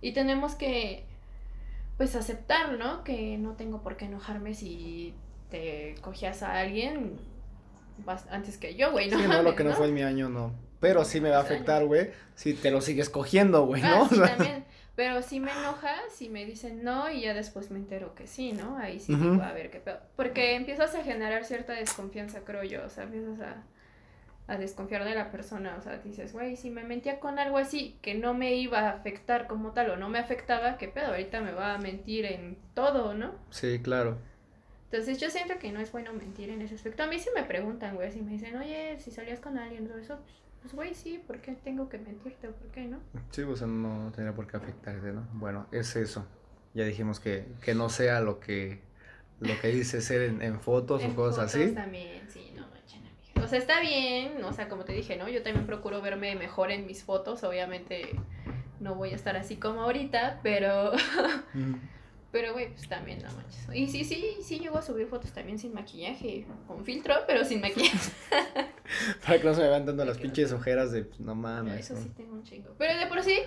Y 0.00 0.12
tenemos 0.12 0.54
que, 0.54 1.04
pues, 1.96 2.14
aceptar, 2.16 2.78
¿no? 2.78 3.04
Que 3.04 3.38
no 3.38 3.54
tengo 3.54 3.82
por 3.82 3.96
qué 3.96 4.06
enojarme 4.06 4.54
si 4.54 5.14
te 5.50 5.94
cogías 6.00 6.42
a 6.42 6.58
alguien 6.58 7.16
antes 8.30 8.58
que 8.58 8.74
yo, 8.74 8.90
güey, 8.92 9.08
no 9.08 9.18
sí, 9.18 9.26
no, 9.28 9.42
lo 9.42 9.54
que 9.54 9.64
no, 9.64 9.72
fue 9.72 9.86
en 9.86 9.94
mi 9.94 10.02
año, 10.02 10.28
no. 10.28 10.52
Pero 10.80 11.04
sí 11.04 11.20
me 11.20 11.30
va 11.30 11.38
a 11.38 11.40
afectar, 11.40 11.84
güey, 11.86 12.10
si 12.34 12.54
te 12.54 12.70
lo 12.70 12.80
sigues 12.80 13.08
cogiendo, 13.08 13.64
güey, 13.64 13.82
Ah, 13.82 13.98
¿no? 13.98 14.08
sí, 14.08 14.14
O 14.20 14.26
sea, 14.26 14.36
también. 14.36 14.64
Pero 14.96 15.22
sí 15.22 15.40
me 15.40 15.50
enoja 15.50 15.92
si 16.12 16.28
me 16.28 16.44
dicen 16.44 16.84
no 16.84 17.10
y 17.10 17.22
ya 17.22 17.34
después 17.34 17.70
me 17.72 17.78
entero 17.78 18.14
que 18.14 18.28
sí, 18.28 18.52
¿no? 18.52 18.78
Ahí 18.78 19.00
sí 19.00 19.14
digo, 19.14 19.42
a 19.42 19.52
ver 19.52 19.70
qué 19.70 19.80
pedo. 19.80 19.98
Porque 20.14 20.54
empiezas 20.54 20.94
a 20.94 21.02
generar 21.02 21.44
cierta 21.44 21.72
desconfianza, 21.72 22.42
creo 22.44 22.62
yo. 22.62 22.84
O 22.84 22.88
sea, 22.88 23.02
empiezas 23.04 23.40
a, 23.40 23.64
a 24.46 24.56
desconfiar 24.58 25.04
de 25.04 25.14
la 25.14 25.30
persona. 25.30 25.76
O 25.78 25.82
sea, 25.82 25.98
dices, 25.98 26.32
güey, 26.32 26.56
si 26.56 26.70
me 26.70 26.84
mentía 26.84 27.20
con 27.20 27.38
algo 27.38 27.58
así 27.58 27.98
que 28.02 28.14
no 28.14 28.34
me 28.34 28.54
iba 28.54 28.80
a 28.80 28.90
afectar 28.90 29.46
como 29.46 29.72
tal 29.72 29.90
o 29.90 29.96
no 29.96 30.08
me 30.08 30.18
afectaba, 30.18 30.76
¿qué 30.78 30.88
pedo? 30.88 31.08
Ahorita 31.08 31.40
me 31.40 31.52
va 31.52 31.74
a 31.74 31.78
mentir 31.78 32.26
en 32.26 32.58
todo, 32.74 33.14
¿no? 33.14 33.32
Sí, 33.50 33.80
claro. 33.82 34.18
Entonces 34.90 35.18
yo 35.20 35.30
siento 35.30 35.58
que 35.58 35.72
no 35.72 35.80
es 35.80 35.90
bueno 35.92 36.12
mentir 36.12 36.50
en 36.50 36.62
ese 36.62 36.74
aspecto. 36.76 37.02
A 37.02 37.06
mí 37.06 37.18
sí 37.18 37.28
me 37.34 37.42
preguntan, 37.42 37.96
güey, 37.96 38.12
si 38.12 38.22
me 38.22 38.32
dicen, 38.32 38.56
oye, 38.56 38.98
si 39.00 39.10
salías 39.10 39.40
con 39.40 39.58
alguien, 39.58 39.88
todo 39.88 39.98
eso, 39.98 40.18
pues, 40.18 40.36
pues, 40.62 40.74
güey, 40.74 40.94
sí, 40.94 41.22
¿por 41.26 41.40
qué 41.40 41.52
tengo 41.54 41.88
que 41.88 41.98
mentirte? 41.98 42.48
¿Por 42.48 42.68
qué 42.68 42.86
no? 42.86 43.00
Sí, 43.30 43.42
o 43.42 43.56
sea, 43.56 43.66
no 43.66 44.12
tendría 44.12 44.34
por 44.34 44.46
qué 44.46 44.56
afectarte, 44.56 45.12
¿no? 45.12 45.26
Bueno, 45.32 45.66
es 45.72 45.96
eso. 45.96 46.26
Ya 46.74 46.84
dijimos 46.84 47.18
que, 47.20 47.46
que 47.60 47.74
no 47.74 47.88
sea 47.88 48.20
lo 48.20 48.40
que 48.40 48.82
lo 49.40 49.60
que 49.60 49.68
dice 49.68 50.00
ser 50.00 50.22
en, 50.22 50.42
en 50.42 50.60
fotos 50.60 51.02
En 51.02 51.12
o 51.12 51.14
cosas 51.16 51.52
fotos 51.52 51.54
así. 51.62 51.74
también, 51.74 52.28
sí. 52.30 52.53
O 53.44 53.48
sea, 53.48 53.58
está 53.58 53.80
bien, 53.80 54.42
o 54.42 54.52
sea, 54.52 54.68
como 54.68 54.84
te 54.84 54.92
dije, 54.92 55.16
¿no? 55.16 55.28
Yo 55.28 55.42
también 55.42 55.66
procuro 55.66 56.00
verme 56.00 56.34
mejor 56.34 56.70
en 56.70 56.86
mis 56.86 57.04
fotos, 57.04 57.44
obviamente 57.44 58.10
no 58.80 58.94
voy 58.94 59.10
a 59.10 59.14
estar 59.14 59.36
así 59.36 59.56
como 59.56 59.82
ahorita, 59.82 60.40
pero, 60.42 60.92
Mm. 61.54 61.74
pero 62.32 62.52
güey, 62.54 62.70
pues 62.70 62.88
también, 62.88 63.22
no 63.22 63.30
manches. 63.32 63.68
Y 63.72 63.86
sí, 63.88 64.04
sí, 64.04 64.36
sí 64.42 64.58
llego 64.58 64.78
a 64.78 64.82
subir 64.82 65.06
fotos 65.06 65.32
también 65.32 65.58
sin 65.58 65.72
maquillaje, 65.74 66.46
con 66.66 66.84
filtro, 66.84 67.14
pero 67.26 67.44
sin 67.44 67.60
maquillaje. 67.60 68.10
Para 69.24 69.38
que 69.38 69.44
no 69.44 69.54
se 69.54 69.62
me 69.62 69.68
vean 69.68 69.84
tanto 69.86 70.04
las 70.04 70.18
pinches 70.18 70.50
ojeras 70.52 70.90
de 70.90 71.04
pues, 71.04 71.20
no 71.20 71.34
mames. 71.34 71.80
Eso 71.80 71.94
¿no? 71.94 72.00
sí 72.00 72.08
tengo 72.16 72.32
un 72.34 72.42
chingo. 72.44 72.74
Pero 72.78 72.98
de 72.98 73.06
por 73.06 73.22
sí, 73.22 73.38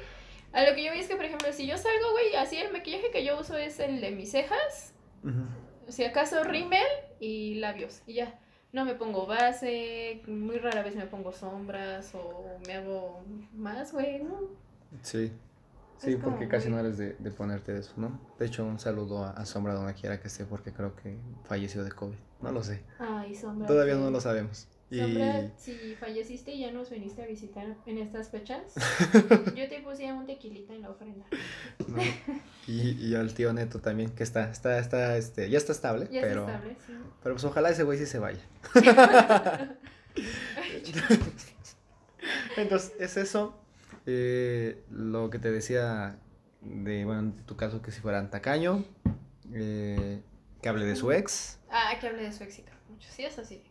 a 0.53 0.63
lo 0.63 0.75
que 0.75 0.83
yo 0.85 0.91
vi 0.93 0.99
es 0.99 1.07
que, 1.07 1.15
por 1.15 1.25
ejemplo, 1.25 1.51
si 1.53 1.67
yo 1.67 1.77
salgo, 1.77 2.11
güey, 2.11 2.35
así 2.35 2.57
el 2.57 2.71
maquillaje 2.71 3.11
que 3.11 3.25
yo 3.25 3.39
uso 3.39 3.57
es 3.57 3.79
el 3.79 3.99
de 3.99 4.11
mis 4.11 4.31
cejas, 4.31 4.93
Ujú. 5.23 5.91
si 5.91 6.05
acaso 6.05 6.43
rímel 6.43 6.85
y 7.19 7.55
labios 7.55 8.01
y 8.07 8.13
ya. 8.13 8.39
No 8.73 8.85
me 8.85 8.95
pongo 8.95 9.25
base, 9.25 10.21
muy 10.27 10.57
rara 10.59 10.83
vez 10.83 10.95
me 10.95 11.05
pongo 11.07 11.31
sombras 11.31 12.13
o 12.13 12.57
me 12.67 12.73
hago 12.73 13.21
más, 13.53 13.93
güey, 13.93 14.23
¿no? 14.23 14.35
Sí. 15.01 15.31
Sí, 15.97 16.11
Es 16.13 16.19
porque 16.23 16.47
casi 16.47 16.67
muy- 16.67 16.75
no 16.75 16.79
eres 16.81 16.97
de, 16.99 17.13
de 17.17 17.31
ponerte 17.31 17.75
eso, 17.77 17.93
¿no? 17.97 18.19
De 18.37 18.45
hecho, 18.45 18.63
un 18.65 18.77
saludo 18.79 19.23
a, 19.23 19.31
a 19.31 19.45
Sombra 19.47 19.73
donde 19.73 19.95
quiera 19.95 20.19
que 20.21 20.27
esté, 20.27 20.45
porque 20.45 20.71
creo 20.71 20.95
que 20.95 21.17
falleció 21.45 21.83
de 21.83 21.91
COVID. 21.91 22.17
No 22.41 22.51
lo 22.51 22.61
sé. 22.61 22.83
Ay, 22.99 23.33
sombra. 23.33 23.65
Todavía 23.67 23.95
no 23.95 24.11
lo 24.11 24.21
sabemos. 24.21 24.67
Y 24.89 24.99
Sombra, 24.99 25.51
si 25.57 25.95
falleciste 25.99 26.51
y 26.53 26.61
ya 26.61 26.71
nos 26.71 26.89
viniste 26.89 27.21
a 27.21 27.25
visitar 27.25 27.75
en 27.85 27.97
estas 27.97 28.29
fechas, 28.29 28.61
yo 29.55 29.67
te 29.67 29.81
puse 29.83 30.11
un 30.13 30.25
tequilita 30.25 30.73
en 30.73 30.81
la 30.83 30.91
ofrenda. 30.91 31.25
¿no? 31.87 32.01
y, 32.67 32.91
y 32.91 33.15
al 33.15 33.33
tío 33.33 33.51
Neto 33.51 33.79
también, 33.81 34.11
que 34.11 34.23
está, 34.23 34.49
está, 34.49 34.79
está, 34.79 35.17
este, 35.17 35.49
ya 35.49 35.57
está 35.57 35.73
estable, 35.73 36.07
Ya 36.09 36.21
pero, 36.21 36.45
se 36.45 36.51
estable, 36.53 36.77
sí. 36.87 36.93
pero 37.21 37.35
pues 37.35 37.43
ojalá 37.43 37.69
ese 37.69 37.83
güey 37.83 37.97
sí 37.99 38.05
se 38.05 38.19
vaya. 38.19 38.39
Entonces, 42.55 42.93
es 42.99 43.17
eso. 43.17 43.59
eh, 44.05 44.81
lo 44.89 45.29
que 45.29 45.39
te 45.39 45.51
decía 45.51 46.17
de, 46.61 47.05
bueno, 47.05 47.19
en 47.21 47.33
tu 47.45 47.55
caso, 47.55 47.81
que 47.81 47.91
si 47.91 47.99
fueran 48.01 48.29
tacaño, 48.31 48.85
eh, 49.53 50.21
que 50.61 50.69
hable 50.69 50.85
de 50.85 50.95
su 50.95 51.11
ex. 51.11 51.59
Ah, 51.69 51.91
que 51.99 52.07
hable 52.07 52.23
de 52.23 52.31
su 52.31 52.43
éxito. 52.43 52.71
Mucho. 52.89 53.07
Sí, 53.11 53.23
eso 53.25 53.43
sí. 53.43 53.61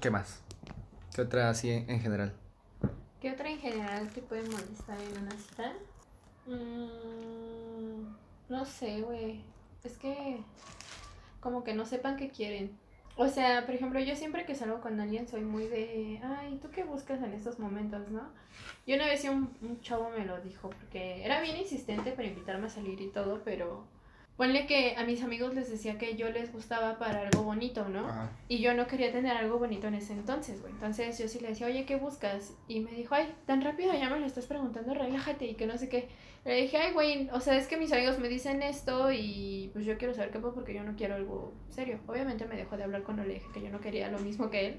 ¿Qué 0.00 0.10
más? 0.10 0.40
¿Qué 1.14 1.22
otra 1.22 1.50
así 1.50 1.70
en, 1.70 1.90
en 1.90 2.00
general? 2.00 2.32
¿Qué 3.20 3.32
otra 3.32 3.50
en 3.50 3.58
general 3.58 4.08
te 4.10 4.22
puede 4.22 4.42
molestar 4.42 4.96
en 5.00 5.22
una 5.22 5.32
cita? 5.32 5.72
Mm, 6.46 8.14
no 8.48 8.64
sé, 8.64 9.02
güey. 9.02 9.42
Es 9.82 9.98
que 9.98 10.40
como 11.40 11.64
que 11.64 11.74
no 11.74 11.84
sepan 11.84 12.16
qué 12.16 12.30
quieren. 12.30 12.78
O 13.16 13.26
sea, 13.26 13.66
por 13.66 13.74
ejemplo, 13.74 13.98
yo 13.98 14.14
siempre 14.14 14.46
que 14.46 14.54
salgo 14.54 14.80
con 14.80 15.00
alguien 15.00 15.26
soy 15.26 15.40
muy 15.40 15.66
de, 15.66 16.20
ay, 16.22 16.60
¿tú 16.62 16.70
qué 16.70 16.84
buscas 16.84 17.20
en 17.20 17.32
estos 17.32 17.58
momentos, 17.58 18.08
no? 18.10 18.22
Y 18.86 18.94
una 18.94 19.06
vez 19.06 19.24
un, 19.24 19.52
un 19.62 19.80
chavo 19.80 20.10
me 20.10 20.24
lo 20.24 20.40
dijo, 20.40 20.70
porque 20.70 21.24
era 21.24 21.40
bien 21.40 21.56
insistente 21.56 22.12
para 22.12 22.28
invitarme 22.28 22.68
a 22.68 22.70
salir 22.70 23.00
y 23.00 23.08
todo, 23.08 23.42
pero 23.44 23.84
ponle 24.38 24.66
que 24.66 24.94
a 24.96 25.04
mis 25.04 25.20
amigos 25.24 25.52
les 25.52 25.68
decía 25.68 25.98
que 25.98 26.14
yo 26.14 26.30
les 26.30 26.52
gustaba 26.52 26.96
para 26.96 27.22
algo 27.22 27.42
bonito, 27.42 27.88
¿no? 27.88 28.06
Ajá. 28.06 28.30
Y 28.46 28.60
yo 28.60 28.72
no 28.72 28.86
quería 28.86 29.10
tener 29.10 29.36
algo 29.36 29.58
bonito 29.58 29.88
en 29.88 29.94
ese 29.94 30.12
entonces, 30.12 30.60
güey. 30.60 30.72
Entonces 30.72 31.18
yo 31.18 31.26
sí 31.26 31.40
le 31.40 31.48
decía, 31.48 31.66
oye, 31.66 31.84
¿qué 31.84 31.96
buscas? 31.96 32.54
Y 32.68 32.78
me 32.78 32.92
dijo, 32.92 33.16
ay, 33.16 33.34
tan 33.46 33.62
rápido 33.62 33.92
ya 33.92 34.08
me 34.08 34.20
lo 34.20 34.26
estás 34.26 34.46
preguntando, 34.46 34.94
relájate 34.94 35.44
y 35.44 35.54
que 35.54 35.66
no 35.66 35.76
sé 35.76 35.88
qué. 35.88 36.08
Le 36.44 36.54
dije, 36.54 36.76
ay, 36.76 36.92
güey, 36.92 37.28
o 37.32 37.40
sea, 37.40 37.56
es 37.56 37.66
que 37.66 37.76
mis 37.76 37.92
amigos 37.92 38.20
me 38.20 38.28
dicen 38.28 38.62
esto 38.62 39.10
y 39.10 39.70
pues 39.72 39.84
yo 39.84 39.98
quiero 39.98 40.14
saber 40.14 40.30
qué 40.30 40.38
puedo 40.38 40.54
porque 40.54 40.72
yo 40.72 40.84
no 40.84 40.94
quiero 40.94 41.16
algo 41.16 41.52
serio. 41.68 41.98
Obviamente 42.06 42.46
me 42.46 42.54
dejó 42.54 42.76
de 42.76 42.84
hablar 42.84 43.02
cuando 43.02 43.24
le 43.24 43.34
dije 43.34 43.48
que 43.52 43.60
yo 43.60 43.70
no 43.70 43.80
quería 43.80 44.08
lo 44.08 44.20
mismo 44.20 44.50
que 44.50 44.68
él. 44.68 44.76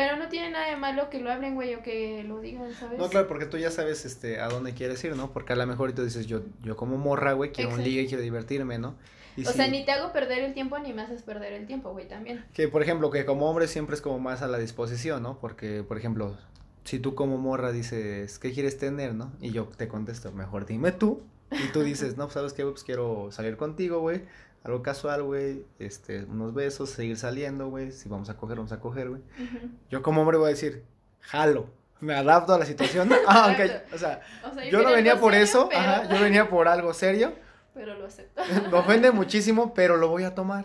Pero 0.00 0.16
no 0.16 0.30
tiene 0.30 0.48
nada 0.48 0.66
de 0.70 0.76
malo 0.76 1.10
que 1.10 1.20
lo 1.20 1.30
hablen, 1.30 1.54
güey, 1.54 1.74
o 1.74 1.82
que 1.82 2.24
lo 2.26 2.40
digan, 2.40 2.72
¿sabes? 2.72 2.98
No, 2.98 3.10
claro, 3.10 3.28
porque 3.28 3.44
tú 3.44 3.58
ya 3.58 3.70
sabes 3.70 4.06
este, 4.06 4.40
a 4.40 4.48
dónde 4.48 4.72
quieres 4.72 5.04
ir, 5.04 5.14
¿no? 5.14 5.30
Porque 5.30 5.52
a 5.52 5.56
lo 5.56 5.66
mejor 5.66 5.92
tú 5.92 6.02
dices, 6.02 6.26
yo, 6.26 6.40
yo 6.62 6.74
como 6.74 6.96
morra, 6.96 7.34
güey, 7.34 7.52
quiero 7.52 7.68
un 7.68 7.74
Exacto. 7.74 7.90
ligue, 7.90 8.06
quiero 8.06 8.22
divertirme, 8.22 8.78
¿no? 8.78 8.94
Y 9.36 9.44
o 9.46 9.52
sea, 9.52 9.68
ni 9.68 9.84
te 9.84 9.92
hago 9.92 10.10
perder 10.10 10.38
el 10.38 10.54
tiempo 10.54 10.78
ni 10.78 10.94
me 10.94 11.02
haces 11.02 11.20
perder 11.20 11.52
el 11.52 11.66
tiempo, 11.66 11.92
güey, 11.92 12.08
también. 12.08 12.46
Que, 12.54 12.66
por 12.66 12.80
ejemplo, 12.80 13.10
que 13.10 13.26
como 13.26 13.50
hombre 13.50 13.68
siempre 13.68 13.94
es 13.94 14.00
como 14.00 14.18
más 14.18 14.40
a 14.40 14.46
la 14.46 14.56
disposición, 14.56 15.22
¿no? 15.22 15.38
Porque, 15.38 15.84
por 15.86 15.98
ejemplo, 15.98 16.34
si 16.84 16.98
tú 16.98 17.14
como 17.14 17.36
morra 17.36 17.70
dices, 17.70 18.38
¿qué 18.38 18.52
quieres 18.52 18.78
tener, 18.78 19.12
no? 19.12 19.30
Y 19.42 19.50
yo 19.50 19.66
te 19.66 19.86
contesto, 19.86 20.32
mejor 20.32 20.64
dime 20.64 20.92
tú. 20.92 21.20
Y 21.52 21.72
tú 21.72 21.82
dices, 21.82 22.16
no, 22.16 22.30
¿sabes 22.30 22.54
qué? 22.54 22.64
Pues 22.64 22.84
quiero 22.84 23.32
salir 23.32 23.58
contigo, 23.58 24.00
güey. 24.00 24.22
Algo 24.64 24.82
casual, 24.82 25.22
güey. 25.22 25.64
Este, 25.78 26.24
unos 26.24 26.52
besos, 26.54 26.90
seguir 26.90 27.16
saliendo, 27.16 27.68
güey. 27.68 27.92
Si 27.92 28.08
vamos 28.08 28.28
a 28.30 28.36
coger, 28.36 28.56
vamos 28.56 28.72
a 28.72 28.80
coger, 28.80 29.08
güey. 29.08 29.22
Yo 29.90 30.02
como 30.02 30.20
hombre 30.22 30.36
voy 30.36 30.46
a 30.46 30.50
decir, 30.50 30.84
jalo. 31.20 31.66
Me 32.00 32.14
adapto 32.14 32.54
a 32.54 32.58
la 32.58 32.66
situación. 32.66 33.10
Ah, 33.26 33.44
aunque, 33.46 33.64
Exacto. 33.64 33.94
o 33.96 33.98
sea, 33.98 34.20
O 34.50 34.54
sea, 34.54 34.64
yo 34.70 34.82
no 34.82 34.92
venía 34.92 35.18
por 35.20 35.32
serio, 35.32 35.44
eso, 35.44 35.68
pero- 35.68 35.80
ajá, 35.80 36.08
yo 36.14 36.22
venía 36.22 36.48
por 36.48 36.68
algo 36.68 36.92
serio. 36.94 37.32
Pero 37.74 37.94
lo 37.98 38.06
acepto. 38.06 38.42
Me 38.70 38.76
ofende 38.76 39.10
muchísimo, 39.12 39.72
pero 39.74 39.96
lo 39.96 40.08
voy 40.08 40.24
a 40.24 40.34
tomar. 40.34 40.64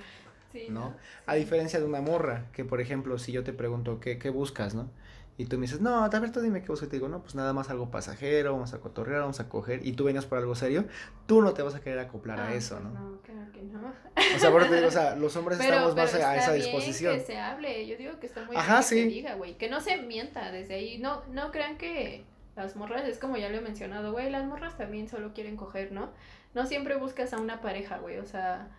Sí, 0.52 0.68
¿no? 0.70 0.90
Sí. 0.90 0.96
A 1.28 1.36
diferencia 1.36 1.80
de 1.80 1.86
una 1.86 2.02
morra, 2.02 2.46
que 2.52 2.66
por 2.66 2.82
ejemplo, 2.82 3.20
si 3.20 3.32
yo 3.32 3.44
te 3.44 3.54
pregunto, 3.54 4.00
¿qué, 4.00 4.18
qué 4.18 4.30
buscas, 4.32 4.74
no? 4.74 4.90
Y 5.38 5.46
tú 5.48 5.58
me 5.58 5.64
dices, 5.64 5.82
no, 5.82 6.04
a 6.06 6.08
ver, 6.10 6.32
tú 6.32 6.40
dime 6.40 6.62
qué 6.62 6.68
buscas. 6.70 6.88
Y 6.88 6.90
te 6.92 6.96
digo, 6.96 7.10
no, 7.10 7.22
pues 7.22 7.36
nada 7.36 7.52
más 7.52 7.70
algo 7.70 7.92
pasajero, 7.92 8.54
vamos 8.54 8.74
a 8.74 8.80
cotorrear, 8.80 9.22
vamos 9.22 9.40
a 9.42 9.50
coger. 9.50 9.86
Y 9.86 9.92
tú 9.94 10.06
venías 10.06 10.26
por 10.26 10.38
algo 10.38 10.56
serio, 10.56 10.86
tú 11.26 11.42
no 11.42 11.54
te 11.54 11.62
vas 11.62 11.76
a 11.76 11.82
querer 11.82 12.00
acoplar 12.00 12.40
Ah, 12.40 12.48
a 12.48 12.54
eso, 12.54 12.76
pues 12.80 12.94
¿no? 12.94 13.00
No, 13.12 13.22
claro 13.22 13.52
que 13.52 13.62
no. 13.64 13.94
O 14.36 14.40
sea, 14.40 14.50
por 14.52 14.62
eso 14.62 14.70
te 14.72 14.76
digo, 14.78 14.88
o 14.88 14.92
sea, 14.92 15.16
los 15.18 15.36
hombres 15.36 15.58
Pero, 15.62 15.72
estamos 15.74 15.94
pero 15.94 16.06
más 16.06 16.14
a 16.16 16.38
esa 16.38 16.52
bien 16.54 16.64
disposición. 16.64 17.16
que 17.18 17.26
se 17.26 17.38
hable. 17.38 17.86
Yo 17.86 17.98
digo 17.98 18.18
que 18.20 18.28
está 18.28 18.46
muy 18.46 18.56
Ajá, 18.56 18.76
bien 18.76 18.82
que 18.82 18.86
se 18.86 19.06
diga, 19.08 19.36
güey. 19.36 19.58
Que 19.58 19.70
no 19.70 19.82
se 19.82 19.98
mienta 19.98 20.52
desde 20.52 20.76
ahí. 20.76 21.00
No, 21.00 21.24
no 21.32 21.52
crean 21.52 21.78
que 21.78 22.24
las 22.56 22.78
morras, 22.78 23.06
es 23.06 23.20
como 23.20 23.36
ya 23.36 23.50
lo 23.50 23.58
he 23.58 23.62
mencionado, 23.62 24.14
güey, 24.14 24.30
las 24.30 24.46
morras 24.46 24.78
también 24.78 25.10
solo 25.10 25.34
quieren 25.34 25.58
coger, 25.58 25.92
¿no? 25.92 26.12
No 26.54 26.66
siempre 26.66 26.96
buscas 26.96 27.34
a 27.34 27.38
una 27.40 27.60
pareja, 27.60 27.98
güey. 27.98 28.20
O 28.20 28.26
sea, 28.26 28.70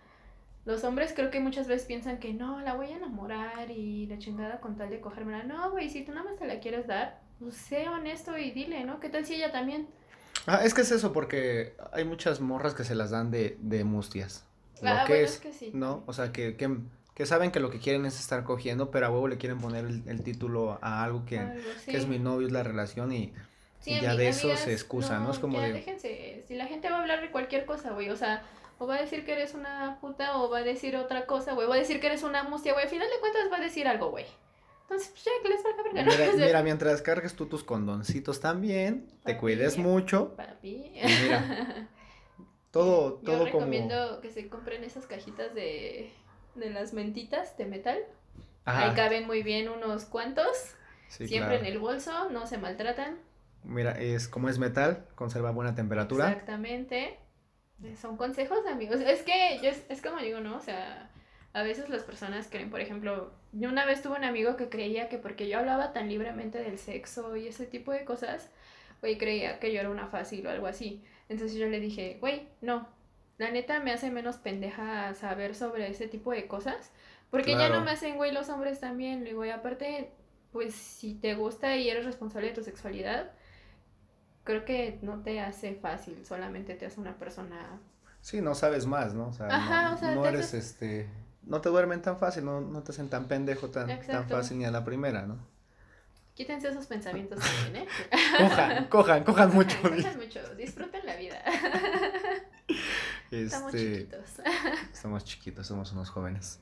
los 0.67 0.83
hombres 0.83 1.13
creo 1.15 1.31
que 1.31 1.39
muchas 1.39 1.67
veces 1.67 1.87
piensan 1.87 2.19
que 2.19 2.33
no, 2.33 2.59
la 2.61 2.75
voy 2.75 2.87
a 2.91 2.97
enamorar 2.97 3.71
y 3.71 4.05
la 4.05 4.19
chingada 4.19 4.59
con 4.59 4.75
tal 4.75 4.89
de 4.91 4.99
cogérmela. 5.01 5.43
No, 5.43 5.71
güey, 5.71 5.89
si 5.89 6.03
tú 6.03 6.11
nada 6.11 6.25
más 6.29 6.37
te 6.37 6.45
la 6.45 6.59
quieres 6.59 6.85
dar, 6.85 7.19
pues 7.39 7.55
sé 7.55 7.87
honesto 7.89 8.37
y 8.37 8.51
dile, 8.51 8.83
¿no? 8.83 8.99
¿Qué 8.99 9.09
tal 9.09 9.25
si 9.25 9.35
ella 9.35 9.51
también? 9.51 9.87
Ah, 10.45 10.61
es 10.63 10.73
que 10.73 10.81
es 10.81 10.91
eso, 10.91 11.13
porque 11.13 11.73
hay 11.93 12.03
muchas 12.05 12.41
morras 12.41 12.73
que 12.75 12.83
se 12.83 12.95
las 12.95 13.09
dan 13.11 13.31
de, 13.31 13.57
de 13.61 13.83
mustias. 13.83 14.45
Lo 14.81 14.89
Ah, 14.91 15.03
que 15.07 15.13
bueno, 15.13 15.25
es, 15.25 15.33
es 15.35 15.39
que 15.39 15.53
sí. 15.53 15.71
¿no? 15.73 16.03
O 16.05 16.13
sea, 16.13 16.31
que, 16.31 16.55
que, 16.57 16.77
que 17.15 17.25
saben 17.25 17.51
que 17.51 17.59
lo 17.59 17.69
que 17.71 17.79
quieren 17.79 18.05
es 18.05 18.19
estar 18.19 18.43
cogiendo, 18.43 18.91
pero 18.91 19.07
a 19.07 19.09
huevo 19.09 19.27
le 19.27 19.37
quieren 19.37 19.59
poner 19.59 19.85
el, 19.85 20.03
el 20.07 20.21
título 20.21 20.79
a 20.81 21.03
algo 21.03 21.25
que, 21.25 21.39
Algo, 21.39 21.61
sí. 21.83 21.91
que 21.91 21.97
es 21.97 22.07
mi 22.07 22.19
novio, 22.19 22.45
es 22.47 22.53
la 22.53 22.63
relación 22.63 23.11
y... 23.13 23.33
Sí, 23.79 23.91
y 23.93 24.01
ya 24.01 24.15
de 24.15 24.27
eso 24.29 24.47
amigas, 24.47 24.61
se 24.65 24.73
excusa, 24.73 25.19
¿no? 25.19 25.31
Es 25.31 25.39
como 25.39 25.59
ya 25.59 25.67
de- 25.67 25.73
déjense, 25.73 26.43
si 26.47 26.55
la 26.55 26.65
gente 26.65 26.89
va 26.89 26.97
a 26.97 27.01
hablar 27.01 27.21
de 27.21 27.31
cualquier 27.31 27.65
cosa, 27.65 27.91
güey, 27.93 28.09
o 28.09 28.15
sea, 28.17 28.43
o 28.79 28.87
va 28.87 28.95
a 28.95 29.01
decir 29.01 29.25
que 29.25 29.33
eres 29.33 29.53
una 29.53 29.99
puta 29.99 30.37
o 30.37 30.49
va 30.49 30.59
a 30.59 30.63
decir 30.63 30.95
otra 30.95 31.25
cosa, 31.25 31.53
güey, 31.53 31.67
va 31.67 31.75
a 31.75 31.79
decir 31.79 31.99
que 31.99 32.07
eres 32.07 32.23
una 32.23 32.43
mustia, 32.43 32.73
güey, 32.73 32.85
al 32.85 32.89
final 32.89 33.07
de 33.09 33.19
cuentas 33.19 33.51
va 33.51 33.57
a 33.57 33.61
decir 33.61 33.87
algo, 33.87 34.11
güey. 34.11 34.25
Entonces, 34.83 35.09
pues 35.09 35.25
ya, 35.25 35.31
que 35.43 35.49
les 35.49 35.63
valga 35.63 35.83
verga, 35.83 36.03
¿no? 36.03 36.11
Mira, 36.11 36.29
O 36.33 36.37
sea, 36.37 36.45
mira, 36.45 36.63
mientras 36.63 37.01
cargues 37.01 37.35
tú 37.35 37.47
tus 37.47 37.63
condoncitos 37.63 38.39
también, 38.39 39.07
te 39.25 39.37
cuides 39.37 39.77
mucho, 39.77 40.35
y 40.61 40.91
mira, 41.23 41.89
todo, 42.71 43.19
Yo 43.21 43.25
todo 43.25 43.39
como... 43.39 43.45
recomiendo 43.45 44.21
que 44.21 44.31
se 44.31 44.47
compren 44.47 44.83
esas 44.83 45.07
cajitas 45.07 45.53
de, 45.53 46.11
de 46.55 46.69
las 46.69 46.93
mentitas 46.93 47.57
de 47.57 47.65
metal. 47.65 47.99
Ajá, 48.63 48.89
Ahí 48.89 48.95
caben 48.95 49.27
muy 49.27 49.43
bien 49.43 49.69
unos 49.69 50.05
cuantos, 50.05 50.47
sí, 51.07 51.27
siempre 51.27 51.57
claro. 51.57 51.65
en 51.65 51.73
el 51.73 51.79
bolso, 51.79 52.29
no 52.29 52.47
se 52.47 52.57
maltratan. 52.57 53.17
Mira, 53.63 53.91
es 53.91 54.27
como 54.27 54.49
es 54.49 54.59
metal, 54.59 55.05
conserva 55.15 55.51
buena 55.51 55.75
temperatura. 55.75 56.29
Exactamente. 56.29 57.17
Son 58.01 58.17
consejos, 58.17 58.59
amigos. 58.67 59.01
Es 59.01 59.21
que 59.23 59.59
yo 59.61 59.69
es, 59.69 59.83
es 59.89 60.01
como 60.01 60.17
digo, 60.19 60.39
¿no? 60.39 60.57
O 60.57 60.61
sea, 60.61 61.09
a 61.53 61.63
veces 61.63 61.89
las 61.89 62.03
personas 62.03 62.47
creen, 62.49 62.69
por 62.69 62.81
ejemplo, 62.81 63.31
yo 63.51 63.69
una 63.69 63.85
vez 63.85 64.01
tuve 64.01 64.17
un 64.17 64.23
amigo 64.23 64.55
que 64.57 64.69
creía 64.69 65.09
que 65.09 65.17
porque 65.17 65.47
yo 65.47 65.59
hablaba 65.59 65.93
tan 65.93 66.09
libremente 66.09 66.59
del 66.59 66.77
sexo 66.77 67.35
y 67.35 67.47
ese 67.47 67.65
tipo 67.65 67.91
de 67.91 68.05
cosas, 68.05 68.49
güey, 69.01 69.17
creía 69.17 69.59
que 69.59 69.73
yo 69.73 69.79
era 69.79 69.89
una 69.89 70.07
fácil 70.07 70.45
o 70.47 70.49
algo 70.49 70.67
así. 70.67 71.03
Entonces 71.29 71.57
yo 71.57 71.67
le 71.67 71.79
dije, 71.79 72.17
güey, 72.19 72.47
no. 72.61 72.87
La 73.37 73.51
neta 73.51 73.79
me 73.79 73.91
hace 73.91 74.09
menos 74.09 74.37
pendeja 74.37 75.13
saber 75.13 75.53
sobre 75.53 75.87
ese 75.87 76.07
tipo 76.07 76.31
de 76.31 76.47
cosas. 76.47 76.91
Porque 77.29 77.51
ya 77.51 77.69
no 77.69 77.81
me 77.83 77.91
hacen, 77.91 78.15
güey, 78.15 78.31
los 78.31 78.49
hombres 78.49 78.79
también. 78.79 79.23
Le 79.23 79.31
digo, 79.31 79.45
y 79.45 79.49
aparte, 79.49 80.11
pues 80.51 80.73
si 80.73 81.13
te 81.13 81.35
gusta 81.35 81.75
y 81.75 81.89
eres 81.89 82.05
responsable 82.05 82.47
de 82.47 82.53
tu 82.55 82.63
sexualidad, 82.63 83.31
creo 84.47 84.65
que 84.65 84.99
no 85.03 85.21
te 85.23 85.41
hace 85.41 85.75
fácil, 85.75 86.25
solamente 86.25 86.75
te 86.75 86.87
hace 86.87 86.99
una 87.01 87.17
persona. 87.19 87.79
Sí, 88.21 88.41
no 88.41 88.55
sabes 88.55 88.85
más, 88.85 89.13
¿no? 89.13 89.27
O 89.29 89.33
sea, 89.33 89.47
Ajá, 89.55 89.89
no, 89.89 89.95
o 89.95 89.97
sea, 89.97 90.15
no 90.15 90.25
eres 90.25 90.53
haces- 90.53 90.53
este... 90.53 91.09
No 91.43 91.61
te 91.61 91.69
duermen 91.69 92.01
tan 92.01 92.17
fácil, 92.19 92.43
no, 92.45 92.59
no 92.61 92.83
te 92.83 92.91
hacen 92.91 93.09
tan 93.09 93.27
pendejo 93.27 93.69
tan, 93.69 93.87
tan 94.05 94.27
fácil 94.29 94.57
ni 94.59 94.65
a 94.65 94.71
la 94.71 94.83
primera, 94.83 95.25
¿no? 95.25 95.37
Quítense 96.35 96.67
esos 96.69 96.85
pensamientos 96.87 97.39
también, 97.43 97.87
¿eh? 97.87 97.87
Cojan, 98.37 98.85
cojan, 98.89 99.23
cojan 99.23 99.53
mucho. 99.53 99.77
Cojan 99.81 100.17
mucho, 100.17 100.39
disfruten 100.55 101.05
la 101.05 101.15
vida. 101.15 101.37
Estamos 103.31 103.73
Este, 103.73 103.93
chiquitos. 103.95 104.41
Estamos 104.93 105.23
chiquitos, 105.25 105.67
somos 105.67 105.91
unos 105.91 106.09
jóvenes. 106.09 106.59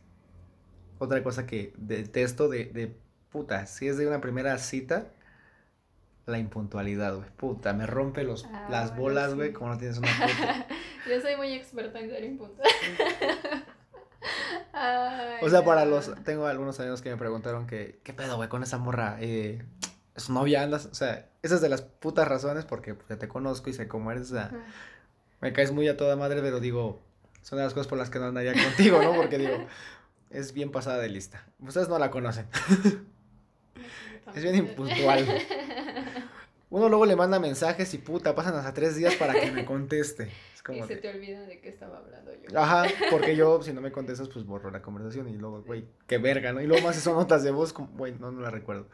Otra 0.97 1.23
cosa 1.23 1.45
que 1.45 1.73
detesto 1.77 2.47
de, 2.49 2.65
de 2.65 2.95
puta, 3.31 3.65
si 3.67 3.87
es 3.87 3.97
de 3.97 4.07
una 4.07 4.21
primera 4.21 4.57
cita, 4.57 5.07
la 6.25 6.37
impuntualidad, 6.39 7.15
güey. 7.15 7.29
Puta, 7.37 7.73
me 7.73 7.85
rompe 7.85 8.23
los, 8.23 8.45
Ah, 8.45 8.67
las 8.69 8.89
bueno, 8.89 9.01
bolas, 9.03 9.29
sí. 9.31 9.35
güey, 9.37 9.53
como 9.53 9.69
no 9.71 9.77
tienes 9.77 9.97
una 9.97 10.07
puta. 10.17 10.67
Yo 11.09 11.21
soy 11.21 11.35
muy 11.35 11.53
experta 11.53 11.99
en 11.99 12.09
ser 12.09 12.23
impuntual. 12.23 12.67
Ay, 14.73 15.37
O 15.41 15.49
sea, 15.49 15.63
para 15.63 15.85
los, 15.85 16.11
tengo 16.23 16.47
algunos 16.47 16.79
amigos 16.79 17.01
que 17.01 17.09
me 17.09 17.17
preguntaron 17.17 17.67
que, 17.67 17.99
¿qué 18.03 18.13
pedo, 18.13 18.35
güey, 18.37 18.49
con 18.49 18.63
esa 18.63 18.77
morra? 18.77 19.17
Eh, 19.19 19.63
¿Es 20.15 20.29
novia 20.29 20.63
andas? 20.63 20.87
O 20.87 20.95
sea, 20.95 21.29
esa 21.43 21.55
es 21.55 21.61
de 21.61 21.69
las 21.69 21.81
putas 21.81 22.27
razones 22.27 22.65
porque 22.65 22.93
pues, 22.95 23.19
te 23.19 23.27
conozco 23.27 23.69
y 23.69 23.73
sé 23.73 23.87
cómo 23.87 24.11
eres, 24.11 24.31
o 24.31 24.35
sea, 24.35 24.45
Ajá. 24.45 24.57
me 25.41 25.53
caes 25.53 25.71
muy 25.71 25.87
a 25.87 25.95
toda 25.97 26.15
madre, 26.15 26.41
pero 26.41 26.59
digo, 26.59 27.01
son 27.41 27.57
de 27.59 27.63
las 27.65 27.73
cosas 27.73 27.87
por 27.87 27.97
las 27.97 28.09
que 28.09 28.19
no 28.19 28.25
andaría 28.25 28.53
contigo, 28.53 29.01
¿no? 29.03 29.13
Porque 29.13 29.37
digo, 29.37 29.65
es 30.31 30.53
bien 30.53 30.71
pasada 30.71 30.97
de 30.97 31.09
lista. 31.09 31.45
Ustedes 31.59 31.87
no 31.89 31.99
la 31.99 32.09
conocen. 32.11 32.47
Es 34.33 34.41
bien 34.43 34.55
impuntual. 34.55 35.23
Uno 36.75 36.89
luego 36.89 37.05
le 37.05 37.15
manda 37.15 37.39
mensajes 37.39 37.93
y 37.93 37.99
puta, 37.99 38.35
pasan 38.35 38.53
hasta 38.55 38.73
tres 38.73 38.95
días 38.97 39.15
para 39.15 39.33
que 39.33 39.49
me 39.51 39.63
conteste. 39.65 40.23
Es 40.53 40.61
Y 40.75 40.81
se 40.83 40.95
de, 40.95 41.01
te 41.01 41.09
olvida 41.09 41.41
de 41.43 41.61
qué 41.61 41.69
estaba 41.69 41.99
hablando 41.99 42.31
yo. 42.33 42.59
Ajá, 42.59 42.83
porque 43.11 43.35
yo, 43.37 43.61
si 43.63 43.71
no 43.71 43.79
me 43.79 43.93
contestas, 43.93 44.27
pues 44.27 44.45
borro 44.45 44.69
la 44.71 44.81
conversación 44.81 45.29
y 45.29 45.37
luego, 45.37 45.61
güey, 45.63 45.87
qué 46.07 46.17
verga, 46.17 46.51
¿no? 46.51 46.59
Y 46.61 46.67
luego 46.67 46.85
más 46.85 46.97
son 46.97 47.15
notas 47.15 47.43
de 47.43 47.51
voz, 47.51 47.71
como, 47.71 47.87
güey, 47.95 48.13
no, 48.19 48.31
no 48.31 48.41
la 48.41 48.49
recuerdo. 48.51 48.87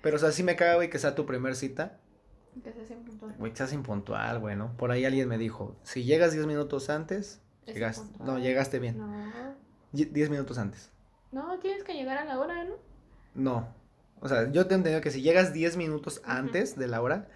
Pero, 0.00 0.16
o 0.16 0.18
sea, 0.18 0.32
sí 0.32 0.42
me 0.42 0.56
caga, 0.56 0.76
güey, 0.76 0.88
que 0.88 0.98
sea 0.98 1.14
tu 1.14 1.26
primer 1.26 1.54
cita, 1.54 1.98
Que 2.64 2.72
seas 2.72 2.90
impuntual. 2.90 3.34
güey, 3.38 3.52
que 3.52 3.58
seas 3.58 3.72
impuntual, 3.74 4.38
güey, 4.38 4.56
¿no? 4.56 4.74
Por 4.78 4.90
ahí 4.90 5.04
alguien 5.04 5.28
me 5.28 5.36
dijo, 5.36 5.76
si 5.82 6.04
llegas 6.04 6.32
10 6.32 6.46
minutos 6.46 6.88
antes, 6.88 7.40
Es 7.66 7.74
llegas, 7.74 7.98
impuntual. 7.98 8.26
no, 8.28 8.38
llegaste 8.38 8.78
bien. 8.78 8.96
No, 8.98 9.54
Ye- 9.92 10.06
10 10.06 10.30
minutos 10.30 10.56
antes. 10.56 10.90
no, 11.30 11.58
tienes 11.58 11.84
que 11.84 11.92
llegar 11.92 12.16
a 12.16 12.24
la 12.24 12.38
hora, 12.40 12.64
¿no? 12.64 12.74
No. 13.34 13.81
O 14.22 14.28
sea, 14.28 14.50
yo 14.52 14.66
te 14.66 14.74
he 14.74 14.76
entendido 14.76 15.00
que 15.02 15.10
si 15.10 15.20
llegas 15.20 15.52
10 15.52 15.76
minutos 15.76 16.22
antes 16.24 16.78
de 16.78 16.86
la 16.86 17.02
hora, 17.02 17.26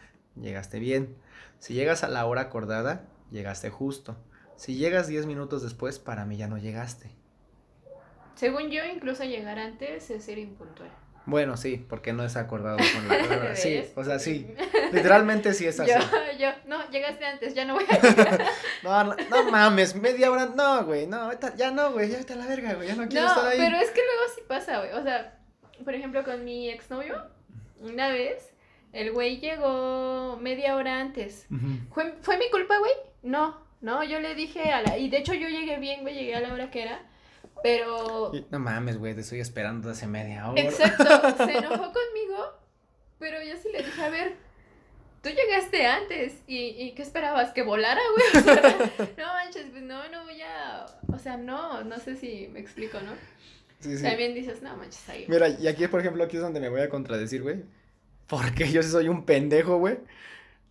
llegaste 0.40 0.78
bien. 0.78 1.16
Si 1.58 1.74
llegas 1.74 2.04
a 2.04 2.08
la 2.08 2.24
hora 2.26 2.42
acordada, 2.42 3.04
llegaste 3.30 3.70
justo. 3.70 4.16
Si 4.56 4.76
llegas 4.76 5.06
10 5.08 5.26
minutos 5.26 5.62
después, 5.62 5.98
para 5.98 6.24
mí 6.24 6.36
ya 6.36 6.46
no 6.46 6.58
llegaste. 6.58 7.10
Según 8.36 8.70
yo, 8.70 8.84
incluso 8.84 9.24
llegar 9.24 9.58
antes 9.58 10.10
es 10.10 10.24
ser 10.24 10.38
impuntual. 10.38 10.90
Bueno, 11.24 11.56
sí, 11.56 11.84
porque 11.88 12.12
no 12.12 12.24
es 12.24 12.36
acordado 12.36 12.76
con 12.76 13.08
la 13.08 13.18
palabra. 13.28 13.56
Sí, 13.56 13.82
o 13.96 14.04
sea, 14.04 14.18
sí. 14.20 14.54
Literalmente 14.92 15.54
sí 15.54 15.66
es 15.66 15.80
así. 15.80 15.90
Yo, 15.90 15.98
yo, 16.38 16.50
no, 16.66 16.88
llegaste 16.90 17.26
antes, 17.26 17.54
ya 17.54 17.64
no 17.64 17.74
voy 17.74 17.84
a 17.88 18.00
llegar. 18.00 18.44
No, 18.84 19.02
no, 19.04 19.16
no 19.28 19.50
mames, 19.50 19.96
media 19.96 20.30
hora. 20.30 20.46
No, 20.54 20.84
güey, 20.84 21.08
no, 21.08 21.30
ya 21.56 21.72
no, 21.72 21.92
güey, 21.92 22.10
ya 22.10 22.18
a 22.32 22.36
la 22.36 22.46
verga, 22.46 22.74
güey, 22.74 22.86
ya 22.88 22.94
no 22.94 23.08
quiero 23.08 23.26
No, 23.26 23.32
estar 23.34 23.46
ahí. 23.48 23.58
pero 23.58 23.76
es 23.76 23.90
que 23.90 24.00
luego 24.02 24.32
sí 24.36 24.42
pasa, 24.46 24.78
güey. 24.78 24.92
O 24.92 25.02
sea, 25.02 25.35
por 25.84 25.94
ejemplo, 25.94 26.24
con 26.24 26.44
mi 26.44 26.68
exnovio, 26.68 27.22
una 27.80 28.08
vez, 28.08 28.52
el 28.92 29.12
güey 29.12 29.38
llegó 29.38 30.38
media 30.40 30.76
hora 30.76 31.00
antes. 31.00 31.46
¿Fue, 31.90 32.14
¿Fue 32.22 32.38
mi 32.38 32.50
culpa, 32.50 32.78
güey? 32.78 32.92
No, 33.22 33.60
no, 33.80 34.02
yo 34.04 34.20
le 34.20 34.34
dije 34.34 34.70
a 34.70 34.82
la... 34.82 34.98
Y 34.98 35.08
de 35.08 35.18
hecho 35.18 35.34
yo 35.34 35.48
llegué 35.48 35.78
bien, 35.78 36.02
güey, 36.02 36.14
llegué 36.14 36.34
a 36.34 36.40
la 36.40 36.52
hora 36.52 36.70
que 36.70 36.82
era. 36.82 37.00
Pero... 37.62 38.32
No 38.50 38.58
mames, 38.58 38.98
güey, 38.98 39.14
te 39.14 39.20
estoy 39.20 39.40
esperando 39.40 39.90
hace 39.90 40.06
media 40.06 40.48
hora. 40.48 40.60
Exacto, 40.60 41.04
se 41.44 41.58
enojó 41.58 41.92
conmigo, 41.92 42.54
pero 43.18 43.42
yo 43.42 43.56
sí 43.56 43.68
le 43.72 43.82
dije, 43.82 44.02
a 44.02 44.08
ver, 44.08 44.36
tú 45.22 45.30
llegaste 45.30 45.86
antes, 45.86 46.42
¿y, 46.46 46.58
y 46.58 46.92
qué 46.92 47.02
esperabas? 47.02 47.52
¿Que 47.52 47.62
volara, 47.62 48.00
güey? 48.14 48.42
O 48.42 48.46
sea, 48.46 48.62
no 49.18 49.26
manches, 49.26 49.66
pues 49.70 49.82
no, 49.82 50.08
no 50.08 50.24
voy 50.24 50.40
a... 50.42 50.86
O 51.12 51.18
sea, 51.18 51.36
no, 51.36 51.82
no 51.84 51.98
sé 51.98 52.16
si 52.16 52.48
me 52.48 52.60
explico, 52.60 52.98
¿no? 53.00 53.12
Sí, 53.80 53.96
sí. 53.96 54.02
También 54.02 54.34
dices, 54.34 54.62
no 54.62 54.76
manches 54.76 55.08
ahí. 55.08 55.26
Mira, 55.28 55.48
y 55.48 55.66
aquí, 55.68 55.86
por 55.88 56.00
ejemplo, 56.00 56.24
aquí 56.24 56.36
es 56.36 56.42
donde 56.42 56.60
me 56.60 56.68
voy 56.68 56.80
a 56.80 56.88
contradecir, 56.88 57.42
güey. 57.42 57.62
Porque 58.26 58.70
yo 58.70 58.82
sí 58.82 58.90
soy 58.90 59.08
un 59.08 59.24
pendejo, 59.24 59.78
güey. 59.78 59.98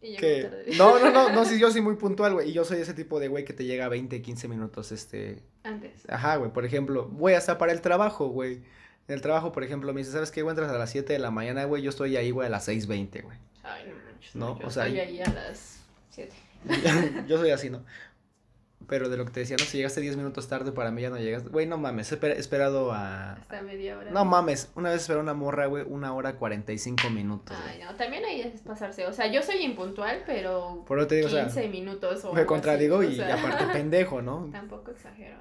Y 0.02 0.18
Que... 0.18 0.74
No, 0.78 1.00
no, 1.00 1.10
no, 1.12 1.30
no, 1.30 1.46
sí, 1.46 1.60
yo 1.60 1.72
soy 1.72 1.82
muy 1.82 1.96
puntual, 1.96 2.34
güey. 2.34 2.50
Y 2.50 2.54
yo 2.54 2.66
soy 2.66 2.80
ese 2.80 2.94
tipo 2.94 3.20
de 3.20 3.28
güey 3.28 3.46
que 3.46 3.54
te 3.54 3.66
llega 3.66 3.88
20, 3.90 4.22
15 4.22 4.48
minutos, 4.48 4.92
este... 4.92 5.42
Antes. 5.64 6.04
Ajá, 6.10 6.36
güey, 6.36 6.52
por 6.52 6.66
ejemplo, 6.66 7.08
voy 7.08 7.34
hasta 7.34 7.58
para 7.58 7.72
el 7.72 7.82
trabajo, 7.82 8.28
güey. 8.28 8.62
En 9.08 9.14
el 9.14 9.22
trabajo, 9.22 9.52
por 9.52 9.64
ejemplo, 9.64 9.94
me 9.94 10.02
dice, 10.02 10.12
¿sabes 10.12 10.32
qué, 10.32 10.42
güey? 10.42 10.52
Entras 10.52 10.72
a 10.72 10.78
las 10.78 10.90
7 10.92 11.14
de 11.14 11.20
la 11.20 11.32
mañana, 11.32 11.66
güey. 11.66 11.82
Yo 11.82 11.90
estoy 11.90 12.18
ahí, 12.18 12.32
güey, 12.32 12.48
a 12.48 12.50
las 12.50 12.68
6.20, 12.68 13.24
güey. 13.24 13.38
Ay, 13.64 13.86
no 13.88 13.96
manches. 14.12 14.36
No, 14.36 14.60
yo 14.60 14.68
o 14.68 14.70
sea, 14.70 14.88
estoy 14.88 15.00
ahí 15.00 15.22
a 15.22 15.32
las 15.32 15.80
7. 16.12 16.34
yo 17.28 17.38
soy 17.38 17.52
así, 17.52 17.70
¿no? 17.70 17.86
Pero 18.88 19.10
de 19.10 19.18
lo 19.18 19.26
que 19.26 19.32
te 19.32 19.40
decía, 19.40 19.56
no, 19.60 19.66
si 19.66 19.78
llegaste 19.78 20.02
10 20.02 20.18
minutos 20.18 20.48
tarde, 20.48 20.72
para 20.72 20.92
mí 20.92 21.02
ya 21.02 21.10
no 21.10 21.18
llegas. 21.18 21.48
Güey, 21.48 21.66
no 21.66 21.78
mames, 21.78 22.12
he 22.12 22.20
esper- 22.20 22.36
esperado 22.38 22.92
a... 22.92 23.34
Hasta 23.34 23.62
media 23.62 23.98
hora. 23.98 24.12
No 24.12 24.26
mames, 24.26 24.72
una 24.76 24.90
vez 24.92 25.02
esperé 25.02 25.20
a 25.20 25.22
una 25.24 25.34
morra, 25.34 25.66
güey, 25.66 25.84
una 25.88 26.14
hora 26.14 26.36
45 26.36 27.10
minutos. 27.10 27.58
Ay, 27.68 27.80
no, 27.84 27.96
también 27.96 28.24
ahí 28.26 28.42
es 28.42 28.62
pasarse. 28.62 29.06
O 29.08 29.14
sea, 29.14 29.28
yo 29.32 29.42
soy 29.42 29.58
impuntual, 29.64 30.24
pero 30.26 30.84
Por 30.88 31.00
eso 31.00 31.08
te 31.08 31.16
digo, 31.16 31.28
o 31.28 31.32
15 31.32 31.50
sea, 31.50 31.70
minutos 31.70 32.24
o 32.26 32.34
me 32.34 32.46
contradigo 32.46 33.00
así, 33.00 33.20
o 33.20 33.28
y 33.28 33.32
aparte 33.32 33.66
pendejo, 33.74 34.22
¿no? 34.22 34.50
Tampoco 34.52 34.92
exagero. 34.92 35.38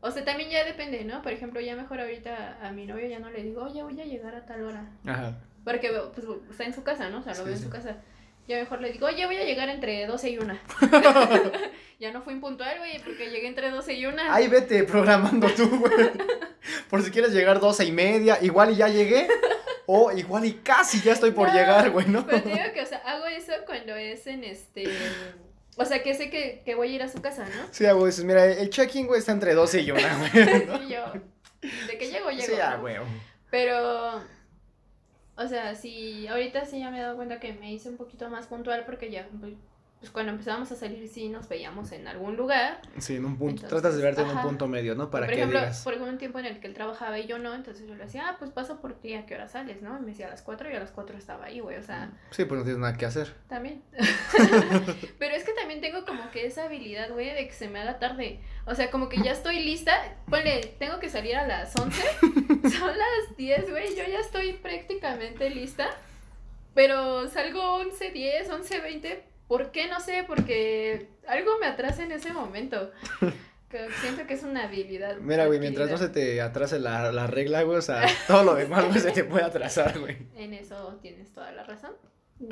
O 0.00 0.10
sea, 0.12 0.24
también 0.24 0.48
ya 0.50 0.64
depende, 0.64 1.04
¿no? 1.04 1.22
Por 1.22 1.32
ejemplo, 1.32 1.60
ya 1.60 1.74
mejor 1.74 2.00
ahorita 2.00 2.58
a 2.62 2.70
mi 2.70 2.86
novio 2.86 3.08
ya 3.08 3.18
no 3.18 3.30
le 3.30 3.42
digo, 3.42 3.62
oye, 3.64 3.82
voy 3.82 4.00
a 4.00 4.04
llegar 4.04 4.34
a 4.34 4.46
tal 4.46 4.62
hora. 4.62 4.84
Ajá. 5.06 5.38
Porque 5.64 5.90
pues, 6.14 6.26
está 6.50 6.64
en 6.64 6.72
su 6.74 6.82
casa, 6.84 7.08
¿no? 7.10 7.18
O 7.18 7.22
sea, 7.22 7.32
lo 7.32 7.38
Sí, 7.40 7.44
veo 7.44 7.52
en 7.54 7.58
sí. 7.58 7.64
su 7.64 7.70
casa. 7.70 7.96
Ya 8.48 8.56
mejor 8.56 8.80
le 8.80 8.90
digo, 8.90 9.06
oye, 9.06 9.26
voy 9.26 9.36
a 9.36 9.44
llegar 9.44 9.68
entre 9.68 10.06
12 10.06 10.30
y 10.30 10.38
1. 10.38 10.58
ya 12.00 12.12
no 12.12 12.22
fui 12.22 12.32
impuntual, 12.32 12.78
güey, 12.78 12.98
porque 13.04 13.28
llegué 13.28 13.46
entre 13.46 13.70
12 13.70 13.92
y 13.92 14.06
1. 14.06 14.22
Ahí 14.30 14.48
vete 14.48 14.84
programando 14.84 15.48
tú, 15.50 15.68
güey. 15.78 16.10
Por 16.88 17.02
si 17.02 17.10
quieres 17.10 17.32
llegar 17.32 17.60
12 17.60 17.84
y 17.84 17.92
media, 17.92 18.38
igual 18.40 18.72
y 18.72 18.76
ya 18.76 18.88
llegué. 18.88 19.28
O 19.84 20.10
igual 20.12 20.46
y 20.46 20.54
casi 20.54 21.02
ya 21.02 21.12
estoy 21.12 21.32
por 21.32 21.48
No, 21.48 21.54
llegar, 21.54 21.90
güey, 21.90 22.06
¿no? 22.06 22.26
Pero 22.26 22.42
te 22.42 22.48
digo 22.48 22.72
que, 22.72 22.80
o 22.80 22.86
sea, 22.86 22.98
hago 22.98 23.26
eso 23.26 23.52
cuando 23.66 23.94
es 23.96 24.26
en 24.26 24.44
este. 24.44 24.84
O 25.76 25.84
sea, 25.84 26.02
que 26.02 26.14
sé 26.14 26.30
que, 26.30 26.62
que 26.64 26.74
voy 26.74 26.92
a 26.92 26.94
ir 26.94 27.02
a 27.02 27.08
su 27.08 27.20
casa, 27.20 27.44
¿no? 27.44 27.68
Sí, 27.70 27.84
güey, 27.84 28.06
dices, 28.06 28.24
mira, 28.24 28.46
el 28.46 28.70
check-in, 28.70 29.06
güey, 29.06 29.20
está 29.20 29.32
entre 29.32 29.52
12 29.52 29.80
y 29.82 29.90
1, 29.90 30.00
güey. 30.00 30.66
¿no? 30.66 30.82
Y 30.84 30.88
yo, 30.88 31.12
de 31.86 31.98
que 31.98 32.10
llego, 32.10 32.30
llego. 32.30 32.46
Sí, 32.46 32.60
ah, 32.62 32.76
güey. 32.76 32.96
Pero, 33.50 34.22
o 35.38 35.48
sea, 35.48 35.74
sí, 35.74 36.26
ahorita 36.28 36.66
sí 36.66 36.80
ya 36.80 36.90
me 36.90 36.98
he 36.98 37.02
dado 37.02 37.16
cuenta 37.16 37.40
que 37.40 37.52
me 37.54 37.72
hice 37.72 37.88
un 37.88 37.96
poquito 37.96 38.28
más 38.28 38.46
puntual 38.48 38.84
porque 38.84 39.10
ya, 39.10 39.28
pues, 40.00 40.10
cuando 40.12 40.32
empezábamos 40.32 40.70
a 40.70 40.76
salir 40.76 41.08
sí 41.08 41.28
nos 41.28 41.48
veíamos 41.48 41.90
en 41.92 42.06
algún 42.06 42.36
lugar. 42.36 42.80
Sí, 42.98 43.16
en 43.16 43.24
un 43.24 43.36
punto, 43.36 43.62
Entonces, 43.64 43.68
tratas 43.68 43.96
de 43.96 44.02
verte 44.02 44.22
en 44.22 44.28
un 44.30 44.42
punto 44.42 44.68
medio, 44.68 44.94
¿no? 44.94 45.10
Para 45.10 45.26
por 45.26 45.34
que 45.34 45.40
ejemplo, 45.40 45.58
digas. 45.58 45.82
por 45.82 45.94
un 45.94 46.18
tiempo 46.18 46.38
en 46.38 46.46
el 46.46 46.60
que 46.60 46.66
él 46.68 46.74
trabajaba 46.74 47.18
y 47.18 47.26
yo 47.26 47.38
no, 47.38 47.54
entonces 47.54 47.86
yo 47.88 47.94
le 47.94 48.04
decía, 48.04 48.28
ah, 48.28 48.36
pues 48.38 48.50
paso 48.50 48.80
por 48.80 48.94
ti, 48.94 49.14
¿a 49.14 49.26
qué 49.26 49.34
hora 49.34 49.48
sales, 49.48 49.82
no? 49.82 49.96
Y 49.98 50.00
me 50.00 50.06
decía 50.12 50.26
a 50.26 50.30
las 50.30 50.42
4 50.42 50.70
y 50.70 50.74
a 50.74 50.80
las 50.80 50.90
4 50.92 51.18
estaba 51.18 51.46
ahí, 51.46 51.60
güey, 51.60 51.76
o 51.78 51.82
sea, 51.82 52.12
Sí, 52.30 52.44
pues 52.44 52.58
no 52.58 52.64
tienes 52.64 52.80
nada 52.80 52.96
que 52.96 53.06
hacer. 53.06 53.34
también. 53.48 53.82
Pero 55.18 55.34
es 55.34 55.44
que 55.44 55.52
también 55.52 55.80
tengo 55.80 56.04
como 56.04 56.30
que 56.30 56.46
esa 56.46 56.64
habilidad, 56.64 57.10
güey, 57.10 57.34
de 57.34 57.46
que 57.46 57.52
se 57.52 57.68
me 57.68 57.80
haga 57.80 57.98
tarde. 57.98 58.40
O 58.66 58.74
sea, 58.74 58.90
como 58.90 59.08
que 59.08 59.20
ya 59.22 59.32
estoy 59.32 59.60
lista. 59.64 59.92
Ponle, 60.28 60.74
tengo 60.78 60.98
que 61.00 61.08
salir 61.08 61.36
a 61.36 61.46
las 61.46 61.74
11. 61.76 62.02
Son 62.78 62.88
las 62.96 63.36
10, 63.36 63.70
güey. 63.70 63.96
Yo 63.96 64.04
ya 64.04 64.20
estoy 64.20 64.52
prácticamente 64.54 65.50
lista. 65.50 65.88
Pero 66.74 67.28
salgo 67.28 67.60
11, 67.76 68.10
10, 68.10 68.50
11, 68.50 68.80
20. 68.80 69.24
¿Por 69.48 69.70
qué? 69.70 69.88
No 69.88 70.00
sé, 70.00 70.24
porque 70.26 71.08
algo 71.26 71.58
me 71.58 71.66
atrasa 71.66 72.04
en 72.04 72.12
ese 72.12 72.32
momento. 72.32 72.92
Siento 74.00 74.26
que 74.26 74.34
es 74.34 74.44
una 74.44 74.64
habilidad. 74.64 75.18
Mira, 75.18 75.46
güey, 75.46 75.58
mientras 75.58 75.90
no 75.90 75.98
se 75.98 76.08
te 76.08 76.40
atrase 76.40 76.78
la, 76.78 77.12
la 77.12 77.26
regla, 77.26 77.62
güey, 77.62 77.78
o 77.78 77.82
sea, 77.82 78.06
todo 78.26 78.44
lo 78.44 78.54
demás, 78.54 78.86
güey, 78.86 79.00
se 79.00 79.10
te 79.10 79.24
puede 79.24 79.44
atrasar, 79.44 79.98
güey. 79.98 80.16
En 80.36 80.54
eso 80.54 80.98
tienes 81.02 81.32
toda 81.32 81.52
la 81.52 81.64
razón. 81.64 81.92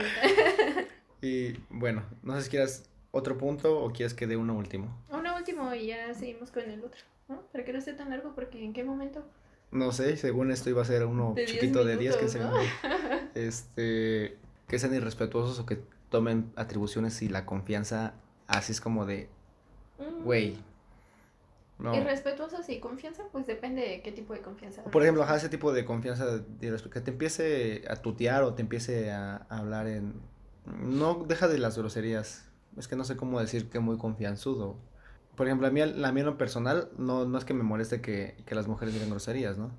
Y 1.23 1.55
bueno, 1.71 2.05
no 2.23 2.37
sé 2.37 2.43
si 2.43 2.51
quieras 2.51 2.85
otro 3.11 3.39
punto 3.39 3.81
o 3.81 3.91
quieres 3.91 4.15
que 4.15 4.27
dé 4.27 4.37
uno 4.37 4.55
último. 4.55 5.03
Uno 5.11 5.35
último 5.35 5.75
y 5.75 5.87
ya 5.87 6.13
seguimos 6.15 6.51
con 6.51 6.71
el 6.71 6.85
otro. 6.85 7.01
¿no? 7.29 7.41
Para 7.53 7.65
que 7.65 7.73
no 7.73 7.79
esté 7.79 7.95
tan 7.95 8.11
largo, 8.11 8.35
porque 8.35 8.63
¿en 8.63 8.73
qué 8.73 8.85
momento? 8.85 9.25
No 9.71 9.93
sé, 9.93 10.17
según 10.17 10.51
esto 10.51 10.71
iba 10.71 10.83
a 10.83 10.85
ser 10.85 11.05
uno 11.07 11.33
De 11.35 11.47
10 11.47 11.53
chiquito 11.53 11.85
de 11.85 11.97
10 11.97 12.17
que 12.17 12.27
minutos, 12.27 12.53
se 12.83 12.89
¿no? 12.89 13.29
Este, 13.35 14.37
que 14.69 14.79
sean 14.79 14.95
irrespetuosos 14.95 15.59
o 15.59 15.67
que 15.67 15.79
tomen 16.09 16.53
atribuciones 16.57 17.21
y 17.23 17.29
la 17.29 17.47
confianza 17.47 18.15
así 18.47 18.73
es 18.73 18.81
como 18.81 19.07
de, 19.07 19.29
Mm. 19.99 20.25
güey. 20.25 20.59
No. 21.79 21.95
Y 21.95 22.81
confianza, 22.81 23.25
pues 23.33 23.47
depende 23.47 23.83
de 23.83 24.03
qué 24.03 24.11
tipo 24.13 24.33
de 24.33 24.41
confianza. 24.41 24.83
Por 24.85 25.03
ejemplo, 25.03 25.23
ajá, 25.23 25.37
ese 25.37 25.51
tipo 25.51 25.73
de 25.73 25.85
confianza, 25.85 26.39
de 26.39 26.77
que 26.91 27.01
te 27.01 27.11
empiece 27.11 27.85
a 27.89 27.97
tutear 27.97 28.45
o 28.45 28.55
te 28.55 28.63
empiece 28.63 29.11
a, 29.13 29.47
a 29.49 29.59
hablar 29.59 29.87
en... 29.87 30.15
No 30.65 31.25
deja 31.29 31.49
de 31.49 31.59
las 31.59 31.77
groserías, 31.77 32.49
es 32.79 32.89
que 32.89 32.97
no 32.97 33.05
sé 33.05 33.17
cómo 33.17 33.41
decir 33.41 33.69
que 33.69 33.79
muy 33.79 33.99
confianzudo. 33.99 34.79
Por 35.37 35.47
ejemplo, 35.47 35.67
a 35.67 35.71
mí, 35.71 35.83
a 35.83 35.87
mí 35.87 36.21
en 36.21 36.27
lo 36.27 36.39
personal, 36.39 36.89
no, 36.97 37.27
no 37.27 37.37
es 37.37 37.45
que 37.45 37.53
me 37.53 37.63
moleste 37.63 38.01
que, 38.01 38.37
que 38.47 38.55
las 38.55 38.69
mujeres 38.69 38.95
digan 38.95 39.11
groserías, 39.11 39.59
¿no? 39.59 39.71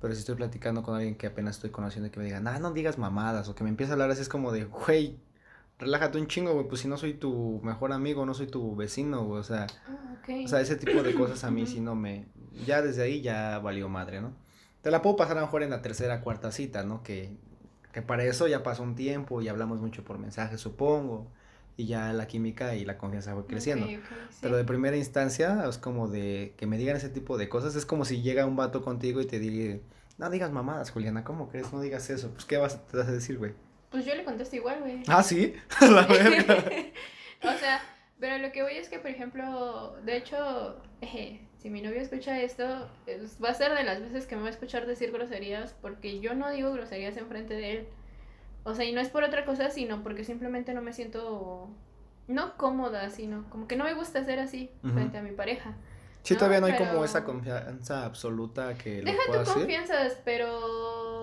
Pero 0.00 0.14
si 0.14 0.20
estoy 0.20 0.36
platicando 0.36 0.82
con 0.82 0.96
alguien 0.96 1.16
que 1.16 1.26
apenas 1.26 1.56
estoy 1.56 1.70
conociendo 1.70 2.08
y 2.08 2.10
que 2.10 2.18
me 2.18 2.24
digan, 2.24 2.48
ah, 2.48 2.58
no 2.58 2.72
digas 2.72 2.96
mamadas, 2.98 3.48
o 3.50 3.54
que 3.54 3.62
me 3.62 3.70
empiece 3.70 3.92
a 3.92 3.94
hablar 3.94 4.10
así, 4.10 4.22
es 4.22 4.28
como 4.30 4.52
de, 4.52 4.64
güey, 4.64 5.18
relájate 5.82 6.18
un 6.18 6.26
chingo, 6.26 6.54
güey, 6.54 6.66
pues 6.68 6.80
si 6.80 6.88
no 6.88 6.96
soy 6.96 7.14
tu 7.14 7.60
mejor 7.62 7.92
amigo, 7.92 8.24
no 8.24 8.34
soy 8.34 8.46
tu 8.46 8.74
vecino, 8.76 9.24
güey, 9.24 9.40
o 9.40 9.44
sea... 9.44 9.66
Ah, 9.86 10.16
ok. 10.18 10.44
O 10.44 10.48
sea, 10.48 10.60
ese 10.60 10.76
tipo 10.76 11.02
de 11.02 11.14
cosas 11.14 11.44
a 11.44 11.50
mí 11.50 11.66
sí 11.66 11.80
no 11.80 11.94
me... 11.94 12.26
Ya 12.66 12.82
desde 12.82 13.02
ahí 13.02 13.20
ya 13.20 13.58
valió 13.58 13.88
madre, 13.88 14.20
¿no? 14.20 14.32
Te 14.80 14.90
la 14.90 15.02
puedo 15.02 15.16
pasar 15.16 15.36
a 15.36 15.40
lo 15.40 15.46
mejor 15.46 15.62
en 15.62 15.70
la 15.70 15.82
tercera, 15.82 16.20
cuarta 16.20 16.52
cita, 16.52 16.84
¿no? 16.84 17.02
Que, 17.02 17.36
que 17.92 18.02
para 18.02 18.24
eso 18.24 18.46
ya 18.46 18.62
pasó 18.62 18.82
un 18.82 18.94
tiempo 18.94 19.42
y 19.42 19.48
hablamos 19.48 19.80
mucho 19.80 20.04
por 20.04 20.18
mensaje, 20.18 20.58
supongo. 20.58 21.26
Y 21.76 21.86
ya 21.86 22.12
la 22.12 22.26
química 22.26 22.74
y 22.74 22.84
la 22.84 22.98
confianza 22.98 23.34
fue 23.34 23.46
creciendo. 23.46 23.86
Ok, 23.86 23.92
ok, 23.92 24.18
sí. 24.30 24.38
Pero 24.42 24.56
de 24.56 24.64
primera 24.64 24.96
instancia 24.96 25.64
es 25.68 25.78
como 25.78 26.08
de 26.08 26.54
que 26.56 26.66
me 26.66 26.76
digan 26.76 26.96
ese 26.96 27.08
tipo 27.08 27.38
de 27.38 27.48
cosas. 27.48 27.74
Es 27.76 27.86
como 27.86 28.04
si 28.04 28.22
llega 28.22 28.44
un 28.46 28.56
vato 28.56 28.82
contigo 28.82 29.20
y 29.20 29.26
te 29.26 29.38
diga, 29.38 29.78
no 30.18 30.30
digas 30.30 30.52
mamadas, 30.52 30.90
Juliana, 30.90 31.24
¿cómo 31.24 31.48
crees? 31.48 31.72
No 31.72 31.80
digas 31.80 32.10
eso. 32.10 32.30
Pues, 32.30 32.44
¿qué 32.44 32.58
vas, 32.58 32.86
te 32.86 32.98
vas 32.98 33.08
a 33.08 33.12
decir, 33.12 33.38
güey? 33.38 33.54
Pues 33.92 34.04
yo 34.04 34.14
le 34.14 34.24
contesto 34.24 34.56
igual, 34.56 34.80
güey. 34.80 35.02
Ah, 35.06 35.22
sí, 35.22 35.54
la 35.80 36.06
verga. 36.06 36.56
o 37.44 37.52
sea, 37.58 37.80
pero 38.18 38.38
lo 38.38 38.50
que 38.50 38.62
voy 38.62 38.72
es 38.76 38.88
que, 38.88 38.98
por 38.98 39.10
ejemplo, 39.10 39.94
de 40.04 40.16
hecho, 40.16 40.82
eje, 41.00 41.46
si 41.58 41.70
mi 41.70 41.82
novio 41.82 42.00
escucha 42.00 42.40
esto, 42.40 42.88
es- 43.06 43.38
va 43.42 43.50
a 43.50 43.54
ser 43.54 43.74
de 43.74 43.84
las 43.84 44.00
veces 44.00 44.26
que 44.26 44.34
me 44.34 44.42
va 44.42 44.48
a 44.48 44.50
escuchar 44.50 44.86
decir 44.86 45.12
groserías, 45.12 45.74
porque 45.80 46.18
yo 46.20 46.34
no 46.34 46.50
digo 46.50 46.72
groserías 46.72 47.16
enfrente 47.16 47.54
de 47.54 47.70
él. 47.72 47.88
O 48.64 48.74
sea, 48.74 48.84
y 48.84 48.92
no 48.92 49.00
es 49.00 49.08
por 49.10 49.24
otra 49.24 49.44
cosa, 49.44 49.70
sino 49.70 50.02
porque 50.02 50.24
simplemente 50.24 50.72
no 50.72 50.82
me 50.82 50.92
siento, 50.92 51.68
no 52.28 52.56
cómoda, 52.56 53.10
sino 53.10 53.48
como 53.50 53.66
que 53.68 53.76
no 53.76 53.84
me 53.84 53.94
gusta 53.94 54.24
ser 54.24 54.38
así 54.38 54.70
frente 54.94 55.18
a 55.18 55.22
mi 55.22 55.32
pareja. 55.32 55.74
Sí, 56.22 56.34
No, 56.34 56.38
todavía 56.38 56.60
no 56.60 56.66
hay 56.66 56.74
pero- 56.78 56.90
como 56.90 57.04
esa 57.04 57.24
confianza 57.24 58.04
absoluta 58.04 58.74
que 58.78 58.98
lo 59.02 59.10
Deja 59.10 59.18
pueda 59.26 59.42
tu 59.42 59.48
decir. 59.50 59.54
confianzas, 59.62 60.18
pero 60.24 61.21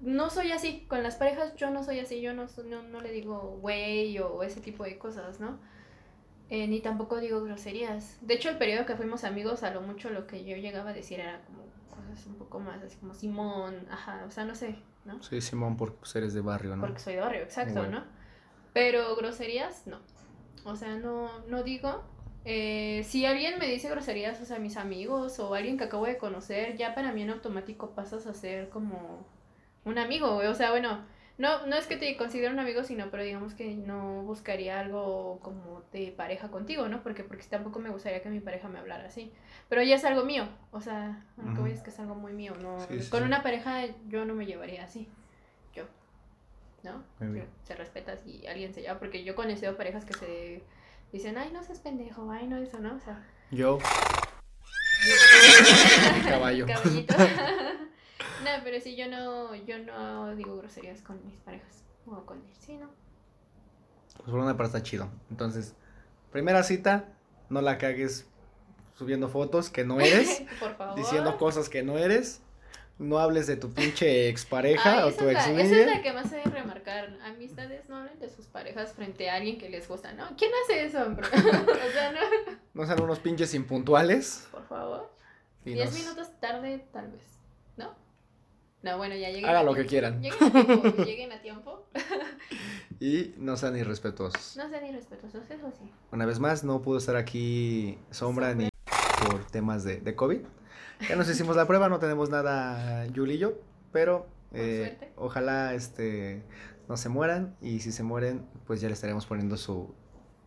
no 0.00 0.30
soy 0.30 0.52
así. 0.52 0.86
Con 0.88 1.02
las 1.02 1.16
parejas 1.16 1.54
yo 1.56 1.70
no 1.70 1.82
soy 1.82 2.00
así. 2.00 2.20
Yo 2.20 2.34
no, 2.34 2.46
no, 2.64 2.82
no 2.82 3.00
le 3.00 3.12
digo 3.12 3.58
güey 3.60 4.18
o 4.18 4.42
ese 4.42 4.60
tipo 4.60 4.84
de 4.84 4.98
cosas, 4.98 5.40
¿no? 5.40 5.58
Eh, 6.50 6.66
ni 6.66 6.80
tampoco 6.80 7.18
digo 7.18 7.42
groserías. 7.42 8.16
De 8.22 8.34
hecho, 8.34 8.48
el 8.48 8.56
periodo 8.56 8.86
que 8.86 8.96
fuimos 8.96 9.24
amigos, 9.24 9.62
a 9.62 9.70
lo 9.70 9.82
mucho 9.82 10.08
lo 10.08 10.26
que 10.26 10.44
yo 10.44 10.56
llegaba 10.56 10.90
a 10.90 10.92
decir 10.94 11.20
era 11.20 11.42
como 11.44 11.64
cosas 11.90 12.26
un 12.26 12.36
poco 12.36 12.58
más 12.58 12.82
así 12.82 12.96
como 12.96 13.12
Simón, 13.12 13.86
ajá, 13.90 14.24
o 14.26 14.30
sea, 14.30 14.44
no 14.46 14.54
sé, 14.54 14.76
¿no? 15.04 15.22
Sí, 15.22 15.42
Simón, 15.42 15.76
porque 15.76 15.96
pues, 15.98 16.16
eres 16.16 16.32
de 16.32 16.40
barrio, 16.40 16.74
¿no? 16.76 16.80
Porque 16.80 17.00
soy 17.00 17.14
de 17.14 17.20
barrio, 17.20 17.42
exacto, 17.42 17.80
Bueno. 17.80 18.00
¿no? 18.00 18.04
Pero 18.72 19.14
groserías, 19.16 19.86
no. 19.86 19.98
O 20.64 20.74
sea, 20.74 20.96
no, 20.96 21.28
no 21.48 21.62
digo. 21.62 22.02
Eh, 22.44 23.02
si 23.04 23.26
alguien 23.26 23.58
me 23.58 23.66
dice 23.66 23.90
groserías, 23.90 24.40
o 24.40 24.46
sea, 24.46 24.58
mis 24.58 24.78
amigos 24.78 25.38
o 25.40 25.52
alguien 25.52 25.76
que 25.76 25.84
acabo 25.84 26.06
de 26.06 26.16
conocer, 26.16 26.78
ya 26.78 26.94
para 26.94 27.12
mí 27.12 27.22
en 27.22 27.30
automático 27.30 27.90
pasas 27.90 28.26
a 28.26 28.32
ser 28.32 28.70
como 28.70 29.26
un 29.88 29.98
amigo, 29.98 30.34
güey. 30.34 30.46
O 30.48 30.54
sea, 30.54 30.70
bueno, 30.70 31.04
no, 31.38 31.66
no 31.66 31.76
es 31.76 31.86
que 31.86 31.96
te 31.96 32.16
considere 32.16 32.52
un 32.52 32.58
amigo, 32.58 32.82
sino, 32.84 33.10
pero 33.10 33.22
digamos 33.22 33.54
que 33.54 33.74
no 33.74 34.22
buscaría 34.22 34.80
algo 34.80 35.38
como 35.40 35.82
de 35.92 36.12
pareja 36.16 36.50
contigo, 36.50 36.88
¿no? 36.88 37.02
Porque, 37.02 37.24
porque 37.24 37.44
tampoco 37.44 37.78
me 37.78 37.90
gustaría 37.90 38.22
que 38.22 38.28
mi 38.28 38.40
pareja 38.40 38.68
me 38.68 38.78
hablara 38.78 39.06
así. 39.06 39.32
Pero 39.68 39.82
ya 39.82 39.96
es 39.96 40.04
algo 40.04 40.24
mío, 40.24 40.48
o 40.72 40.80
sea, 40.80 41.24
lo 41.36 41.54
que 41.54 41.60
voy 41.60 41.70
es 41.72 41.80
que 41.80 41.90
es 41.90 41.98
algo 42.00 42.14
muy 42.14 42.32
mío, 42.32 42.54
¿no? 42.60 42.80
Sí, 42.88 43.00
sí, 43.00 43.10
Con 43.10 43.20
sí. 43.20 43.26
una 43.26 43.42
pareja 43.42 43.84
yo 44.08 44.24
no 44.24 44.34
me 44.34 44.46
llevaría 44.46 44.84
así, 44.84 45.08
yo, 45.74 45.84
¿no? 46.82 47.04
Se 47.64 47.74
respeta 47.76 48.16
si 48.16 48.46
alguien 48.46 48.74
se 48.74 48.82
lleva, 48.82 48.98
porque 48.98 49.22
yo 49.24 49.32
he 49.32 49.36
conocido 49.36 49.76
parejas 49.76 50.04
que 50.04 50.14
se 50.14 50.62
dicen, 51.12 51.38
ay, 51.38 51.50
no 51.52 51.62
seas 51.62 51.78
pendejo, 51.80 52.30
ay, 52.32 52.46
no 52.48 52.56
eso, 52.56 52.78
¿no? 52.80 52.96
O 52.96 53.00
sea, 53.00 53.22
Yo, 53.50 53.78
caballo. 56.28 56.66
caballito. 56.66 57.14
no, 58.44 58.50
pero 58.64 58.80
sí, 58.80 58.96
yo 58.96 59.08
no, 59.08 59.54
yo 59.54 59.78
no 59.78 60.34
digo 60.36 60.56
groserías 60.56 61.00
con 61.02 61.24
mis 61.26 61.36
parejas, 61.40 61.84
o 62.06 62.24
con 62.24 62.38
él, 62.38 62.54
sí, 62.58 62.76
¿no? 62.76 62.88
Pues 64.16 64.30
por 64.30 64.38
una 64.40 64.56
parte 64.56 64.76
está 64.78 64.82
chido. 64.82 65.08
Entonces, 65.30 65.74
primera 66.32 66.62
cita, 66.62 67.04
no 67.50 67.60
la 67.60 67.78
cagues 67.78 68.26
subiendo 68.96 69.28
fotos 69.28 69.70
que 69.70 69.84
no 69.84 70.00
eres, 70.00 70.42
Por 70.60 70.76
favor. 70.76 70.96
diciendo 70.96 71.36
cosas 71.38 71.68
que 71.68 71.82
no 71.82 71.98
eres. 71.98 72.42
No 73.00 73.20
hables 73.20 73.46
de 73.46 73.54
tu 73.56 73.72
pinche 73.72 74.28
expareja 74.28 75.04
Ay, 75.04 75.08
o 75.08 75.14
tu 75.14 75.28
ex 75.28 75.46
esa 75.46 75.60
es 75.62 75.86
la 75.86 76.02
que 76.02 76.12
más 76.12 76.32
he 76.32 76.38
de 76.38 76.42
remarcar. 76.42 77.16
Amistades 77.24 77.88
no 77.88 77.98
hablen 77.98 78.18
de 78.18 78.28
sus 78.28 78.46
parejas 78.46 78.92
frente 78.92 79.30
a 79.30 79.36
alguien 79.36 79.56
que 79.56 79.68
les 79.70 79.86
gusta, 79.86 80.12
¿no? 80.14 80.26
¿Quién 80.36 80.50
hace 80.64 80.84
eso, 80.84 81.02
hombre? 81.04 81.24
o 81.32 81.92
sea, 81.92 82.10
no. 82.10 82.18
No 82.74 82.84
sean 82.86 83.00
unos 83.00 83.20
pinches 83.20 83.54
impuntuales. 83.54 84.48
Por 84.50 84.66
favor. 84.66 85.12
Y 85.64 85.74
Diez 85.74 85.90
nos- 85.92 85.94
minutos 86.00 86.40
tarde, 86.40 86.84
tal 86.92 87.12
vez. 87.12 87.22
¿No? 87.76 87.94
No, 88.82 88.96
bueno, 88.96 89.14
ya 89.16 89.28
lleguen. 89.28 89.46
Haga 89.46 89.60
a 89.60 89.62
lo 89.64 89.74
que 89.74 89.86
quieran. 89.86 90.22
Lleguen 90.22 90.42
a 90.42 90.52
tiempo. 90.52 90.96
lleguen 91.04 91.32
a 91.32 91.42
tiempo. 91.42 91.86
Y 93.00 93.34
no 93.36 93.56
sean 93.56 93.76
irrespetuosos. 93.76 94.56
No 94.56 94.68
sean 94.68 94.86
irrespetuosos, 94.86 95.50
eso 95.50 95.72
sí. 95.78 95.90
Una 96.12 96.26
vez 96.26 96.38
más, 96.38 96.64
no 96.64 96.80
pudo 96.82 96.98
estar 96.98 97.16
aquí 97.16 97.98
Sombra 98.10 98.54
ni 98.54 98.68
por 99.26 99.44
temas 99.46 99.84
de, 99.84 100.00
de 100.00 100.14
COVID. 100.14 100.40
Ya 101.08 101.16
nos 101.16 101.28
hicimos 101.28 101.56
la 101.56 101.66
prueba, 101.66 101.88
no 101.88 101.98
tenemos 101.98 102.28
nada 102.30 103.06
Yuli 103.06 103.34
y 103.34 103.38
yo, 103.38 103.54
pero 103.92 104.26
eh, 104.52 105.12
ojalá 105.16 105.74
este, 105.74 106.42
no 106.88 106.96
se 106.96 107.08
mueran 107.08 107.56
y 107.60 107.80
si 107.80 107.92
se 107.92 108.02
mueren, 108.02 108.46
pues 108.66 108.80
ya 108.80 108.88
le 108.88 108.94
estaremos 108.94 109.26
poniendo 109.26 109.56
su, 109.56 109.94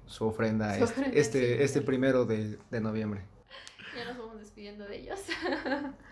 su 0.08 0.26
ofrenda 0.26 0.78
Su 0.78 0.84
este, 0.84 1.20
este, 1.20 1.64
este 1.64 1.82
primero 1.82 2.26
de, 2.26 2.58
de 2.70 2.82
noviembre. 2.82 3.24
Ya 3.96 4.06
nos 4.06 4.18
vamos 4.18 4.40
despidiendo 4.40 4.86
de 4.86 4.98
ellos. 4.98 5.20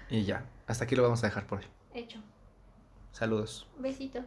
Y 0.10 0.24
ya, 0.24 0.46
hasta 0.68 0.86
aquí 0.86 0.96
lo 0.96 1.04
vamos 1.04 1.24
a 1.24 1.28
dejar 1.28 1.46
por 1.46 1.60
hoy. 1.60 1.66
Hecho. 2.00 2.20
Saludos. 3.12 3.68
Besitos. 3.78 4.24